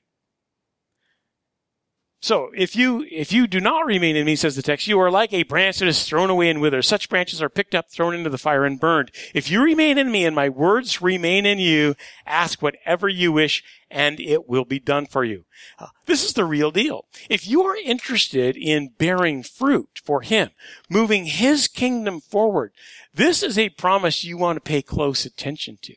So 2.25 2.49
if 2.55 2.75
you 2.75 3.05
if 3.11 3.31
you 3.31 3.45
do 3.45 3.61
not 3.61 3.85
remain 3.85 4.15
in 4.15 4.25
me, 4.25 4.35
says 4.35 4.55
the 4.55 4.63
text, 4.63 4.87
you 4.87 4.99
are 4.99 5.11
like 5.11 5.31
a 5.31 5.43
branch 5.43 5.77
that 5.77 5.87
is 5.87 6.05
thrown 6.05 6.31
away 6.31 6.49
and 6.49 6.59
withers. 6.59 6.87
Such 6.87 7.07
branches 7.07 7.39
are 7.39 7.49
picked 7.49 7.75
up, 7.75 7.91
thrown 7.91 8.15
into 8.15 8.31
the 8.31 8.39
fire, 8.39 8.65
and 8.65 8.79
burned. 8.79 9.11
If 9.35 9.51
you 9.51 9.61
remain 9.61 9.99
in 9.99 10.11
me 10.11 10.25
and 10.25 10.35
my 10.35 10.49
words 10.49 11.03
remain 11.03 11.45
in 11.45 11.59
you, 11.59 11.93
ask 12.25 12.63
whatever 12.63 13.07
you 13.07 13.31
wish, 13.31 13.63
and 13.91 14.19
it 14.19 14.49
will 14.49 14.65
be 14.65 14.79
done 14.79 15.05
for 15.05 15.23
you. 15.23 15.45
Uh, 15.77 15.89
this 16.07 16.25
is 16.25 16.33
the 16.33 16.45
real 16.45 16.71
deal. 16.71 17.05
If 17.29 17.47
you 17.47 17.61
are 17.61 17.75
interested 17.75 18.57
in 18.57 18.93
bearing 18.97 19.43
fruit 19.43 20.01
for 20.03 20.21
Him, 20.21 20.49
moving 20.89 21.25
His 21.25 21.67
kingdom 21.67 22.21
forward, 22.21 22.71
this 23.13 23.43
is 23.43 23.59
a 23.59 23.69
promise 23.69 24.23
you 24.23 24.35
want 24.35 24.55
to 24.55 24.61
pay 24.61 24.81
close 24.81 25.27
attention 25.27 25.77
to. 25.83 25.95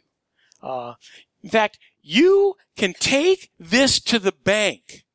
Uh, 0.63 0.95
in 1.43 1.49
fact, 1.49 1.79
you 2.03 2.57
can 2.77 2.93
take 2.93 3.51
this 3.59 3.99
to 4.01 4.19
the 4.19 4.33
bank 4.33 5.07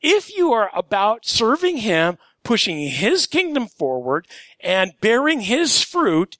if 0.00 0.34
you 0.34 0.52
are 0.52 0.70
about 0.74 1.26
serving 1.26 1.78
Him, 1.78 2.18
pushing 2.42 2.88
His 2.88 3.26
kingdom 3.26 3.66
forward, 3.66 4.26
and 4.60 4.92
bearing 5.00 5.40
His 5.40 5.82
fruit, 5.82 6.36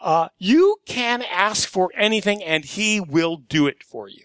uh, 0.00 0.28
you 0.38 0.76
can 0.86 1.22
ask 1.22 1.68
for 1.68 1.90
anything 1.94 2.42
and 2.42 2.64
He 2.64 3.00
will 3.00 3.36
do 3.36 3.66
it 3.66 3.82
for 3.82 4.08
you. 4.08 4.24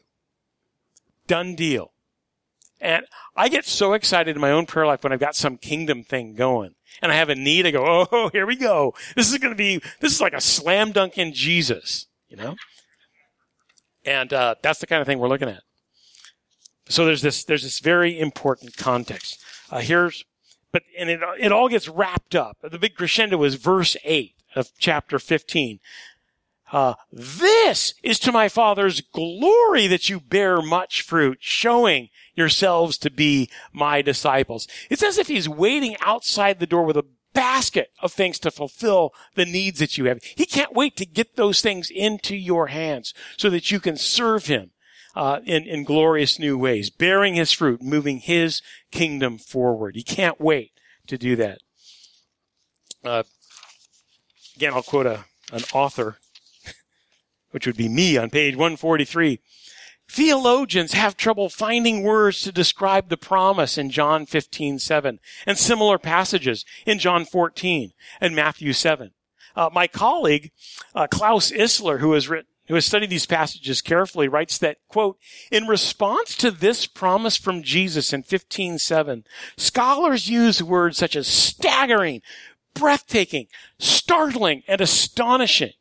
Done 1.27 1.55
deal. 1.55 1.91
And 2.79 3.05
I 3.35 3.49
get 3.49 3.65
so 3.65 3.93
excited 3.93 4.35
in 4.35 4.41
my 4.41 4.51
own 4.51 4.65
prayer 4.65 4.85
life 4.85 5.03
when 5.03 5.11
I've 5.11 5.19
got 5.19 5.35
some 5.35 5.57
kingdom 5.57 6.03
thing 6.03 6.35
going 6.35 6.75
and 7.01 7.11
I 7.11 7.15
have 7.15 7.29
a 7.29 7.35
need. 7.35 7.65
I 7.65 7.71
go, 7.71 8.07
Oh, 8.11 8.29
here 8.29 8.45
we 8.45 8.55
go. 8.55 8.93
This 9.15 9.31
is 9.31 9.37
going 9.37 9.53
to 9.53 9.57
be, 9.57 9.81
this 9.99 10.13
is 10.13 10.21
like 10.21 10.33
a 10.33 10.41
slam 10.41 10.91
dunk 10.91 11.17
in 11.17 11.33
Jesus, 11.33 12.07
you 12.29 12.37
know? 12.37 12.55
And, 14.05 14.31
uh, 14.31 14.55
that's 14.61 14.79
the 14.79 14.87
kind 14.87 15.01
of 15.01 15.07
thing 15.07 15.19
we're 15.19 15.29
looking 15.29 15.49
at. 15.49 15.63
So 16.87 17.05
there's 17.05 17.21
this, 17.21 17.43
there's 17.43 17.63
this 17.63 17.79
very 17.79 18.19
important 18.19 18.77
context. 18.77 19.43
Uh, 19.71 19.79
here's, 19.79 20.23
but, 20.71 20.83
and 20.97 21.09
it, 21.09 21.19
it 21.39 21.51
all 21.51 21.69
gets 21.69 21.89
wrapped 21.89 22.35
up. 22.35 22.57
The 22.61 22.79
big 22.79 22.95
crescendo 22.95 23.43
is 23.43 23.55
verse 23.55 23.97
8 24.03 24.33
of 24.55 24.71
chapter 24.77 25.19
15. 25.19 25.79
Uh, 26.71 26.95
this 27.11 27.93
is 28.03 28.19
to 28.19 28.31
my 28.31 28.49
father's 28.49 29.01
glory 29.01 29.87
that 29.87 30.09
you 30.09 30.19
bear 30.19 30.61
much 30.61 31.01
fruit, 31.01 31.37
showing 31.39 32.09
yourselves 32.35 32.97
to 32.97 33.09
be 33.09 33.49
my 33.71 34.01
disciples. 34.01 34.67
It's 34.89 35.03
as 35.03 35.17
if 35.17 35.27
he's 35.27 35.47
waiting 35.47 35.95
outside 36.01 36.59
the 36.59 36.67
door 36.67 36.83
with 36.83 36.97
a 36.97 37.05
basket 37.33 37.91
of 38.01 38.11
things 38.13 38.39
to 38.39 38.49
fulfill 38.51 39.13
the 39.35 39.45
needs 39.45 39.79
that 39.79 39.97
you 39.97 40.05
have. 40.05 40.23
He 40.23 40.45
can't 40.45 40.73
wait 40.73 40.95
to 40.97 41.05
get 41.05 41.35
those 41.35 41.61
things 41.61 41.89
into 41.89 42.35
your 42.35 42.67
hands 42.67 43.13
so 43.37 43.49
that 43.49 43.69
you 43.71 43.79
can 43.79 43.97
serve 43.97 44.47
him 44.47 44.71
uh, 45.15 45.39
in, 45.45 45.63
in 45.63 45.83
glorious 45.83 46.37
new 46.39 46.57
ways, 46.57 46.89
bearing 46.89 47.35
his 47.35 47.51
fruit, 47.51 47.81
moving 47.81 48.19
his 48.19 48.61
kingdom 48.91 49.37
forward. 49.37 49.95
He 49.95 50.03
can't 50.03 50.39
wait 50.39 50.71
to 51.07 51.17
do 51.17 51.35
that. 51.37 51.59
Uh, 53.03 53.23
again, 54.55 54.73
I'll 54.73 54.83
quote 54.83 55.05
a, 55.05 55.25
an 55.53 55.63
author, 55.73 56.17
which 57.51 57.65
would 57.65 57.77
be 57.77 57.89
me 57.89 58.17
on 58.17 58.29
page 58.29 58.55
143. 58.55 59.39
Theologians 60.07 60.93
have 60.93 61.17
trouble 61.17 61.49
finding 61.49 62.03
words 62.03 62.41
to 62.41 62.51
describe 62.51 63.09
the 63.09 63.17
promise 63.17 63.77
in 63.77 63.89
John 63.89 64.25
15, 64.25 64.79
7 64.79 65.19
and 65.47 65.57
similar 65.57 65.97
passages 65.97 66.63
in 66.85 66.99
John 66.99 67.25
14 67.25 67.91
and 68.21 68.35
Matthew 68.35 68.73
7. 68.73 69.11
Uh, 69.55 69.69
my 69.73 69.87
colleague, 69.87 70.51
uh, 70.93 71.07
Klaus 71.07 71.51
Issler, 71.51 71.99
who 71.99 72.13
has 72.13 72.27
written, 72.27 72.51
who 72.67 72.75
has 72.75 72.85
studied 72.85 73.09
these 73.09 73.25
passages 73.25 73.81
carefully, 73.81 74.27
writes 74.27 74.57
that, 74.57 74.77
quote, 74.87 75.17
in 75.51 75.67
response 75.67 76.35
to 76.37 76.51
this 76.51 76.85
promise 76.85 77.37
from 77.37 77.63
Jesus 77.63 78.13
in 78.13 78.23
15:7, 78.23 79.23
scholars 79.57 80.29
use 80.29 80.63
words 80.63 80.97
such 80.97 81.15
as 81.15 81.27
staggering, 81.27 82.21
breathtaking, 82.73 83.47
startling, 83.79 84.63
and 84.67 84.81
astonishing. 84.81 85.73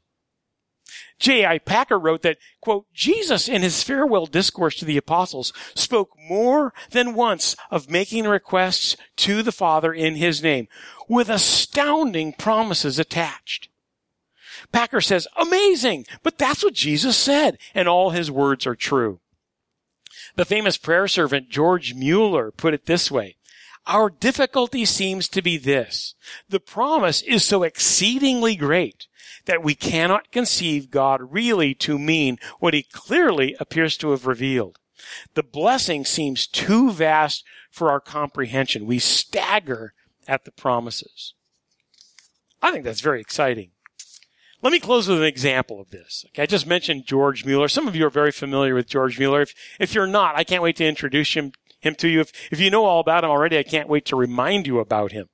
J.I. 1.18 1.59
Packer 1.59 1.99
wrote 1.99 2.22
that, 2.22 2.39
quote, 2.61 2.87
Jesus 2.93 3.49
in 3.49 3.62
his 3.62 3.82
farewell 3.82 4.26
discourse 4.26 4.76
to 4.76 4.85
the 4.85 4.97
apostles 4.97 5.53
spoke 5.74 6.11
more 6.18 6.74
than 6.91 7.14
once 7.14 7.57
of 7.70 7.89
making 7.89 8.24
requests 8.24 8.97
to 9.16 9.43
the 9.43 9.53
Father 9.53 9.93
in 9.93 10.16
his 10.16 10.43
name 10.43 10.68
with 11.09 11.28
astounding 11.28 12.32
promises 12.32 12.99
attached. 12.99 13.68
Packer 14.74 15.00
says, 15.00 15.28
amazing, 15.36 16.04
but 16.24 16.36
that's 16.36 16.64
what 16.64 16.74
Jesus 16.74 17.16
said, 17.16 17.58
and 17.76 17.86
all 17.86 18.10
his 18.10 18.28
words 18.28 18.66
are 18.66 18.74
true. 18.74 19.20
The 20.34 20.44
famous 20.44 20.76
prayer 20.76 21.06
servant 21.06 21.48
George 21.48 21.94
Mueller 21.94 22.50
put 22.50 22.74
it 22.74 22.86
this 22.86 23.08
way. 23.08 23.36
Our 23.86 24.10
difficulty 24.10 24.84
seems 24.84 25.28
to 25.28 25.42
be 25.42 25.58
this. 25.58 26.16
The 26.48 26.58
promise 26.58 27.22
is 27.22 27.44
so 27.44 27.62
exceedingly 27.62 28.56
great 28.56 29.06
that 29.44 29.62
we 29.62 29.76
cannot 29.76 30.32
conceive 30.32 30.90
God 30.90 31.32
really 31.32 31.72
to 31.76 31.96
mean 31.96 32.38
what 32.58 32.74
he 32.74 32.82
clearly 32.82 33.54
appears 33.60 33.96
to 33.98 34.10
have 34.10 34.26
revealed. 34.26 34.80
The 35.34 35.44
blessing 35.44 36.04
seems 36.04 36.48
too 36.48 36.90
vast 36.90 37.44
for 37.70 37.92
our 37.92 38.00
comprehension. 38.00 38.86
We 38.86 38.98
stagger 38.98 39.94
at 40.26 40.44
the 40.44 40.50
promises. 40.50 41.34
I 42.60 42.72
think 42.72 42.84
that's 42.84 43.02
very 43.02 43.20
exciting. 43.20 43.70
Let 44.64 44.72
me 44.72 44.80
close 44.80 45.06
with 45.06 45.18
an 45.18 45.24
example 45.24 45.78
of 45.78 45.90
this. 45.90 46.24
Okay, 46.28 46.44
I 46.44 46.46
just 46.46 46.66
mentioned 46.66 47.04
George 47.04 47.44
Mueller. 47.44 47.68
Some 47.68 47.86
of 47.86 47.94
you 47.94 48.06
are 48.06 48.10
very 48.10 48.32
familiar 48.32 48.74
with 48.74 48.86
George 48.86 49.18
Mueller. 49.18 49.42
If, 49.42 49.54
if 49.78 49.94
you're 49.94 50.06
not, 50.06 50.38
I 50.38 50.42
can't 50.42 50.62
wait 50.62 50.76
to 50.76 50.86
introduce 50.86 51.34
him, 51.34 51.52
him 51.80 51.94
to 51.96 52.08
you. 52.08 52.20
If, 52.20 52.32
if 52.50 52.60
you 52.60 52.70
know 52.70 52.86
all 52.86 53.00
about 53.00 53.24
him 53.24 53.30
already, 53.30 53.58
I 53.58 53.62
can't 53.62 53.90
wait 53.90 54.06
to 54.06 54.16
remind 54.16 54.66
you 54.66 54.78
about 54.78 55.12
him. 55.12 55.28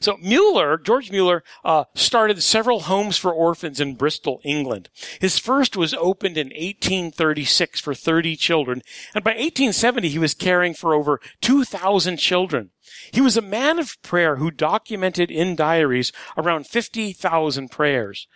So 0.00 0.16
Mueller, 0.18 0.78
George 0.78 1.10
Mueller, 1.10 1.42
uh, 1.64 1.84
started 1.94 2.42
several 2.42 2.80
homes 2.80 3.16
for 3.16 3.32
orphans 3.32 3.80
in 3.80 3.94
Bristol, 3.94 4.40
England. 4.44 4.88
His 5.20 5.38
first 5.38 5.76
was 5.76 5.94
opened 5.94 6.36
in 6.36 6.48
1836 6.48 7.80
for 7.80 7.94
30 7.94 8.36
children, 8.36 8.82
and 9.14 9.24
by 9.24 9.32
1870 9.32 10.08
he 10.08 10.18
was 10.18 10.34
caring 10.34 10.74
for 10.74 10.94
over 10.94 11.20
2,000 11.40 12.16
children. 12.16 12.70
He 13.12 13.20
was 13.20 13.36
a 13.36 13.42
man 13.42 13.78
of 13.78 14.00
prayer 14.02 14.36
who 14.36 14.50
documented 14.50 15.30
in 15.30 15.56
diaries 15.56 16.12
around 16.36 16.66
50,000 16.66 17.70
prayers. 17.70 18.26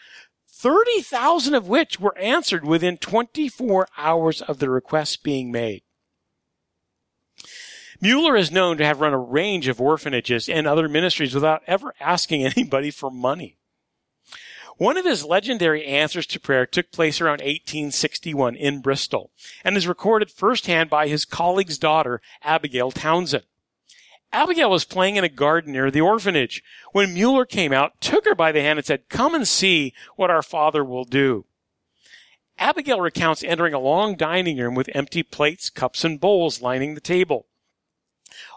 30,000 0.49 1.55
of 1.55 1.67
which 1.67 1.99
were 1.99 2.17
answered 2.19 2.65
within 2.65 2.97
24 2.97 3.89
hours 3.97 4.43
of 4.43 4.59
the 4.59 4.71
requests 4.71 5.17
being 5.17 5.51
made. 5.51 5.83
Mueller 8.03 8.37
is 8.37 8.51
known 8.51 8.79
to 8.79 8.85
have 8.85 9.01
run 9.01 9.13
a 9.13 9.19
range 9.19 9.69
of 9.69 9.81
orphanages 9.81 10.49
and 10.49 10.67
other 10.67 10.89
ministries 10.89 11.35
without 11.35 11.63
ever 11.69 11.95
asking 12.01 12.45
anybody 12.57 12.91
for 12.91 13.13
money. 13.13 13.57
One 14.77 14.97
of 14.97 15.05
his 15.05 15.25
legendary 15.25 15.87
answers 15.87 16.27
to 16.27 16.41
prayer 16.41 16.67
took 16.67 16.91
place 16.91 17.21
around 17.21 17.41
1861 17.43 18.57
in 18.57 18.81
Bristol 18.81 19.31
and 19.65 19.77
is 19.77 19.87
recorded 19.87 20.33
firsthand 20.33 20.91
by 20.91 21.07
his 21.07 21.25
colleague's 21.25 21.79
daughter, 21.79 22.21
Abigail 22.43 22.91
Townsend. 22.91 23.45
Abigail 24.33 24.71
was 24.71 24.85
playing 24.85 25.15
in 25.15 25.23
a 25.23 25.29
garden 25.29 25.73
near 25.73 25.89
the 25.89 26.01
orphanage 26.01 26.61
when 26.91 27.15
Mueller 27.15 27.45
came 27.45 27.73
out, 27.73 28.01
took 28.01 28.25
her 28.25 28.35
by 28.35 28.51
the 28.51 28.63
hand 28.63 28.81
and 28.81 28.87
said, 28.87 29.09
come 29.11 29.33
and 29.33 29.47
see 29.47 29.95
what 30.17 30.31
our 30.31 30.43
father 30.43 30.83
will 30.83 31.05
do. 31.05 31.45
Abigail 32.59 33.01
recounts 33.01 33.45
entering 33.45 33.75
a 33.75 33.79
long 33.79 34.17
dining 34.17 34.59
room 34.59 34.75
with 34.75 34.91
empty 34.93 35.23
plates, 35.23 35.71
cups, 35.71 36.03
and 36.03 36.19
bowls 36.19 36.61
lining 36.61 36.95
the 36.95 37.01
table. 37.01 37.47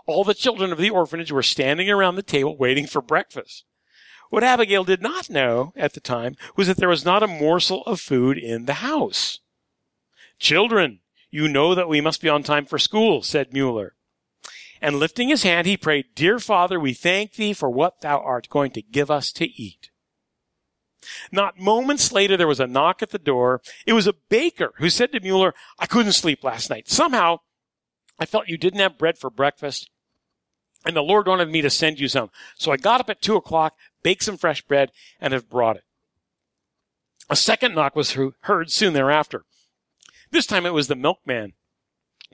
All 0.05 0.23
the 0.23 0.33
children 0.33 0.71
of 0.71 0.77
the 0.77 0.89
orphanage 0.89 1.31
were 1.31 1.43
standing 1.43 1.89
around 1.89 2.15
the 2.15 2.23
table 2.23 2.57
waiting 2.57 2.87
for 2.87 3.01
breakfast. 3.01 3.65
What 4.29 4.43
Abigail 4.43 4.83
did 4.83 5.01
not 5.01 5.29
know 5.29 5.73
at 5.75 5.93
the 5.93 5.99
time 5.99 6.35
was 6.55 6.67
that 6.67 6.77
there 6.77 6.89
was 6.89 7.05
not 7.05 7.23
a 7.23 7.27
morsel 7.27 7.83
of 7.83 8.01
food 8.01 8.37
in 8.37 8.65
the 8.65 8.75
house. 8.75 9.39
Children, 10.39 10.99
you 11.29 11.47
know 11.47 11.75
that 11.75 11.89
we 11.89 12.01
must 12.01 12.21
be 12.21 12.29
on 12.29 12.43
time 12.43 12.65
for 12.65 12.77
school, 12.77 13.21
said 13.21 13.53
Mueller. 13.53 13.95
And 14.81 14.99
lifting 14.99 15.29
his 15.29 15.43
hand, 15.43 15.67
he 15.67 15.77
prayed, 15.77 16.05
Dear 16.15 16.39
Father, 16.39 16.79
we 16.79 16.93
thank 16.93 17.33
thee 17.33 17.53
for 17.53 17.69
what 17.69 18.01
thou 18.01 18.19
art 18.19 18.49
going 18.49 18.71
to 18.71 18.81
give 18.81 19.09
us 19.09 19.31
to 19.33 19.45
eat. 19.45 19.89
Not 21.31 21.59
moments 21.59 22.11
later, 22.11 22.35
there 22.35 22.47
was 22.47 22.59
a 22.59 22.67
knock 22.67 23.01
at 23.01 23.11
the 23.11 23.19
door. 23.19 23.61
It 23.85 23.93
was 23.93 24.07
a 24.07 24.15
baker 24.29 24.73
who 24.77 24.89
said 24.89 25.11
to 25.11 25.19
Mueller, 25.19 25.53
I 25.79 25.85
couldn't 25.85 26.13
sleep 26.13 26.43
last 26.43 26.69
night. 26.69 26.89
Somehow, 26.89 27.39
I 28.19 28.25
felt 28.25 28.47
you 28.47 28.57
didn't 28.57 28.79
have 28.79 28.97
bread 28.97 29.17
for 29.17 29.29
breakfast 29.29 29.89
and 30.85 30.95
the 30.95 31.01
Lord 31.01 31.27
wanted 31.27 31.49
me 31.49 31.61
to 31.61 31.69
send 31.69 31.99
you 31.99 32.07
some. 32.07 32.29
So 32.55 32.71
I 32.71 32.77
got 32.77 33.01
up 33.01 33.09
at 33.09 33.21
two 33.21 33.35
o'clock, 33.35 33.75
baked 34.03 34.23
some 34.23 34.37
fresh 34.37 34.61
bread, 34.61 34.91
and 35.19 35.33
have 35.33 35.49
brought 35.49 35.77
it. 35.77 35.83
A 37.29 37.35
second 37.35 37.73
knock 37.73 37.95
was 37.95 38.15
heard 38.41 38.71
soon 38.71 38.93
thereafter. 38.93 39.45
This 40.29 40.45
time 40.45 40.65
it 40.65 40.73
was 40.73 40.87
the 40.87 40.95
milkman. 40.95 41.53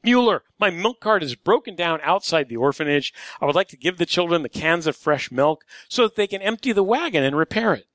Mueller, 0.03 0.43
my 0.59 0.69
milk 0.69 0.99
cart 0.99 1.23
is 1.23 1.35
broken 1.35 1.75
down 1.75 1.99
outside 2.03 2.49
the 2.49 2.57
orphanage. 2.57 3.13
I 3.39 3.45
would 3.45 3.55
like 3.55 3.69
to 3.69 3.77
give 3.77 3.97
the 3.97 4.05
children 4.05 4.41
the 4.41 4.49
cans 4.49 4.87
of 4.87 4.95
fresh 4.95 5.31
milk 5.31 5.63
so 5.87 6.03
that 6.03 6.15
they 6.15 6.27
can 6.27 6.41
empty 6.41 6.73
the 6.73 6.83
wagon 6.83 7.23
and 7.23 7.37
repair 7.37 7.73
it. 7.73 7.85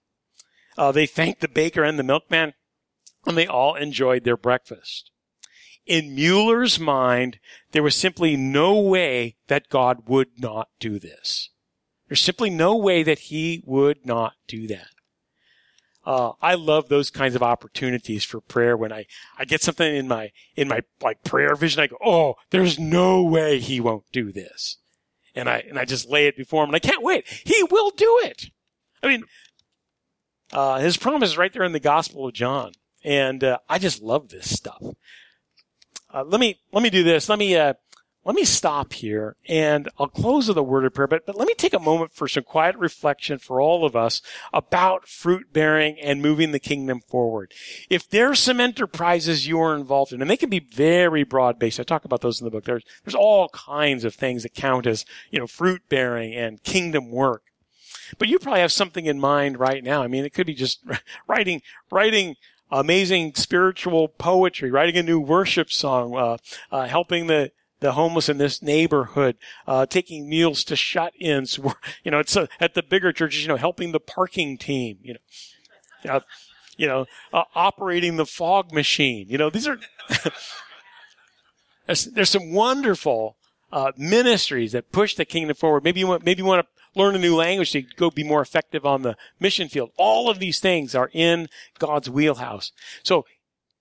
Uh, 0.78 0.92
they 0.92 1.06
thanked 1.06 1.40
the 1.40 1.48
baker 1.48 1.82
and 1.82 1.98
the 1.98 2.04
milkman, 2.04 2.54
and 3.26 3.36
they 3.36 3.46
all 3.46 3.74
enjoyed 3.74 4.24
their 4.24 4.36
breakfast. 4.36 5.10
In 5.86 6.16
Mueller's 6.16 6.80
mind, 6.80 7.38
there 7.70 7.82
was 7.82 7.94
simply 7.94 8.36
no 8.36 8.80
way 8.80 9.36
that 9.46 9.68
God 9.68 10.08
would 10.08 10.40
not 10.40 10.68
do 10.80 10.98
this. 10.98 11.50
There's 12.08 12.22
simply 12.22 12.50
no 12.50 12.76
way 12.76 13.02
that 13.04 13.20
he 13.20 13.62
would 13.64 14.04
not 14.04 14.34
do 14.48 14.66
that. 14.66 14.88
Uh, 16.04 16.32
I 16.40 16.54
love 16.54 16.88
those 16.88 17.10
kinds 17.10 17.34
of 17.34 17.42
opportunities 17.42 18.24
for 18.24 18.40
prayer 18.40 18.76
when 18.76 18.92
I, 18.92 19.06
I 19.38 19.44
get 19.44 19.62
something 19.62 19.94
in 19.94 20.06
my, 20.06 20.30
in 20.54 20.68
my 20.68 20.82
like 21.02 21.24
prayer 21.24 21.54
vision. 21.56 21.80
I 21.80 21.88
go, 21.88 21.96
Oh, 22.04 22.34
there's 22.50 22.78
no 22.78 23.24
way 23.24 23.58
he 23.58 23.80
won't 23.80 24.04
do 24.12 24.30
this. 24.30 24.76
And 25.34 25.48
I, 25.48 25.64
and 25.68 25.78
I 25.78 25.84
just 25.84 26.08
lay 26.08 26.28
it 26.28 26.36
before 26.36 26.62
him 26.62 26.70
and 26.70 26.76
I 26.76 26.80
can't 26.80 27.02
wait. 27.02 27.26
He 27.44 27.60
will 27.70 27.90
do 27.90 28.20
it. 28.22 28.50
I 29.02 29.08
mean, 29.08 29.24
uh, 30.52 30.78
his 30.78 30.96
promise 30.96 31.30
is 31.30 31.38
right 31.38 31.52
there 31.52 31.64
in 31.64 31.72
the 31.72 31.80
Gospel 31.80 32.28
of 32.28 32.34
John. 32.34 32.72
And, 33.02 33.42
uh, 33.42 33.58
I 33.68 33.78
just 33.78 34.00
love 34.00 34.28
this 34.28 34.54
stuff. 34.54 34.82
Uh, 36.12 36.24
let 36.24 36.40
me 36.40 36.60
let 36.72 36.82
me 36.82 36.90
do 36.90 37.02
this. 37.02 37.28
Let 37.28 37.38
me 37.38 37.56
uh, 37.56 37.74
let 38.24 38.34
me 38.34 38.44
stop 38.44 38.92
here 38.92 39.36
and 39.48 39.88
I'll 39.98 40.08
close 40.08 40.48
with 40.48 40.58
a 40.58 40.62
word 40.62 40.84
of 40.84 40.94
prayer. 40.94 41.06
But 41.06 41.26
but 41.26 41.36
let 41.36 41.46
me 41.46 41.54
take 41.54 41.74
a 41.74 41.78
moment 41.78 42.12
for 42.12 42.26
some 42.26 42.42
quiet 42.42 42.76
reflection 42.76 43.38
for 43.38 43.60
all 43.60 43.86
of 43.86 43.94
us 43.94 44.20
about 44.52 45.06
fruit 45.08 45.52
bearing 45.52 45.96
and 46.00 46.20
moving 46.20 46.50
the 46.50 46.58
kingdom 46.58 47.00
forward. 47.00 47.52
If 47.88 48.08
there's 48.08 48.40
some 48.40 48.60
enterprises 48.60 49.46
you 49.46 49.60
are 49.60 49.76
involved 49.76 50.12
in, 50.12 50.20
and 50.20 50.28
they 50.28 50.36
can 50.36 50.50
be 50.50 50.58
very 50.58 51.22
broad 51.22 51.58
based. 51.58 51.78
I 51.78 51.84
talk 51.84 52.04
about 52.04 52.20
those 52.20 52.40
in 52.40 52.44
the 52.44 52.50
book. 52.50 52.64
There's 52.64 52.84
there's 53.04 53.14
all 53.14 53.48
kinds 53.50 54.04
of 54.04 54.14
things 54.14 54.42
that 54.42 54.54
count 54.54 54.86
as 54.86 55.04
you 55.30 55.38
know 55.38 55.46
fruit 55.46 55.82
bearing 55.88 56.34
and 56.34 56.62
kingdom 56.62 57.10
work. 57.10 57.42
But 58.18 58.28
you 58.28 58.38
probably 58.38 58.60
have 58.60 58.72
something 58.72 59.06
in 59.06 59.20
mind 59.20 59.58
right 59.58 59.82
now. 59.82 60.02
I 60.02 60.08
mean, 60.08 60.24
it 60.24 60.32
could 60.32 60.46
be 60.46 60.54
just 60.54 60.84
writing 61.28 61.62
writing 61.90 62.36
amazing 62.70 63.34
spiritual 63.34 64.08
poetry, 64.08 64.70
writing 64.70 64.96
a 64.96 65.02
new 65.02 65.20
worship 65.20 65.70
song, 65.70 66.16
uh, 66.16 66.36
uh, 66.70 66.86
helping 66.86 67.26
the 67.26 67.52
the 67.80 67.92
homeless 67.92 68.30
in 68.30 68.38
this 68.38 68.62
neighborhood, 68.62 69.36
uh, 69.66 69.84
taking 69.84 70.28
meals 70.28 70.64
to 70.64 70.76
shut-ins. 70.76 71.58
You 72.04 72.10
know, 72.10 72.20
it's 72.20 72.36
uh, 72.36 72.46
at 72.60 72.74
the 72.74 72.82
bigger 72.82 73.12
churches. 73.12 73.42
You 73.42 73.48
know, 73.48 73.56
helping 73.56 73.92
the 73.92 74.00
parking 74.00 74.56
team. 74.58 74.98
You 75.02 75.14
know, 76.04 76.12
uh, 76.12 76.20
you 76.76 76.86
know, 76.86 77.06
uh, 77.32 77.44
operating 77.54 78.16
the 78.16 78.26
fog 78.26 78.72
machine. 78.72 79.28
You 79.28 79.38
know, 79.38 79.50
these 79.50 79.68
are 79.68 79.78
there's 81.86 82.30
some 82.30 82.52
wonderful 82.52 83.36
Uh, 83.76 83.92
ministries 83.98 84.72
that 84.72 84.90
push 84.90 85.14
the 85.16 85.26
kingdom 85.26 85.54
forward. 85.54 85.84
Maybe 85.84 86.00
you 86.00 86.06
want 86.06 86.24
maybe 86.24 86.40
you 86.40 86.46
want 86.46 86.64
to 86.64 86.98
learn 86.98 87.14
a 87.14 87.18
new 87.18 87.36
language 87.36 87.72
to 87.72 87.82
go 87.82 88.10
be 88.10 88.24
more 88.24 88.40
effective 88.40 88.86
on 88.86 89.02
the 89.02 89.18
mission 89.38 89.68
field. 89.68 89.90
All 89.98 90.30
of 90.30 90.38
these 90.38 90.58
things 90.60 90.94
are 90.94 91.10
in 91.12 91.50
God's 91.78 92.08
wheelhouse. 92.08 92.72
So 93.02 93.26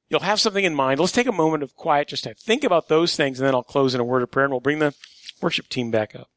you'll 0.09 0.19
have 0.19 0.41
something 0.41 0.65
in 0.65 0.75
mind. 0.75 0.99
Let's 0.99 1.13
take 1.13 1.27
a 1.27 1.31
moment 1.31 1.63
of 1.63 1.77
quiet 1.77 2.09
just 2.09 2.25
to 2.25 2.33
think 2.33 2.65
about 2.65 2.89
those 2.89 3.15
things, 3.15 3.39
and 3.39 3.47
then 3.47 3.55
I'll 3.55 3.63
close 3.63 3.95
in 3.95 4.01
a 4.01 4.03
word 4.03 4.21
of 4.21 4.31
prayer, 4.31 4.43
and 4.43 4.51
we'll 4.51 4.59
bring 4.59 4.79
the 4.79 4.93
worship 5.41 5.69
team 5.69 5.91
back 5.91 6.13
up. 6.13 6.29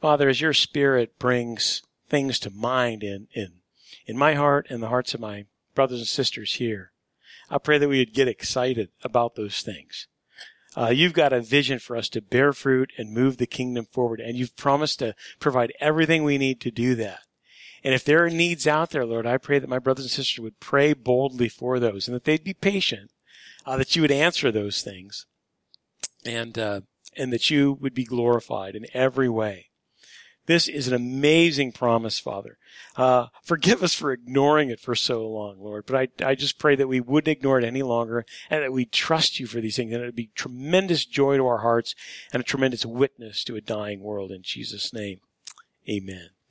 Father, 0.00 0.28
as 0.28 0.40
your 0.40 0.54
spirit 0.54 1.18
brings 1.18 1.82
things 2.08 2.38
to 2.40 2.50
mind 2.50 3.02
in, 3.02 3.28
in, 3.34 3.60
in 4.06 4.16
my 4.16 4.34
heart 4.34 4.66
and 4.70 4.82
the 4.82 4.88
hearts 4.88 5.12
of 5.12 5.20
my 5.20 5.44
brothers 5.74 5.98
and 5.98 6.08
sisters 6.08 6.54
here, 6.54 6.92
I 7.50 7.58
pray 7.58 7.78
that 7.78 7.88
we 7.88 7.98
would 7.98 8.14
get 8.14 8.28
excited 8.28 8.88
about 9.02 9.34
those 9.34 9.60
things. 9.60 10.06
Uh, 10.76 10.88
you've 10.88 11.12
got 11.12 11.32
a 11.32 11.40
vision 11.40 11.78
for 11.78 11.96
us 11.96 12.08
to 12.10 12.22
bear 12.22 12.52
fruit 12.52 12.92
and 12.96 13.12
move 13.12 13.36
the 13.36 13.46
kingdom 13.46 13.86
forward, 13.92 14.20
and 14.20 14.36
you've 14.36 14.56
promised 14.56 15.00
to 15.00 15.14
provide 15.40 15.72
everything 15.80 16.22
we 16.22 16.38
need 16.38 16.60
to 16.60 16.70
do 16.70 16.94
that. 16.94 17.20
And 17.82 17.92
if 17.92 18.04
there 18.04 18.24
are 18.24 18.30
needs 18.30 18.66
out 18.66 18.90
there, 18.90 19.04
Lord, 19.04 19.26
I 19.26 19.36
pray 19.36 19.58
that 19.58 19.68
my 19.68 19.78
brothers 19.78 20.04
and 20.04 20.12
sisters 20.12 20.42
would 20.42 20.60
pray 20.60 20.92
boldly 20.92 21.48
for 21.48 21.80
those 21.80 22.06
and 22.06 22.14
that 22.14 22.24
they'd 22.24 22.44
be 22.44 22.54
patient, 22.54 23.10
uh, 23.66 23.76
that 23.78 23.96
you 23.96 24.02
would 24.02 24.10
answer 24.10 24.52
those 24.52 24.82
things, 24.82 25.26
and 26.24 26.58
uh, 26.58 26.82
and 27.16 27.32
that 27.32 27.50
you 27.50 27.72
would 27.72 27.94
be 27.94 28.04
glorified 28.04 28.76
in 28.76 28.86
every 28.94 29.28
way. 29.28 29.69
This 30.46 30.68
is 30.68 30.88
an 30.88 30.94
amazing 30.94 31.72
promise, 31.72 32.18
Father. 32.18 32.58
Uh, 32.96 33.26
forgive 33.44 33.82
us 33.82 33.94
for 33.94 34.12
ignoring 34.12 34.70
it 34.70 34.80
for 34.80 34.94
so 34.94 35.28
long, 35.28 35.60
Lord. 35.60 35.86
But 35.86 35.96
I, 35.96 36.30
I 36.30 36.34
just 36.34 36.58
pray 36.58 36.74
that 36.76 36.88
we 36.88 37.00
wouldn't 37.00 37.36
ignore 37.36 37.58
it 37.58 37.64
any 37.64 37.82
longer 37.82 38.24
and 38.48 38.62
that 38.62 38.72
we 38.72 38.84
trust 38.84 39.38
you 39.38 39.46
for 39.46 39.60
these 39.60 39.76
things 39.76 39.92
and 39.92 40.02
it 40.02 40.06
would 40.06 40.16
be 40.16 40.30
tremendous 40.34 41.04
joy 41.04 41.36
to 41.36 41.46
our 41.46 41.58
hearts 41.58 41.94
and 42.32 42.40
a 42.40 42.44
tremendous 42.44 42.84
witness 42.84 43.44
to 43.44 43.56
a 43.56 43.60
dying 43.60 44.00
world 44.00 44.32
in 44.32 44.42
Jesus' 44.42 44.92
name. 44.92 45.20
Amen. 45.88 46.30